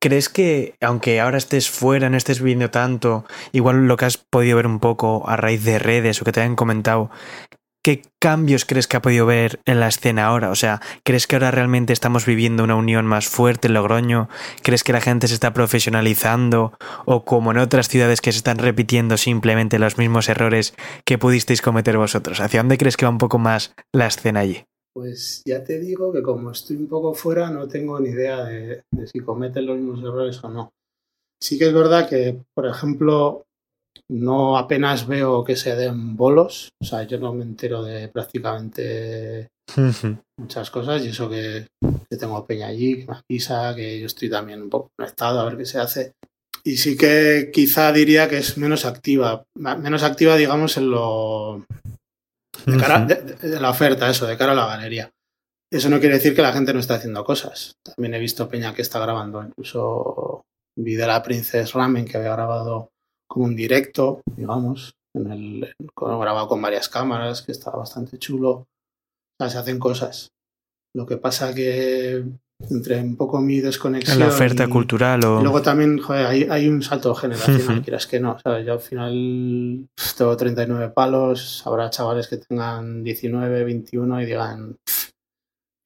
¿Crees 0.00 0.28
que, 0.28 0.74
aunque 0.80 1.20
ahora 1.20 1.38
estés 1.38 1.68
fuera, 1.70 2.08
no 2.08 2.16
estés 2.16 2.40
viviendo 2.40 2.70
tanto, 2.70 3.24
igual 3.52 3.88
lo 3.88 3.96
que 3.96 4.04
has 4.04 4.16
podido 4.16 4.56
ver 4.56 4.66
un 4.66 4.78
poco 4.78 5.28
a 5.28 5.36
raíz 5.36 5.64
de 5.64 5.80
redes 5.80 6.22
o 6.22 6.24
que 6.24 6.30
te 6.30 6.40
hayan 6.40 6.54
comentado, 6.54 7.10
¿qué 7.88 8.02
cambios 8.18 8.66
crees 8.66 8.86
que 8.86 8.98
ha 8.98 9.00
podido 9.00 9.24
ver 9.24 9.60
en 9.64 9.80
la 9.80 9.88
escena 9.88 10.26
ahora? 10.26 10.50
O 10.50 10.54
sea, 10.54 10.82
¿crees 11.04 11.26
que 11.26 11.36
ahora 11.36 11.50
realmente 11.50 11.94
estamos 11.94 12.26
viviendo 12.26 12.62
una 12.62 12.74
unión 12.74 13.06
más 13.06 13.28
fuerte 13.28 13.68
en 13.68 13.72
Logroño? 13.72 14.28
¿Crees 14.62 14.84
que 14.84 14.92
la 14.92 15.00
gente 15.00 15.26
se 15.26 15.32
está 15.32 15.54
profesionalizando? 15.54 16.74
¿O 17.06 17.24
como 17.24 17.50
en 17.50 17.56
otras 17.56 17.88
ciudades 17.88 18.20
que 18.20 18.30
se 18.30 18.36
están 18.36 18.58
repitiendo 18.58 19.16
simplemente 19.16 19.78
los 19.78 19.96
mismos 19.96 20.28
errores 20.28 20.74
que 21.06 21.16
pudisteis 21.16 21.62
cometer 21.62 21.96
vosotros? 21.96 22.40
¿Hacia 22.40 22.60
dónde 22.60 22.76
crees 22.76 22.98
que 22.98 23.06
va 23.06 23.10
un 23.10 23.16
poco 23.16 23.38
más 23.38 23.72
la 23.94 24.08
escena 24.08 24.40
allí? 24.40 24.66
Pues 24.92 25.40
ya 25.46 25.64
te 25.64 25.78
digo 25.78 26.12
que 26.12 26.20
como 26.20 26.50
estoy 26.50 26.76
un 26.76 26.88
poco 26.88 27.14
fuera, 27.14 27.48
no 27.48 27.68
tengo 27.68 27.98
ni 28.00 28.10
idea 28.10 28.44
de, 28.44 28.82
de 28.90 29.06
si 29.06 29.20
cometen 29.20 29.64
los 29.64 29.78
mismos 29.78 30.00
errores 30.00 30.44
o 30.44 30.50
no. 30.50 30.74
Sí 31.40 31.58
que 31.58 31.68
es 31.68 31.72
verdad 31.72 32.06
que, 32.06 32.38
por 32.52 32.66
ejemplo, 32.66 33.46
no 34.10 34.56
apenas 34.56 35.06
veo 35.06 35.44
que 35.44 35.56
se 35.56 35.76
den 35.76 36.16
bolos. 36.16 36.70
O 36.80 36.84
sea, 36.84 37.02
yo 37.04 37.18
no 37.18 37.32
me 37.32 37.44
entero 37.44 37.82
de 37.82 38.08
prácticamente 38.08 39.48
muchas 40.38 40.70
cosas 40.70 41.04
y 41.04 41.08
eso 41.08 41.28
que, 41.28 41.66
que 42.08 42.16
tengo 42.16 42.46
peña 42.46 42.68
allí, 42.68 43.00
que 43.00 43.06
me 43.06 43.18
avisa, 43.18 43.74
que 43.74 44.00
yo 44.00 44.06
estoy 44.06 44.30
también 44.30 44.62
un 44.62 44.70
poco 44.70 44.90
conectado 44.96 45.40
a 45.40 45.44
ver 45.44 45.56
qué 45.56 45.66
se 45.66 45.78
hace. 45.78 46.12
Y 46.64 46.76
sí 46.76 46.96
que 46.96 47.50
quizá 47.52 47.92
diría 47.92 48.28
que 48.28 48.38
es 48.38 48.58
menos 48.58 48.84
activa. 48.84 49.44
Menos 49.54 50.02
activa, 50.02 50.36
digamos, 50.36 50.76
en 50.76 50.90
lo, 50.90 51.64
de, 52.66 52.76
cara, 52.76 53.04
de, 53.04 53.14
de, 53.14 53.60
la 53.60 53.70
oferta, 53.70 54.10
eso, 54.10 54.26
de 54.26 54.36
cara 54.36 54.52
a 54.52 54.56
la 54.56 54.66
galería. 54.66 55.10
Eso 55.70 55.88
no 55.90 56.00
quiere 56.00 56.16
decir 56.16 56.34
que 56.34 56.42
la 56.42 56.52
gente 56.52 56.72
no 56.72 56.80
esté 56.80 56.94
haciendo 56.94 57.24
cosas. 57.24 57.72
También 57.84 58.14
he 58.14 58.18
visto 58.18 58.48
Peña 58.48 58.74
que 58.74 58.82
está 58.82 58.98
grabando, 58.98 59.42
incluso 59.42 60.42
vi 60.78 60.94
de 60.94 61.06
la 61.06 61.22
Princess 61.22 61.72
Ramen 61.72 62.06
que 62.06 62.16
había 62.16 62.32
grabado 62.32 62.90
como 63.28 63.44
un 63.46 63.54
directo, 63.54 64.22
digamos, 64.36 64.96
en 65.14 65.30
el, 65.30 65.74
grabado 65.96 66.48
con 66.48 66.62
varias 66.62 66.88
cámaras, 66.88 67.42
que 67.42 67.52
estaba 67.52 67.78
bastante 67.78 68.18
chulo. 68.18 68.50
O 68.50 68.66
sea, 69.38 69.50
se 69.50 69.58
hacen 69.58 69.78
cosas. 69.78 70.30
Lo 70.94 71.06
que 71.06 71.18
pasa 71.18 71.54
que 71.54 72.24
entre 72.70 73.00
un 73.00 73.16
poco 73.16 73.40
mi 73.40 73.60
desconexión. 73.60 74.14
En 74.14 74.26
la 74.26 74.34
oferta 74.34 74.64
y, 74.64 74.68
cultural 74.68 75.24
o. 75.24 75.40
Y 75.40 75.42
luego 75.42 75.62
también, 75.62 75.98
joder, 75.98 76.26
hay, 76.26 76.42
hay 76.50 76.68
un 76.68 76.82
salto 76.82 77.14
generacional, 77.14 77.82
quieras 77.82 78.06
que 78.06 78.18
no. 78.18 78.38
¿sabes? 78.40 78.66
Yo 78.66 78.72
al 78.72 78.80
final 78.80 79.88
tengo 80.16 80.36
39 80.36 80.90
palos, 80.90 81.62
habrá 81.66 81.90
chavales 81.90 82.26
que 82.26 82.38
tengan 82.38 83.04
19, 83.04 83.64
21 83.64 84.22
y 84.22 84.26
digan, 84.26 84.76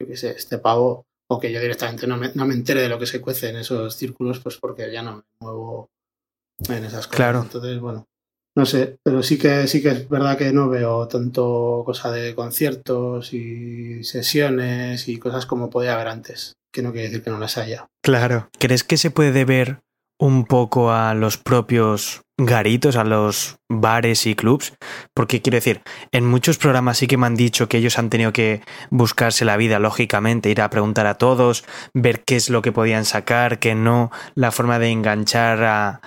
yo 0.01 0.07
qué 0.07 0.16
sé, 0.16 0.30
este 0.30 0.59
pavo, 0.59 1.05
o 1.30 1.38
que 1.38 1.53
yo 1.53 1.61
directamente 1.61 2.07
no 2.07 2.16
me, 2.16 2.30
no 2.34 2.47
me 2.47 2.55
entere 2.55 2.82
de 2.82 2.88
lo 2.88 2.99
que 2.99 3.07
se 3.07 3.20
cuece 3.20 3.51
en 3.51 3.57
esos 3.57 3.95
círculos, 3.95 4.40
pues 4.40 4.57
porque 4.57 4.90
ya 4.90 5.03
no 5.03 5.16
me 5.16 5.22
muevo 5.40 5.90
en 6.68 6.84
esas 6.84 7.06
cosas. 7.06 7.16
Claro. 7.16 7.42
Entonces, 7.42 7.80
bueno, 7.80 8.06
no 8.54 8.66
sé, 8.66 8.98
pero 9.02 9.22
sí 9.22 9.38
que 9.38 9.66
sí 9.66 9.82
que 9.82 9.90
es 9.90 10.08
verdad 10.08 10.36
que 10.36 10.52
no 10.52 10.68
veo 10.68 11.08
tanto 11.08 11.82
cosa 11.86 12.10
de 12.10 12.34
conciertos 12.34 13.32
y 13.32 14.04
sesiones 14.04 15.08
y 15.08 15.18
cosas 15.18 15.46
como 15.46 15.70
podía 15.70 15.94
haber 15.94 16.08
antes, 16.08 16.54
que 16.72 16.82
no 16.82 16.92
quiere 16.92 17.08
decir 17.08 17.22
que 17.22 17.30
no 17.30 17.38
las 17.38 17.56
haya. 17.56 17.86
Claro. 18.02 18.50
¿Crees 18.58 18.84
que 18.84 18.98
se 18.98 19.10
puede 19.10 19.32
deber 19.32 19.80
un 20.18 20.44
poco 20.44 20.92
a 20.92 21.14
los 21.14 21.38
propios 21.38 22.21
garitos, 22.38 22.96
a 22.96 23.04
los 23.04 23.56
bares 23.68 24.26
y 24.26 24.34
clubs, 24.34 24.74
porque 25.14 25.42
quiero 25.42 25.56
decir, 25.56 25.82
en 26.12 26.26
muchos 26.26 26.58
programas 26.58 26.98
sí 26.98 27.06
que 27.06 27.16
me 27.16 27.26
han 27.26 27.36
dicho 27.36 27.68
que 27.68 27.78
ellos 27.78 27.98
han 27.98 28.10
tenido 28.10 28.32
que 28.32 28.62
buscarse 28.90 29.44
la 29.44 29.56
vida, 29.56 29.78
lógicamente, 29.78 30.50
ir 30.50 30.60
a 30.60 30.70
preguntar 30.70 31.06
a 31.06 31.14
todos, 31.14 31.64
ver 31.94 32.24
qué 32.24 32.36
es 32.36 32.50
lo 32.50 32.62
que 32.62 32.72
podían 32.72 33.04
sacar, 33.04 33.58
qué 33.58 33.74
no, 33.74 34.10
la 34.34 34.50
forma 34.50 34.78
de 34.78 34.90
enganchar 34.90 35.62
a, 35.64 36.00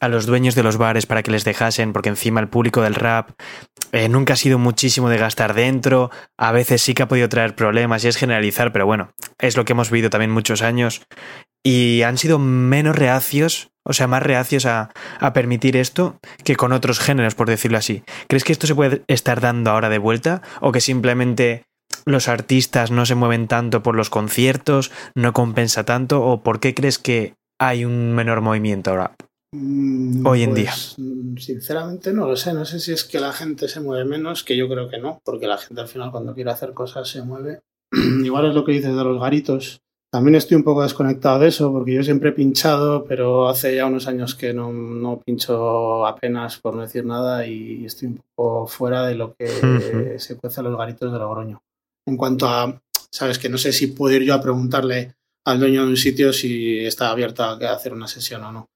a 0.00 0.08
los 0.08 0.26
dueños 0.26 0.54
de 0.54 0.62
los 0.62 0.76
bares 0.76 1.06
para 1.06 1.22
que 1.22 1.30
les 1.30 1.44
dejasen, 1.44 1.92
porque 1.92 2.08
encima 2.08 2.40
el 2.40 2.48
público 2.48 2.82
del 2.82 2.94
rap 2.94 3.30
eh, 3.92 4.08
nunca 4.08 4.34
ha 4.34 4.36
sido 4.36 4.58
muchísimo 4.58 5.08
de 5.08 5.18
gastar 5.18 5.54
dentro, 5.54 6.10
a 6.38 6.52
veces 6.52 6.82
sí 6.82 6.94
que 6.94 7.02
ha 7.02 7.08
podido 7.08 7.28
traer 7.28 7.54
problemas 7.54 8.04
y 8.04 8.08
es 8.08 8.16
generalizar, 8.16 8.72
pero 8.72 8.86
bueno, 8.86 9.12
es 9.38 9.56
lo 9.56 9.64
que 9.64 9.72
hemos 9.72 9.90
vivido 9.90 10.10
también 10.10 10.30
muchos 10.30 10.62
años 10.62 11.02
y 11.64 12.02
han 12.02 12.18
sido 12.18 12.38
menos 12.38 12.96
reacios, 12.96 13.71
o 13.84 13.92
sea, 13.92 14.06
más 14.06 14.22
reacios 14.22 14.66
a, 14.66 14.90
a, 15.18 15.32
permitir 15.32 15.76
esto 15.76 16.18
que 16.44 16.56
con 16.56 16.72
otros 16.72 17.00
géneros, 17.00 17.34
por 17.34 17.48
decirlo 17.48 17.78
así. 17.78 18.02
¿Crees 18.28 18.44
que 18.44 18.52
esto 18.52 18.66
se 18.66 18.74
puede 18.74 19.02
estar 19.08 19.40
dando 19.40 19.70
ahora 19.70 19.88
de 19.88 19.98
vuelta 19.98 20.42
o 20.60 20.72
que 20.72 20.80
simplemente 20.80 21.64
los 22.04 22.28
artistas 22.28 22.90
no 22.90 23.06
se 23.06 23.14
mueven 23.14 23.48
tanto 23.48 23.82
por 23.82 23.96
los 23.96 24.10
conciertos, 24.10 24.90
no 25.14 25.32
compensa 25.32 25.84
tanto 25.84 26.22
o 26.22 26.42
por 26.42 26.60
qué 26.60 26.74
crees 26.74 26.98
que 26.98 27.34
hay 27.60 27.84
un 27.84 28.12
menor 28.12 28.40
movimiento 28.40 28.90
ahora? 28.90 29.14
Mm, 29.54 30.26
Hoy 30.26 30.42
en 30.42 30.50
pues, 30.50 30.62
día. 30.62 30.72
Sinceramente 31.36 32.12
no 32.12 32.26
lo 32.26 32.36
sé, 32.36 32.54
no 32.54 32.64
sé 32.64 32.80
si 32.80 32.92
es 32.92 33.04
que 33.04 33.20
la 33.20 33.32
gente 33.32 33.68
se 33.68 33.80
mueve 33.80 34.04
menos, 34.04 34.44
que 34.44 34.56
yo 34.56 34.68
creo 34.68 34.88
que 34.88 34.98
no, 34.98 35.20
porque 35.24 35.46
la 35.46 35.58
gente 35.58 35.80
al 35.80 35.88
final 35.88 36.10
cuando 36.10 36.34
quiere 36.34 36.50
hacer 36.50 36.72
cosas 36.72 37.08
se 37.08 37.22
mueve. 37.22 37.60
Igual 38.24 38.46
es 38.46 38.54
lo 38.54 38.64
que 38.64 38.72
dices 38.72 38.96
de 38.96 39.04
los 39.04 39.20
garitos, 39.20 39.82
también 40.12 40.34
estoy 40.34 40.58
un 40.58 40.62
poco 40.62 40.82
desconectado 40.82 41.38
de 41.38 41.48
eso 41.48 41.72
porque 41.72 41.94
yo 41.94 42.02
siempre 42.02 42.30
he 42.30 42.32
pinchado, 42.32 43.04
pero 43.04 43.48
hace 43.48 43.74
ya 43.74 43.86
unos 43.86 44.06
años 44.06 44.34
que 44.34 44.52
no, 44.52 44.70
no 44.70 45.22
pincho 45.24 46.06
apenas, 46.06 46.58
por 46.58 46.74
no 46.74 46.82
decir 46.82 47.06
nada, 47.06 47.46
y 47.46 47.86
estoy 47.86 48.08
un 48.08 48.20
poco 48.36 48.66
fuera 48.66 49.06
de 49.06 49.14
lo 49.14 49.34
que 49.34 49.44
uh 49.44 49.48
-huh. 49.48 50.18
se 50.18 50.36
cuece 50.36 50.60
a 50.60 50.64
los 50.64 50.76
garitos 50.76 51.10
de 51.10 51.18
Logroño. 51.18 51.62
En 52.06 52.18
cuanto 52.18 52.46
a, 52.46 52.78
sabes, 53.10 53.38
que 53.38 53.48
no 53.48 53.56
sé 53.56 53.72
si 53.72 53.86
puedo 53.86 54.14
ir 54.14 54.22
yo 54.24 54.34
a 54.34 54.42
preguntarle 54.42 55.14
al 55.46 55.58
dueño 55.58 55.82
de 55.84 55.88
un 55.88 55.96
sitio 55.96 56.32
si 56.34 56.84
está 56.84 57.08
abierto 57.08 57.42
a 57.42 57.54
hacer 57.72 57.94
una 57.94 58.06
sesión 58.06 58.44
o 58.44 58.52
no. 58.52 58.68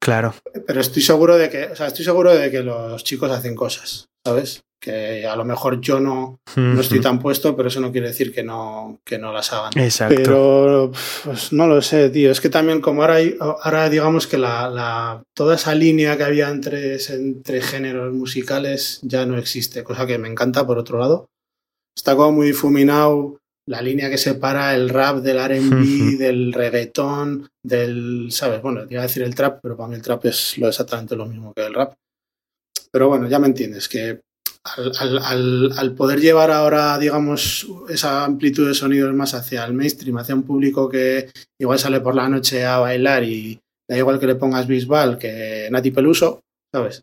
Claro. 0.00 0.32
Pero 0.66 0.80
estoy 0.80 1.02
seguro 1.02 1.36
de 1.36 1.50
que, 1.50 1.64
o 1.64 1.76
sea, 1.76 1.88
estoy 1.88 2.04
seguro 2.04 2.34
de 2.34 2.50
que 2.50 2.62
los 2.62 3.04
chicos 3.04 3.30
hacen 3.30 3.54
cosas, 3.54 4.06
¿sabes? 4.26 4.62
Que 4.82 5.24
a 5.24 5.36
lo 5.36 5.44
mejor 5.44 5.80
yo 5.80 6.00
no, 6.00 6.40
no 6.56 6.80
estoy 6.80 7.00
tan 7.00 7.20
puesto, 7.20 7.56
pero 7.56 7.68
eso 7.68 7.80
no 7.80 7.92
quiere 7.92 8.08
decir 8.08 8.32
que 8.34 8.42
no, 8.42 9.00
que 9.04 9.16
no 9.16 9.32
las 9.32 9.52
hagan. 9.52 9.70
Exacto. 9.76 10.16
Pero 10.16 10.92
pues, 11.22 11.52
no 11.52 11.68
lo 11.68 11.80
sé, 11.80 12.10
tío. 12.10 12.32
Es 12.32 12.40
que 12.40 12.48
también 12.48 12.80
como 12.80 13.02
ahora, 13.02 13.14
hay, 13.14 13.36
ahora 13.38 13.88
digamos 13.88 14.26
que 14.26 14.38
la, 14.38 14.68
la, 14.68 15.22
toda 15.34 15.54
esa 15.54 15.72
línea 15.76 16.16
que 16.16 16.24
había 16.24 16.48
entre, 16.48 16.96
entre 16.96 17.60
géneros 17.60 18.12
musicales 18.12 18.98
ya 19.02 19.24
no 19.24 19.38
existe, 19.38 19.84
cosa 19.84 20.04
que 20.04 20.18
me 20.18 20.28
encanta 20.28 20.66
por 20.66 20.78
otro 20.78 20.98
lado. 20.98 21.28
Está 21.96 22.16
como 22.16 22.32
muy 22.32 22.48
difuminado 22.48 23.38
la 23.68 23.80
línea 23.82 24.10
que 24.10 24.18
separa 24.18 24.74
el 24.74 24.88
rap 24.88 25.18
del 25.18 25.38
R&B, 25.38 26.16
del 26.18 26.52
reggaetón, 26.52 27.48
del, 27.62 28.32
¿sabes? 28.32 28.60
Bueno, 28.60 28.84
te 28.88 28.94
iba 28.94 29.02
a 29.04 29.06
decir 29.06 29.22
el 29.22 29.36
trap, 29.36 29.60
pero 29.62 29.76
para 29.76 29.88
mí 29.88 29.94
el 29.94 30.02
trap 30.02 30.24
es 30.24 30.58
lo 30.58 30.66
exactamente 30.66 31.14
lo 31.14 31.26
mismo 31.26 31.52
que 31.54 31.64
el 31.64 31.74
rap. 31.74 31.94
Pero 32.90 33.08
bueno, 33.08 33.28
ya 33.28 33.38
me 33.38 33.46
entiendes, 33.46 33.88
que 33.88 34.20
al, 34.64 34.92
al, 34.98 35.18
al, 35.18 35.72
al, 35.76 35.94
poder 35.94 36.20
llevar 36.20 36.50
ahora, 36.50 36.98
digamos, 36.98 37.66
esa 37.88 38.24
amplitud 38.24 38.68
de 38.68 38.74
sonidos 38.74 39.12
más 39.14 39.34
hacia 39.34 39.64
el 39.64 39.74
mainstream, 39.74 40.18
hacia 40.18 40.34
un 40.34 40.44
público 40.44 40.88
que 40.88 41.30
igual 41.60 41.78
sale 41.78 42.00
por 42.00 42.14
la 42.14 42.28
noche 42.28 42.64
a 42.64 42.78
bailar 42.78 43.24
y 43.24 43.60
da 43.88 43.96
igual 43.96 44.20
que 44.20 44.26
le 44.26 44.36
pongas 44.36 44.66
Bisbal 44.66 45.18
que 45.18 45.68
Nati 45.70 45.90
Peluso, 45.90 46.40
¿sabes? 46.72 47.02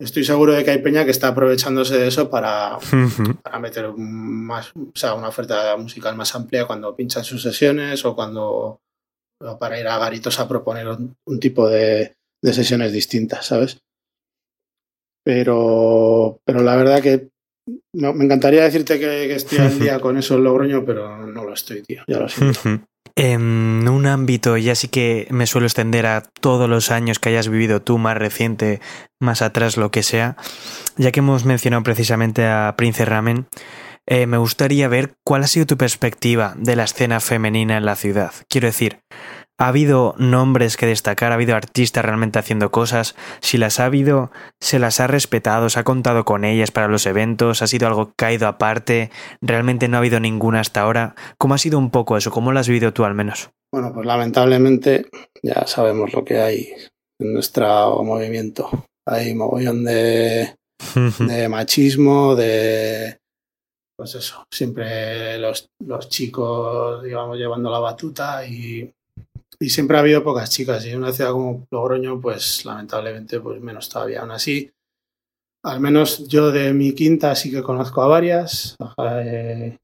Estoy 0.00 0.24
seguro 0.24 0.54
de 0.54 0.64
que 0.64 0.70
hay 0.70 0.78
peña 0.78 1.04
que 1.04 1.10
está 1.10 1.28
aprovechándose 1.28 1.98
de 1.98 2.08
eso 2.08 2.30
para, 2.30 2.76
uh 2.76 2.80
-huh. 2.80 3.42
para 3.42 3.58
meter 3.58 3.92
más, 3.94 4.72
o 4.74 4.92
sea, 4.94 5.12
una 5.14 5.28
oferta 5.28 5.76
musical 5.76 6.16
más 6.16 6.34
amplia 6.34 6.66
cuando 6.66 6.96
pinchan 6.96 7.22
sus 7.22 7.42
sesiones 7.42 8.02
o 8.06 8.14
cuando 8.14 8.80
o 9.42 9.58
para 9.58 9.78
ir 9.78 9.88
a 9.88 9.98
garitos 9.98 10.38
a 10.40 10.48
proponer 10.48 10.88
un, 10.88 11.16
un 11.26 11.40
tipo 11.40 11.68
de, 11.68 12.14
de 12.42 12.52
sesiones 12.52 12.92
distintas, 12.92 13.46
¿sabes? 13.46 13.82
Pero, 15.32 16.40
pero 16.44 16.60
la 16.60 16.74
verdad 16.74 17.00
que 17.00 17.28
no, 17.94 18.12
me 18.12 18.24
encantaría 18.24 18.64
decirte 18.64 18.98
que, 18.98 19.06
que 19.28 19.36
estoy 19.36 19.58
al 19.58 19.78
día 19.78 20.00
con 20.00 20.18
eso 20.18 20.34
en 20.34 20.42
Logroño, 20.42 20.84
pero 20.84 21.24
no 21.24 21.44
lo 21.44 21.54
estoy, 21.54 21.82
tío. 21.82 22.02
Ya 22.08 22.18
lo 22.18 22.28
siento. 22.28 22.58
En 23.14 23.88
un 23.88 24.06
ámbito 24.06 24.56
ya 24.56 24.74
sí 24.74 24.88
que 24.88 25.28
me 25.30 25.46
suelo 25.46 25.68
extender 25.68 26.06
a 26.06 26.24
todos 26.40 26.68
los 26.68 26.90
años 26.90 27.20
que 27.20 27.28
hayas 27.28 27.48
vivido 27.48 27.80
tú, 27.80 27.96
más 27.96 28.18
reciente, 28.18 28.80
más 29.20 29.40
atrás, 29.40 29.76
lo 29.76 29.92
que 29.92 30.02
sea, 30.02 30.36
ya 30.96 31.12
que 31.12 31.20
hemos 31.20 31.44
mencionado 31.44 31.84
precisamente 31.84 32.44
a 32.44 32.74
Prince 32.76 33.04
Ramen, 33.04 33.46
eh, 34.08 34.26
me 34.26 34.36
gustaría 34.36 34.88
ver 34.88 35.12
cuál 35.24 35.44
ha 35.44 35.46
sido 35.46 35.66
tu 35.66 35.76
perspectiva 35.76 36.54
de 36.56 36.74
la 36.74 36.82
escena 36.82 37.20
femenina 37.20 37.76
en 37.76 37.84
la 37.84 37.94
ciudad. 37.94 38.32
Quiero 38.48 38.66
decir, 38.66 38.98
¿Ha 39.60 39.68
habido 39.68 40.14
nombres 40.16 40.78
que 40.78 40.86
destacar? 40.86 41.32
¿Ha 41.32 41.34
habido 41.34 41.54
artistas 41.54 42.02
realmente 42.02 42.38
haciendo 42.38 42.70
cosas? 42.70 43.14
Si 43.42 43.58
las 43.58 43.78
ha 43.78 43.84
habido, 43.84 44.30
¿se 44.58 44.78
las 44.78 45.00
ha 45.00 45.06
respetado? 45.06 45.68
¿Se 45.68 45.78
ha 45.78 45.84
contado 45.84 46.24
con 46.24 46.46
ellas 46.46 46.70
para 46.70 46.88
los 46.88 47.04
eventos? 47.04 47.60
¿Ha 47.60 47.66
sido 47.66 47.86
algo 47.86 48.14
caído 48.16 48.48
aparte? 48.48 49.10
¿Realmente 49.42 49.86
no 49.86 49.98
ha 49.98 50.00
habido 50.00 50.18
ninguna 50.18 50.60
hasta 50.60 50.80
ahora? 50.80 51.14
¿Cómo 51.36 51.52
ha 51.52 51.58
sido 51.58 51.78
un 51.78 51.90
poco 51.90 52.16
eso? 52.16 52.30
¿Cómo 52.30 52.52
lo 52.52 52.58
has 52.58 52.68
vivido 52.68 52.94
tú 52.94 53.04
al 53.04 53.12
menos? 53.12 53.50
Bueno, 53.70 53.92
pues 53.92 54.06
lamentablemente 54.06 55.10
ya 55.42 55.66
sabemos 55.66 56.14
lo 56.14 56.24
que 56.24 56.38
hay 56.38 56.72
en 57.18 57.34
nuestro 57.34 58.02
movimiento. 58.02 58.86
Hay 59.06 59.34
mogollón 59.34 59.84
de, 59.84 60.56
de 61.18 61.48
machismo, 61.50 62.34
de... 62.34 63.18
Pues 63.94 64.14
eso, 64.14 64.42
siempre 64.50 65.36
los, 65.36 65.68
los 65.80 66.08
chicos, 66.08 67.02
digamos, 67.02 67.36
llevando 67.36 67.70
la 67.70 67.80
batuta 67.80 68.46
y 68.46 68.90
y 69.62 69.68
siempre 69.68 69.96
ha 69.96 70.00
habido 70.00 70.24
pocas 70.24 70.50
chicas 70.50 70.84
y 70.86 70.90
en 70.90 70.98
una 70.98 71.12
ciudad 71.12 71.32
como 71.32 71.66
Logroño 71.70 72.20
pues 72.20 72.64
lamentablemente 72.64 73.40
pues 73.40 73.60
menos 73.60 73.88
todavía. 73.88 74.20
Aún 74.20 74.30
así 74.30 74.70
al 75.62 75.80
menos 75.80 76.26
yo 76.28 76.50
de 76.50 76.72
mi 76.72 76.94
quinta 76.94 77.34
sí 77.34 77.50
que 77.50 77.62
conozco 77.62 78.02
a 78.02 78.08
varias. 78.08 78.76
Eh, 79.22 79.76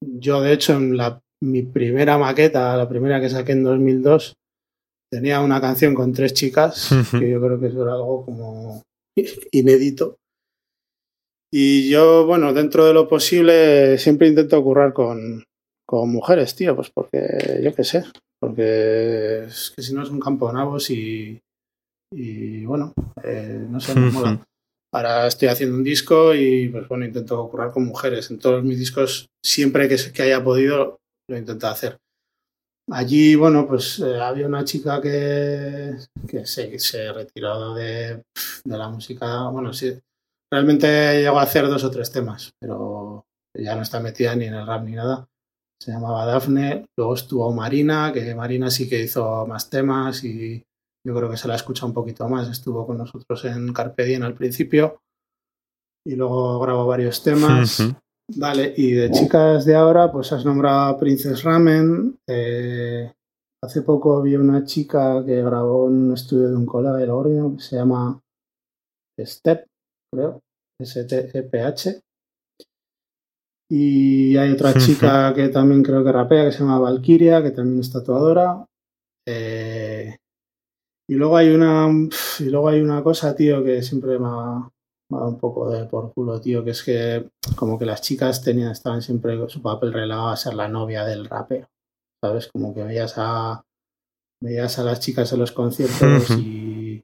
yo 0.00 0.40
de 0.40 0.52
hecho 0.52 0.74
en 0.74 0.96
la, 0.96 1.20
mi 1.42 1.62
primera 1.62 2.18
maqueta 2.18 2.76
la 2.76 2.88
primera 2.88 3.20
que 3.20 3.30
saqué 3.30 3.52
en 3.52 3.64
2002 3.64 4.34
tenía 5.10 5.40
una 5.40 5.60
canción 5.60 5.94
con 5.94 6.12
tres 6.12 6.32
chicas 6.34 6.92
uh 6.92 6.96
-huh. 6.96 7.20
que 7.20 7.30
yo 7.30 7.40
creo 7.40 7.58
que 7.58 7.66
eso 7.66 7.82
era 7.82 7.94
algo 7.94 8.24
como 8.24 8.82
inédito. 9.52 10.16
Y 11.52 11.88
yo 11.88 12.26
bueno 12.26 12.52
dentro 12.52 12.84
de 12.86 12.94
lo 12.94 13.08
posible 13.08 13.98
siempre 13.98 14.28
intento 14.28 14.62
currar 14.62 14.92
con 14.92 15.44
con 15.86 16.10
mujeres, 16.10 16.54
tío, 16.54 16.74
pues 16.74 16.90
porque 16.90 17.60
yo 17.62 17.74
qué 17.74 17.84
sé, 17.84 18.04
porque 18.44 19.44
es 19.44 19.72
que 19.74 19.82
si 19.82 19.94
no 19.94 20.02
es 20.02 20.10
un 20.10 20.20
campo 20.20 20.48
de 20.48 20.52
nabos 20.52 20.90
y, 20.90 21.40
y 22.12 22.66
bueno, 22.66 22.92
eh, 23.22 23.66
no 23.70 23.80
sé, 23.80 23.94
me 23.98 24.10
mola. 24.10 24.44
Ahora 24.92 25.26
estoy 25.26 25.48
haciendo 25.48 25.76
un 25.76 25.82
disco 25.82 26.34
y 26.34 26.68
pues 26.68 26.86
bueno, 26.86 27.06
intento 27.06 27.48
currar 27.48 27.72
con 27.72 27.86
mujeres. 27.86 28.30
En 28.30 28.38
todos 28.38 28.62
mis 28.62 28.78
discos, 28.78 29.30
siempre 29.42 29.88
que, 29.88 29.96
que 30.12 30.22
haya 30.22 30.44
podido, 30.44 30.98
lo 31.28 31.38
intento 31.38 31.66
hacer. 31.68 31.96
Allí, 32.90 33.34
bueno, 33.34 33.66
pues 33.66 33.98
eh, 34.00 34.20
había 34.20 34.46
una 34.46 34.64
chica 34.64 35.00
que, 35.00 35.94
que 36.28 36.44
se, 36.44 36.78
se 36.78 37.12
retiró 37.14 37.74
de, 37.74 38.24
de 38.62 38.78
la 38.78 38.90
música. 38.90 39.48
Bueno, 39.48 39.72
sí, 39.72 39.98
realmente 40.52 41.22
llegó 41.22 41.38
a 41.38 41.44
hacer 41.44 41.66
dos 41.66 41.82
o 41.82 41.90
tres 41.90 42.12
temas, 42.12 42.52
pero 42.60 43.24
ya 43.56 43.74
no 43.74 43.80
está 43.80 44.00
metida 44.00 44.36
ni 44.36 44.44
en 44.44 44.54
el 44.54 44.66
rap 44.66 44.84
ni 44.84 44.92
nada 44.92 45.26
se 45.84 45.92
llamaba 45.92 46.24
Dafne, 46.24 46.86
luego 46.96 47.14
estuvo 47.14 47.52
Marina, 47.52 48.10
que 48.12 48.34
Marina 48.34 48.70
sí 48.70 48.88
que 48.88 49.02
hizo 49.02 49.46
más 49.46 49.68
temas 49.68 50.24
y 50.24 50.62
yo 51.06 51.14
creo 51.14 51.30
que 51.30 51.36
se 51.36 51.46
la 51.46 51.56
escucha 51.56 51.84
un 51.84 51.92
poquito 51.92 52.26
más, 52.26 52.48
estuvo 52.48 52.86
con 52.86 52.96
nosotros 52.96 53.44
en 53.44 53.70
Carpe 53.74 54.04
Diem 54.04 54.22
al 54.22 54.34
principio 54.34 55.00
y 56.06 56.16
luego 56.16 56.58
grabó 56.60 56.86
varios 56.86 57.22
temas. 57.22 57.80
Uh 57.80 57.82
-huh. 57.82 57.96
Vale, 58.36 58.72
y 58.74 58.92
de 58.92 59.10
chicas 59.10 59.66
de 59.66 59.74
ahora, 59.74 60.10
pues 60.10 60.32
has 60.32 60.46
nombrado 60.46 60.80
a 60.80 60.98
Princess 60.98 61.42
Ramen. 61.42 62.18
Eh, 62.26 63.12
hace 63.62 63.82
poco 63.82 64.22
vi 64.22 64.36
una 64.36 64.64
chica 64.64 65.22
que 65.26 65.42
grabó 65.42 65.88
en 65.88 66.06
un 66.06 66.14
estudio 66.14 66.48
de 66.48 66.56
un 66.56 66.64
colega 66.64 66.96
de 66.96 67.06
Logroño 67.06 67.56
que 67.56 67.62
se 67.62 67.76
llama 67.76 68.18
Step, 69.20 69.66
creo, 70.10 70.40
S-T-E-P-H. 70.80 72.00
Y 73.76 74.36
hay 74.36 74.52
otra 74.52 74.72
chica 74.74 75.32
que 75.34 75.48
también 75.48 75.82
creo 75.82 76.04
que 76.04 76.12
rapea, 76.12 76.44
que 76.44 76.52
se 76.52 76.60
llama 76.60 76.78
Valkyria, 76.78 77.42
que 77.42 77.50
también 77.50 77.80
es 77.80 77.90
tatuadora. 77.90 78.64
Eh, 79.26 80.16
Y 81.08 81.14
luego 81.14 81.36
hay 81.36 81.48
una 81.50 81.88
y 82.40 82.44
luego 82.44 82.68
hay 82.68 82.80
una 82.80 83.02
cosa, 83.02 83.34
tío, 83.34 83.62
que 83.64 83.82
siempre 83.82 84.18
me 84.18 84.26
ha, 84.26 84.70
me 85.10 85.16
ha 85.16 85.20
dado 85.20 85.30
un 85.30 85.38
poco 85.38 85.68
de 85.70 85.84
por 85.86 86.12
culo, 86.14 86.40
tío, 86.40 86.64
que 86.64 86.70
es 86.70 86.82
que 86.82 87.28
como 87.56 87.78
que 87.78 87.84
las 87.84 88.00
chicas 88.00 88.42
tenían, 88.42 88.70
estaban 88.70 89.02
siempre 89.02 89.38
con 89.38 89.50
su 89.50 89.60
papel 89.60 89.92
relegado 89.92 90.28
a 90.28 90.36
ser 90.36 90.54
la 90.54 90.68
novia 90.68 91.04
del 91.04 91.26
rapero. 91.26 91.68
¿Sabes? 92.22 92.48
Como 92.52 92.74
que 92.74 92.84
veías 92.84 93.14
a 93.18 93.62
veías 94.42 94.78
a 94.78 94.84
las 94.84 95.00
chicas 95.00 95.32
en 95.32 95.40
los 95.40 95.52
conciertos 95.52 96.30
y 96.38 97.02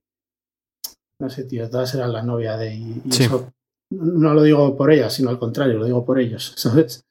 no 1.21 1.29
sé, 1.29 1.45
tío, 1.45 1.68
todas 1.68 1.95
eran 1.95 2.12
la 2.12 2.23
novia 2.23 2.57
de 2.57 2.75
y, 2.75 3.03
y 3.05 3.12
Sí. 3.12 3.25
eso 3.25 3.51
no 3.91 4.34
lo 4.34 4.43
digo 4.43 4.76
por 4.76 4.93
ellas, 4.93 5.12
sino 5.14 5.30
al 5.30 5.38
contrario, 5.38 5.78
lo 5.78 5.84
digo 5.84 6.05
por 6.05 6.18
ellos, 6.18 6.53
¿sabes? 6.57 7.03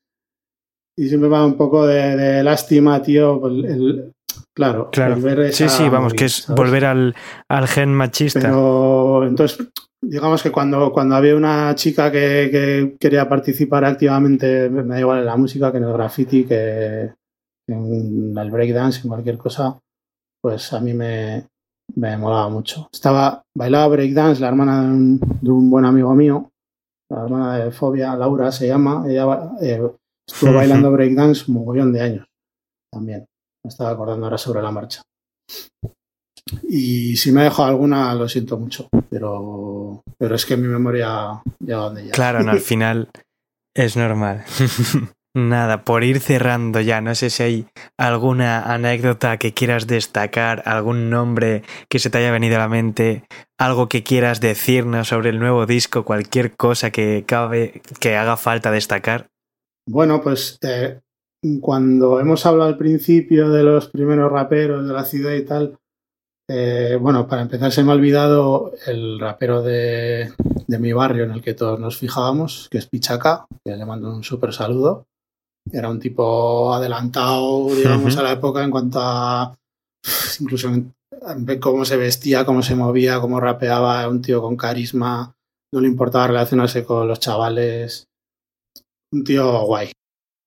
Y 0.97 1.07
siempre 1.07 1.29
me 1.29 1.37
da 1.37 1.45
un 1.45 1.55
poco 1.57 1.85
de, 1.87 2.15
de 2.17 2.43
lástima, 2.43 3.01
tío, 3.01 3.47
el, 3.47 3.65
el- 3.65 4.11
claro, 4.55 4.89
Claro. 4.91 5.15
el 5.15 5.21
ver 5.21 5.53
Sí, 5.53 5.69
sí, 5.69 5.87
vamos, 5.89 6.13
que 6.13 6.25
es 6.25 6.43
¿sabes? 6.43 6.57
volver 6.59 6.85
al, 6.85 7.15
al 7.47 7.67
gen 7.67 7.93
machista. 7.93 8.41
Pero 8.41 9.25
entonces, 9.25 9.69
digamos 10.01 10.43
que 10.43 10.51
cuando, 10.51 10.91
cuando 10.91 11.15
había 11.15 11.35
una 11.35 11.73
chica 11.75 12.11
que, 12.11 12.49
que 12.51 12.97
quería 12.99 13.29
participar 13.29 13.85
activamente, 13.85 14.69
me 14.69 14.83
me 14.83 14.95
da 14.95 14.99
igual 14.99 15.19
en 15.19 15.25
la 15.25 15.37
música 15.37 15.71
que 15.71 15.77
en 15.77 15.85
el 15.85 15.93
graffiti, 15.93 16.43
que 16.45 17.13
en 17.69 18.37
el 18.37 18.51
breakdance, 18.51 19.01
en 19.03 19.07
cualquier 19.09 19.37
cosa, 19.37 19.79
pues 20.41 20.73
a 20.73 20.81
mí 20.81 20.93
me, 20.93 21.47
me 21.95 22.17
molaba 22.17 22.49
mucho. 22.49 22.89
Estaba, 22.91 23.41
bailaba 23.55 23.87
breakdance, 23.87 24.41
la 24.41 24.49
hermana 24.49 24.81
de 24.83 24.87
un, 24.89 25.19
de 25.41 25.51
un 25.51 25.69
buen 25.69 25.85
amigo 25.85 26.13
mío, 26.15 26.48
la 27.09 27.23
hermana 27.23 27.57
de 27.57 27.71
Fobia, 27.71 28.15
Laura 28.15 28.51
se 28.51 28.67
llama, 28.67 29.03
ella 29.07 29.51
eh, 29.61 29.81
estuvo 30.27 30.53
bailando 30.53 30.91
breakdance 30.91 31.45
un 31.47 31.55
mogollón 31.55 31.91
de 31.91 32.01
años 32.01 32.27
también. 32.91 33.25
Me 33.63 33.69
estaba 33.69 33.91
acordando 33.91 34.25
ahora 34.25 34.37
sobre 34.37 34.61
la 34.61 34.71
marcha. 34.71 35.01
Y 36.63 37.15
si 37.17 37.31
me 37.31 37.41
he 37.41 37.43
dejado 37.45 37.69
alguna, 37.69 38.13
lo 38.15 38.27
siento 38.27 38.57
mucho, 38.57 38.87
pero, 39.09 40.01
pero 40.17 40.35
es 40.35 40.45
que 40.45 40.57
mi 40.57 40.67
memoria 40.67 41.41
ya 41.59 41.77
donde 41.77 42.05
ya. 42.05 42.11
Claro, 42.11 42.43
no, 42.43 42.51
al 42.51 42.59
final 42.59 43.09
es 43.75 43.97
normal. 43.97 44.45
Nada, 45.35 45.83
por 45.83 46.03
ir 46.03 46.19
cerrando 46.19 46.81
ya, 46.81 47.01
no 47.01 47.13
sé 47.13 47.29
si 47.29 47.43
hay 47.43 47.67
alguna 47.97 48.63
anécdota 48.73 49.37
que 49.37 49.53
quieras 49.53 49.85
destacar, 49.85 50.63
algún 50.65 51.11
nombre 51.11 51.61
que 51.87 51.99
se 51.99 52.09
te 52.09 52.17
haya 52.17 52.31
venido 52.31 52.55
a 52.55 52.59
la 52.59 52.67
mente, 52.67 53.25
algo 53.59 53.87
que 53.87 54.01
quieras 54.01 54.41
decirnos 54.41 55.09
sobre 55.09 55.29
el 55.29 55.39
nuevo 55.39 55.67
disco, 55.67 56.03
cualquier 56.03 56.55
cosa 56.55 56.89
que 56.89 57.25
cabe, 57.27 57.83
que 57.99 58.15
haga 58.15 58.37
falta 58.37 58.71
destacar. 58.71 59.27
Bueno, 59.87 60.19
pues 60.23 60.57
eh, 60.63 60.99
cuando 61.61 62.19
hemos 62.19 62.47
hablado 62.47 62.69
al 62.69 62.77
principio 62.77 63.51
de 63.51 63.63
los 63.63 63.87
primeros 63.89 64.31
raperos 64.31 64.87
de 64.87 64.93
la 64.93 65.05
ciudad 65.05 65.33
y 65.35 65.45
tal, 65.45 65.77
eh, 66.49 66.97
bueno, 66.99 67.27
para 67.27 67.43
empezar 67.43 67.71
se 67.71 67.83
me 67.83 67.91
ha 67.91 67.95
olvidado 67.95 68.73
el 68.87 69.19
rapero 69.19 69.61
de, 69.61 70.33
de 70.65 70.79
mi 70.79 70.91
barrio 70.91 71.25
en 71.25 71.31
el 71.31 71.43
que 71.43 71.53
todos 71.53 71.79
nos 71.79 71.97
fijábamos, 71.97 72.67
que 72.71 72.79
es 72.79 72.87
Pichaca, 72.87 73.45
que 73.63 73.75
le 73.75 73.85
mando 73.85 74.11
un 74.11 74.23
súper 74.23 74.53
saludo. 74.53 75.05
Era 75.71 75.89
un 75.89 75.99
tipo 75.99 76.73
adelantado, 76.73 77.73
digamos, 77.75 78.17
a 78.17 78.23
la 78.23 78.31
época 78.31 78.63
en 78.63 78.71
cuanto 78.71 78.99
a 79.01 79.55
incluso 80.39 80.69
en, 80.69 80.93
en 81.11 81.59
cómo 81.59 81.85
se 81.85 81.97
vestía, 81.97 82.45
cómo 82.45 82.61
se 82.61 82.75
movía, 82.75 83.19
cómo 83.19 83.39
rapeaba, 83.39 83.99
era 83.99 84.09
un 84.09 84.21
tío 84.21 84.41
con 84.41 84.55
carisma, 84.55 85.35
no 85.73 85.81
le 85.81 85.87
importaba 85.87 86.27
relacionarse 86.27 86.83
con 86.83 87.07
los 87.07 87.19
chavales, 87.19 88.07
un 89.13 89.23
tío 89.23 89.65
guay. 89.65 89.91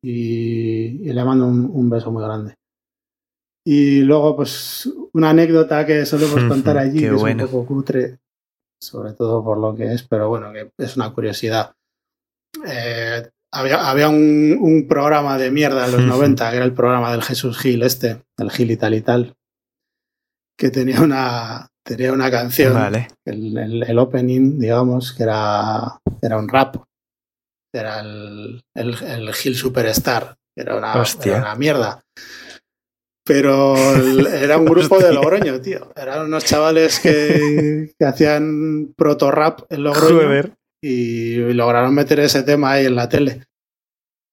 Y, 0.04 1.08
y 1.08 1.12
le 1.12 1.24
mando 1.24 1.46
un, 1.46 1.70
un 1.72 1.88
beso 1.88 2.10
muy 2.10 2.24
grande. 2.24 2.54
Y 3.64 4.00
luego, 4.00 4.34
pues, 4.34 4.90
una 5.12 5.30
anécdota 5.30 5.86
que 5.86 6.04
solemos 6.04 6.42
contar 6.44 6.78
allí, 6.78 7.00
que 7.00 7.12
bueno. 7.12 7.44
es 7.44 7.48
un 7.48 7.52
poco 7.52 7.66
cutre, 7.66 8.18
sobre 8.82 9.12
todo 9.12 9.44
por 9.44 9.58
lo 9.58 9.74
que 9.76 9.92
es, 9.92 10.02
pero 10.02 10.28
bueno, 10.28 10.52
que 10.52 10.72
es 10.76 10.96
una 10.96 11.12
curiosidad. 11.12 11.72
Eh, 12.66 13.30
había 13.52 13.88
había 13.90 14.08
un, 14.08 14.56
un 14.60 14.86
programa 14.88 15.36
de 15.38 15.50
mierda 15.50 15.84
en 15.86 15.92
los 15.92 16.02
90, 16.02 16.50
que 16.50 16.56
era 16.56 16.64
el 16.64 16.72
programa 16.74 17.12
del 17.12 17.22
Jesús 17.22 17.58
Gil, 17.58 17.82
este, 17.82 18.22
el 18.38 18.50
Gil 18.50 18.70
y 18.70 18.76
tal 18.76 18.94
y 18.94 19.00
tal, 19.02 19.34
que 20.58 20.70
tenía 20.70 21.00
una, 21.00 21.68
tenía 21.84 22.12
una 22.12 22.30
canción, 22.30 22.74
Vale. 22.74 23.08
el, 23.26 23.56
el- 23.58 23.82
el 23.82 23.98
opening, 23.98 24.58
digamos, 24.58 25.12
que 25.12 25.22
era, 25.24 25.98
era 26.22 26.38
un 26.38 26.48
rap. 26.48 26.76
Era 27.74 28.00
el, 28.00 28.62
el, 28.74 29.32
Gil 29.34 29.54
Superstar, 29.56 30.36
era 30.56 30.76
una, 30.76 30.94
Hostia. 31.00 31.32
era 31.38 31.40
una 31.42 31.54
mierda. 31.54 32.02
Pero 33.24 33.76
era 33.76 34.58
un 34.58 34.64
grupo 34.64 34.98
de. 34.98 35.12
Logroño, 35.14 35.60
tío. 35.60 35.92
Eran 35.96 36.26
unos 36.26 36.44
chavales 36.44 36.98
que, 37.00 37.94
que 37.98 38.04
hacían 38.04 38.92
proto 38.96 39.30
rap 39.30 39.60
en 39.70 39.84
Logroño 39.84 40.16
Joder. 40.22 40.54
Y 40.82 41.36
lograron 41.54 41.94
meter 41.94 42.20
ese 42.20 42.42
tema 42.42 42.72
ahí 42.72 42.86
en 42.86 42.96
la 42.96 43.08
tele. 43.08 43.44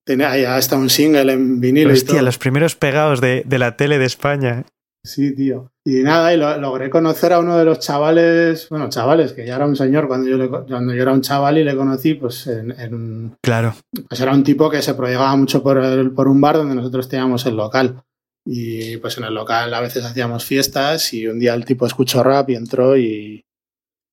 Tenía 0.06 0.32
ahí 0.32 0.44
hasta 0.44 0.76
un 0.76 0.90
single 0.90 1.32
en 1.32 1.60
vinilo 1.60 1.92
y 1.92 1.94
Hostia, 1.94 2.16
todo. 2.16 2.24
los 2.24 2.38
primeros 2.40 2.76
pegados 2.76 3.22
de, 3.22 3.44
de 3.46 3.60
la 3.60 3.78
tele 3.78 4.00
de 4.00 4.06
España. 4.06 4.66
Sí, 5.06 5.34
tío. 5.36 5.72
Y 5.86 6.02
nada, 6.04 6.34
y 6.34 6.38
lo- 6.38 6.58
logré 6.58 6.90
conocer 6.90 7.32
a 7.32 7.40
uno 7.40 7.58
de 7.58 7.64
los 7.66 7.80
chavales, 7.80 8.68
bueno, 8.70 8.90
chavales, 8.90 9.32
que 9.34 9.46
ya 9.46 9.56
era 9.56 9.66
un 9.66 9.76
señor 9.76 10.08
cuando 10.08 10.28
yo, 10.30 10.38
le 10.38 10.50
cuando 10.50 10.94
yo 10.94 11.02
era 11.02 11.14
un 11.14 11.22
chaval 11.22 11.58
y 11.58 11.64
le 11.64 11.76
conocí, 11.76 12.16
pues, 12.16 12.48
en, 12.48 12.72
en- 12.72 13.36
Claro. 13.42 13.76
pues 14.10 14.20
era 14.20 14.34
un 14.34 14.44
tipo 14.44 14.70
que 14.70 14.82
se 14.82 14.96
proyectaba 14.96 15.36
mucho 15.36 15.62
por, 15.64 15.78
el- 15.78 16.12
por 16.12 16.28
un 16.28 16.42
bar 16.42 16.58
donde 16.58 16.76
nosotros 16.76 17.08
teníamos 17.08 17.46
el 17.46 17.56
local. 17.56 18.02
Y 18.46 18.98
pues 18.98 19.18
en 19.20 19.26
el 19.26 19.34
local 19.36 19.74
a 19.74 19.80
veces 19.82 20.04
hacíamos 20.04 20.44
fiestas 20.44 21.14
y 21.14 21.28
un 21.28 21.40
día 21.40 21.54
el 21.54 21.66
tipo 21.66 21.86
escuchó 21.86 22.24
rap 22.24 22.50
y 22.50 22.56
entró 22.56 22.98
y, 22.98 23.44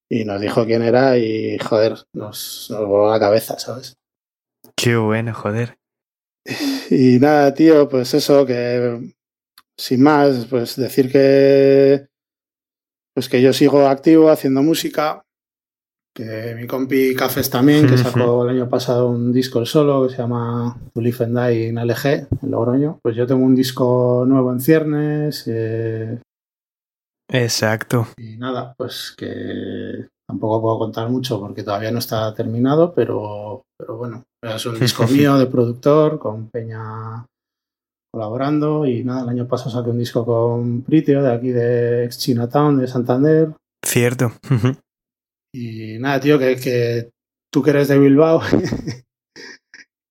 y 0.09 0.25
nos 0.25 0.41
dijo 0.41 0.65
quién 0.65 0.83
era 0.83 1.19
y 1.19 1.59
joder, 1.59 1.95
nos, 2.13 2.69
nos 2.71 2.87
voló 2.87 3.11
la 3.11 3.21
cabeza, 3.21 3.59
¿sabes? 3.59 3.97
Qué 4.77 4.97
bueno, 4.97 5.35
joder. 5.35 5.79
Y 6.91 7.19
nada, 7.19 7.53
tío, 7.55 7.89
pues 7.89 8.15
eso, 8.15 8.47
que 8.47 9.13
sin 9.77 10.03
más, 10.03 10.47
pues 10.47 10.77
decir 10.77 11.11
que 11.11 12.07
pues 13.17 13.31
que 13.31 13.41
yo 13.41 13.55
sigo 13.55 13.89
activo 13.89 14.31
haciendo 14.31 14.63
música, 14.63 15.25
que 16.15 16.55
mi 16.55 16.67
compi 16.67 17.15
Cafés 17.15 17.49
también, 17.49 17.87
que 17.87 17.97
sacó 17.97 18.45
el 18.45 18.51
año 18.51 18.69
pasado 18.69 19.09
un 19.09 19.33
disco 19.33 19.59
el 19.59 19.67
solo 19.67 20.07
que 20.07 20.15
se 20.15 20.21
llama 20.21 20.79
To 20.93 21.01
Live 21.01 21.25
and 21.25 21.39
Die 21.39 21.69
en 21.69 21.77
LG, 21.77 22.07
en 22.43 22.51
Logroño. 22.51 22.99
Pues 23.03 23.17
yo 23.17 23.27
tengo 23.27 23.45
un 23.45 23.55
disco 23.55 24.25
nuevo 24.29 24.53
en 24.53 24.61
ciernes, 24.61 25.45
eh, 25.47 26.19
Exacto. 27.29 28.07
y 28.17 28.37
nada, 28.37 28.75
pues 28.77 29.15
que 29.17 30.09
tampoco 30.29 30.61
puedo 30.61 30.79
contar 30.79 31.09
mucho 31.09 31.41
porque 31.41 31.63
todavía 31.63 31.91
no 31.91 31.99
está 31.99 32.33
terminado, 32.35 32.93
pero, 32.95 33.65
pero 33.79 33.97
bueno, 33.97 34.25
es 34.43 34.67
un 34.67 34.79
disco 34.79 35.07
mío 35.07 35.37
de 35.39 35.47
productor 35.47 36.19
con 36.19 36.49
Peña 36.51 37.27
colaborando 38.13 38.87
y 38.87 39.05
nada, 39.05 39.23
el 39.23 39.29
año 39.29 39.47
pasado 39.47 39.71
saqué 39.71 39.91
un 39.91 39.99
disco 39.99 40.25
con 40.25 40.83
Pritio 40.83 41.23
de 41.23 41.33
aquí 41.33 41.51
de 41.51 42.05
ex 42.05 42.19
Chinatown, 42.19 42.79
de 42.79 42.89
Santander. 42.89 43.53
Cierto. 43.85 44.33
Y 45.59 45.99
nada, 45.99 46.21
tío, 46.21 46.39
que, 46.39 46.57
que 46.57 47.13
tú 47.51 47.63
que 47.63 47.71
eres 47.71 47.89
de 47.89 47.99
Bilbao, 47.99 48.43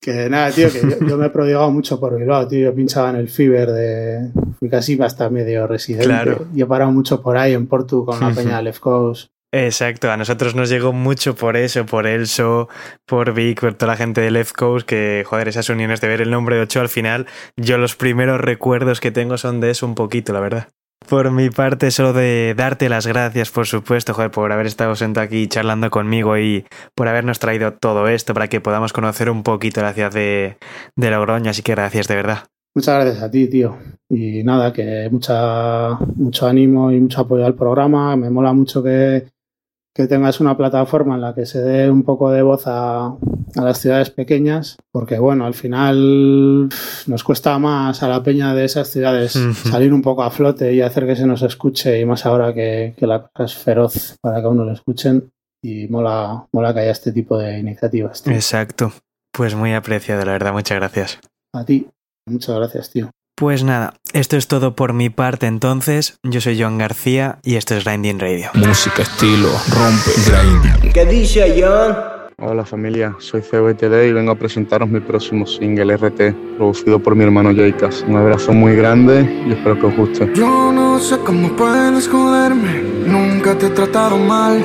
que 0.06 0.30
nada, 0.30 0.52
tío, 0.52 0.72
que 0.72 0.82
yo, 0.82 1.08
yo 1.08 1.18
me 1.18 1.26
he 1.26 1.30
prodigado 1.32 1.72
mucho 1.72 2.00
por 2.00 2.16
Bilbao, 2.16 2.48
tío. 2.48 2.70
Yo 2.70 2.76
pinchaba 2.76 3.10
en 3.10 3.16
el 3.16 3.28
Fiber 3.28 3.72
de. 3.72 4.30
Fui 4.60 4.70
casi 4.70 5.02
hasta 5.02 5.32
medio 5.32 5.66
residente. 5.66 6.06
Claro. 6.06 6.48
Y 6.54 6.62
he 6.62 6.66
parado 6.68 6.92
mucho 6.92 7.22
por 7.24 7.38
ahí 7.38 7.54
en 7.54 7.66
Portu 7.66 8.06
con 8.06 8.20
la 8.20 8.32
peña 8.32 8.58
de 8.58 8.64
Left 8.64 8.80
Coast. 8.80 9.30
Exacto, 9.52 10.12
a 10.12 10.18
nosotros 10.18 10.54
nos 10.54 10.70
llegó 10.70 10.92
mucho 10.92 11.34
por 11.34 11.56
eso, 11.56 11.86
por 11.86 12.08
Elso, 12.08 12.68
por 13.06 13.34
Vic, 13.34 13.62
por 13.62 13.74
toda 13.74 13.94
la 13.94 13.98
gente 13.98 14.20
de 14.20 14.30
Left 14.30 14.54
Coast, 14.54 14.86
que 14.86 15.24
joder, 15.26 15.48
esas 15.48 15.70
uniones 15.70 16.02
de 16.02 16.10
ver 16.10 16.22
el 16.22 16.30
nombre 16.30 16.58
de 16.58 16.64
Ocho 16.64 16.82
al 16.82 16.90
final, 16.90 17.26
yo 17.56 17.78
los 17.78 17.96
primeros 17.96 18.42
recuerdos 18.42 19.00
que 19.00 19.12
tengo 19.12 19.38
son 19.38 19.62
de 19.62 19.70
eso 19.72 19.86
un 19.86 19.96
poquito, 19.96 20.34
la 20.34 20.42
verdad. 20.42 20.68
Por 21.08 21.30
mi 21.32 21.50
parte, 21.50 21.92
solo 21.92 22.14
de 22.14 22.56
darte 22.58 22.90
las 22.90 23.06
gracias, 23.06 23.52
por 23.52 23.68
supuesto, 23.68 24.14
joder, 24.14 24.32
por 24.32 24.52
haber 24.52 24.66
estado 24.66 24.96
sentado 24.96 25.26
aquí 25.26 25.48
charlando 25.48 25.92
conmigo 25.92 26.38
y 26.38 26.66
por 26.96 27.08
habernos 27.08 27.38
traído 27.38 27.74
todo 27.74 28.08
esto 28.08 28.34
para 28.34 28.48
que 28.48 28.60
podamos 28.60 28.92
conocer 28.92 29.30
un 29.30 29.44
poquito 29.44 29.82
la 29.82 29.94
ciudad 29.94 30.12
de, 30.12 30.58
de 30.96 31.12
Logroño, 31.12 31.52
así 31.52 31.62
que 31.62 31.74
gracias 31.74 32.08
de 32.08 32.16
verdad. 32.16 32.46
Muchas 32.76 32.96
gracias 32.96 33.24
a 33.24 33.32
ti, 33.32 33.48
tío. 33.48 33.78
Y 34.10 34.44
nada, 34.44 34.74
que 34.74 35.08
mucha, 35.10 35.98
mucho 36.16 36.46
ánimo 36.46 36.92
y 36.92 37.00
mucho 37.00 37.22
apoyo 37.22 37.46
al 37.46 37.56
programa. 37.56 38.18
Me 38.18 38.30
mola 38.30 38.52
mucho 38.52 38.84
que, 38.84 39.28
que 39.96 40.08
tengas 40.08 40.42
una 40.42 40.58
plataforma 40.58 41.16
en 41.16 41.22
la 41.22 41.34
que 41.34 41.46
se 41.46 41.62
dé 41.62 41.90
un 41.90 42.04
poco 42.04 42.30
de 42.30 42.42
voz 42.42 42.68
a, 42.68 43.06
a 43.06 43.62
las 43.62 43.80
ciudades 43.80 44.10
pequeñas, 44.10 44.76
porque 44.92 45.18
bueno, 45.20 45.46
al 45.46 45.54
final 45.54 46.68
nos 47.08 47.24
cuesta 47.24 47.58
más 47.60 48.04
a 48.04 48.10
la 48.10 48.22
peña 48.22 48.54
de 48.54 48.66
esas 48.66 48.90
ciudades 48.90 49.40
salir 49.64 49.94
un 49.94 50.02
poco 50.02 50.24
a 50.24 50.32
flote 50.32 50.74
y 50.74 50.82
hacer 50.82 51.06
que 51.06 51.16
se 51.16 51.26
nos 51.26 51.42
escuche, 51.44 51.98
y 51.98 52.06
más 52.06 52.26
ahora 52.26 52.54
que, 52.54 52.94
que 52.98 53.08
la 53.08 53.22
cosa 53.22 53.46
es 53.46 53.56
feroz 53.56 54.18
para 54.20 54.42
que 54.42 54.48
a 54.48 54.50
uno 54.50 54.66
lo 54.66 54.74
escuchen. 54.74 55.32
Y 55.64 55.88
mola, 55.88 56.46
mola 56.52 56.74
que 56.74 56.82
haya 56.82 56.92
este 56.92 57.12
tipo 57.12 57.40
de 57.40 57.58
iniciativas. 57.58 58.22
tío. 58.22 58.34
Exacto. 58.34 58.92
Pues 59.32 59.56
muy 59.56 59.74
apreciado, 59.74 60.24
la 60.24 60.34
verdad, 60.34 60.54
muchas 60.54 60.78
gracias. 60.78 61.20
A 61.54 61.66
ti. 61.66 61.88
Muchas 62.28 62.56
gracias, 62.56 62.92
tío. 62.92 63.10
Pues 63.38 63.66
nada, 63.66 63.96
esto 64.14 64.38
es 64.38 64.48
todo 64.48 64.76
por 64.78 64.94
mi 64.94 65.10
parte 65.10 65.46
entonces. 65.46 66.20
Yo 66.24 66.40
soy 66.40 66.58
Joan 66.58 66.78
García 66.78 67.40
y 67.44 67.56
esto 67.56 67.76
es 67.76 67.84
Grinding 67.84 68.18
Radio. 68.18 68.50
Música, 68.54 69.02
estilo, 69.02 69.50
rompe, 69.72 70.12
grinding. 70.26 70.94
¿Qué 70.94 71.06
dice 71.06 71.54
John? 71.60 71.98
Hola 72.38 72.64
familia, 72.64 73.14
soy 73.20 73.42
CBTD 73.42 74.08
y 74.08 74.14
vengo 74.14 74.32
a 74.32 74.36
presentaros 74.36 74.88
mi 74.88 75.02
próximo 75.02 75.46
single 75.46 75.98
RT, 75.98 76.56
producido 76.58 77.00
por 77.00 77.14
mi 77.18 77.26
hermano 77.26 77.54
Jaycas. 77.54 78.06
Un 78.08 78.16
abrazo 78.16 78.54
muy 78.54 78.74
grande 78.74 79.44
y 79.46 79.52
espero 79.52 79.78
que 79.82 79.86
os 79.88 79.98
guste. 79.98 80.32
Yo 80.34 80.72
no 80.72 80.98
sé 81.00 81.18
cómo 81.20 81.50
puedes 81.58 82.08
joderme, 82.08 82.84
nunca 83.06 83.58
te 83.58 83.66
he 83.66 83.70
tratado 83.70 84.18
mal. 84.18 84.64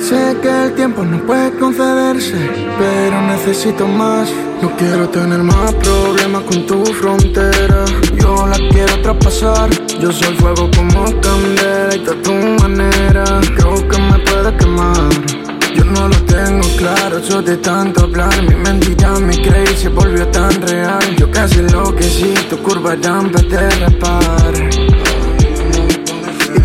Sé 0.00 0.36
que 0.40 0.64
el 0.64 0.74
tiempo 0.74 1.04
no 1.04 1.18
puede 1.26 1.50
concederse, 1.58 2.36
pero 2.78 3.22
necesito 3.22 3.86
más. 3.86 4.28
No 4.62 4.74
quiero 4.76 5.08
tener 5.08 5.42
más 5.42 5.74
problemas 5.74 6.42
con 6.44 6.66
tu 6.66 6.84
frontera. 6.86 7.84
Yo 8.20 8.46
la 8.46 8.56
quiero 8.70 9.00
traspasar. 9.02 9.70
Yo 10.00 10.12
soy 10.12 10.34
fuego 10.36 10.70
como 10.76 11.04
candela 11.20 11.96
y 11.96 12.08
a 12.08 12.22
tu 12.22 12.32
manera. 12.62 13.24
Creo 13.56 13.88
que 13.88 13.98
me 13.98 14.18
puede 14.20 14.56
quemar. 14.56 15.46
Yo 15.76 15.84
no 15.84 16.08
lo 16.08 16.16
tengo 16.24 16.66
claro, 16.78 17.20
yo 17.20 17.42
de 17.42 17.58
tanto 17.58 18.04
hablar 18.04 18.42
Mi 18.48 18.54
mentira, 18.54 19.10
mi 19.20 19.36
creí 19.36 19.66
se 19.76 19.90
volvió 19.90 20.26
tan 20.28 20.50
real 20.62 21.16
Yo 21.18 21.30
casi 21.30 21.58
enloquecí, 21.58 22.32
tu 22.48 22.56
curva 22.62 22.94
ya 22.94 23.18
empecé 23.20 23.58
a 23.58 23.68
rapar 23.80 24.54
Y 24.56 24.85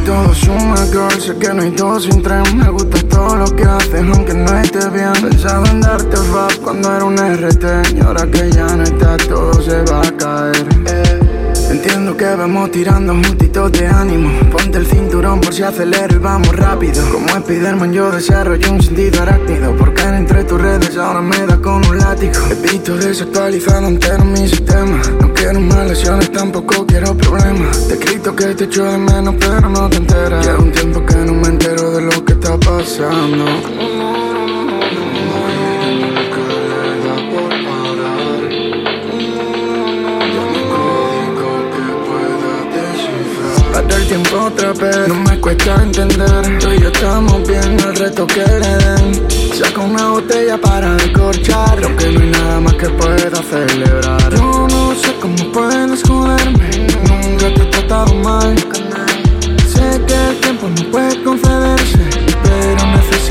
todo 0.05 0.33
suma, 0.33 0.75
girl, 0.91 1.21
sé 1.21 1.35
que 1.37 1.53
no 1.53 1.61
hay 1.61 1.71
dos 1.71 2.03
sin 2.03 2.21
tres. 2.21 2.53
Me 2.53 2.69
gusta 2.69 3.01
todo 3.07 3.35
lo 3.35 3.45
que 3.45 3.63
haces, 3.63 4.03
aunque 4.13 4.33
no 4.33 4.57
esté 4.59 4.89
bien. 4.89 5.13
Pensaba 5.21 5.67
en 5.69 5.81
darte 5.81 6.17
rap 6.33 6.53
cuando 6.63 6.95
era 6.95 7.05
un 7.05 7.17
RT 7.17 7.95
Y 7.95 7.99
ahora 8.01 8.29
que 8.29 8.51
ya 8.51 8.75
no 8.75 8.83
está, 8.83 9.17
todo 9.17 9.53
se 9.61 9.81
va 9.83 10.01
a 10.01 10.11
caer 10.17 11.10
Entiendo 11.71 12.17
que 12.17 12.25
vamos 12.25 12.69
tirando 12.69 13.13
juntitos 13.13 13.71
de 13.71 13.87
ánimo. 13.87 14.29
Ponte 14.51 14.77
el 14.77 14.85
cinturón 14.85 15.39
por 15.39 15.53
si 15.53 15.63
acelero 15.63 16.15
y 16.15 16.19
vamos 16.19 16.53
rápido. 16.53 17.01
Como 17.09 17.29
Spiderman 17.29 17.93
yo 17.93 18.11
desarrollo 18.11 18.73
un 18.73 18.83
sentido 18.83 19.21
arácnido. 19.21 19.73
Por 19.77 19.93
caer 19.93 20.15
entre 20.15 20.43
tus 20.43 20.61
redes 20.61 20.97
ahora 20.97 21.21
me 21.21 21.45
da 21.45 21.57
con 21.61 21.85
un 21.85 21.97
látigo. 21.97 22.33
He 22.51 22.55
visto 22.55 22.97
desactualizado 22.97 23.87
entero 23.87 24.25
mi 24.25 24.49
sistema. 24.49 25.01
No 25.21 25.33
quiero 25.33 25.61
más 25.61 25.87
lesiones, 25.87 26.29
tampoco 26.33 26.85
quiero 26.85 27.15
problemas. 27.15 27.87
Te 27.87 27.93
escrito 27.93 28.35
que 28.35 28.53
te 28.53 28.65
echo 28.65 28.83
de 28.83 28.97
menos 28.97 29.35
pero 29.39 29.69
no 29.69 29.89
te 29.89 29.95
enteras. 29.95 30.45
Lleva 30.45 30.59
un 30.59 30.71
tiempo 30.73 31.05
que 31.05 31.15
no 31.15 31.33
me 31.33 31.47
entero 31.47 31.91
de 31.91 32.01
lo 32.01 32.25
que 32.25 32.33
está 32.33 32.57
pasando 32.59 33.90
No 44.73 45.15
me 45.15 45.37
cuesta 45.41 45.75
entender. 45.83 46.59
Tú 46.59 46.69
y 46.71 46.79
yo 46.79 46.87
estamos 46.87 47.45
bien 47.45 47.77
El 47.77 47.93
reto 47.93 48.25
que 48.25 48.39
le 48.39 48.77
den 48.77 49.27
Saca 49.53 49.81
una 49.81 50.11
botella 50.11 50.57
para 50.57 50.95
descorchar 50.95 51.81
Lo 51.81 51.93
que 51.97 52.11
no 52.11 52.21
hay 52.21 52.31
nada 52.31 52.59
más 52.61 52.73
que 52.75 52.87
pueda 52.89 53.43
celebrar. 53.43 54.33
Yo 54.33 54.67
no 54.69 54.95
sé 54.95 55.13
cómo 55.19 55.51
puedes 55.51 56.01
joderme 56.03 56.69
Nunca 57.09 57.53
te 57.53 57.61
he 57.61 57.65
tratado 57.65 58.15
mal. 58.15 58.55
Sé 59.67 60.01
que 60.07 60.29
el 60.29 60.37
tiempo 60.39 60.69
no 60.69 60.91
puede 60.91 61.21
concederse 61.21 62.20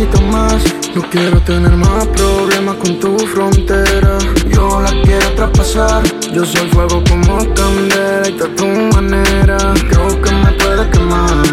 No 0.01 1.03
quiero 1.11 1.39
tener 1.43 1.77
más 1.77 2.07
problemas 2.07 2.77
con 2.77 2.99
tu 2.99 3.19
frontera. 3.19 4.17
Yo 4.49 4.81
la 4.81 4.91
quiero 5.03 5.31
traspasar. 5.37 6.03
Yo 6.33 6.43
soy 6.43 6.67
fuego 6.71 7.05
como 7.07 7.37
candela 7.53 8.31
y 8.31 8.41
a 8.41 8.57
tu 8.57 8.67
manera. 8.95 9.59
Creo 9.91 10.23
que 10.23 10.31
me 10.33 10.53
puede 10.53 10.89
quemar. 10.89 11.45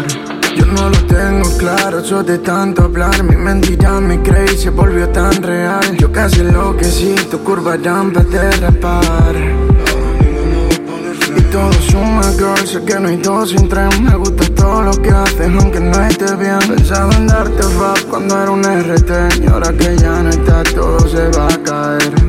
Yo 0.56 0.64
no 0.64 0.88
lo 0.88 0.98
tengo 1.04 1.58
claro, 1.58 2.02
yo 2.02 2.22
de 2.22 2.38
tanto 2.38 2.84
hablar. 2.84 3.22
Mi 3.22 3.36
mentira, 3.36 4.00
mi 4.00 4.16
creí 4.16 4.56
se 4.56 4.70
volvió 4.70 5.06
tan 5.10 5.42
real. 5.42 5.94
Yo 5.98 6.10
casi 6.10 6.40
enloquecí, 6.40 7.16
tu 7.30 7.38
curva 7.44 7.76
ya 7.76 8.00
empecé 8.00 8.38
a 8.38 8.50
rapar. 8.52 9.36
y 9.36 9.77
todo 11.58 11.72
suma, 11.90 12.22
girl, 12.38 12.66
sé 12.66 12.84
que 12.84 12.98
no 13.00 13.08
hay 13.08 13.16
dos 13.16 13.50
sin 13.50 13.68
tres. 13.68 14.00
Me 14.00 14.14
gusta 14.16 14.44
todo 14.54 14.82
lo 14.82 14.92
que 14.92 15.10
haces, 15.10 15.50
aunque 15.60 15.80
no 15.80 16.04
esté 16.06 16.36
bien. 16.36 16.58
Pensaba 16.68 17.14
en 17.16 17.26
darte 17.26 17.62
rap 17.78 17.98
cuando 18.08 18.42
era 18.42 18.50
un 18.50 18.62
RT 18.62 19.42
Y 19.42 19.46
ahora 19.46 19.72
que 19.72 19.96
ya 19.96 20.22
no 20.22 20.30
está, 20.30 20.62
todo 20.64 21.00
se 21.08 21.28
va 21.36 21.48
a 21.48 21.62
caer 21.62 22.27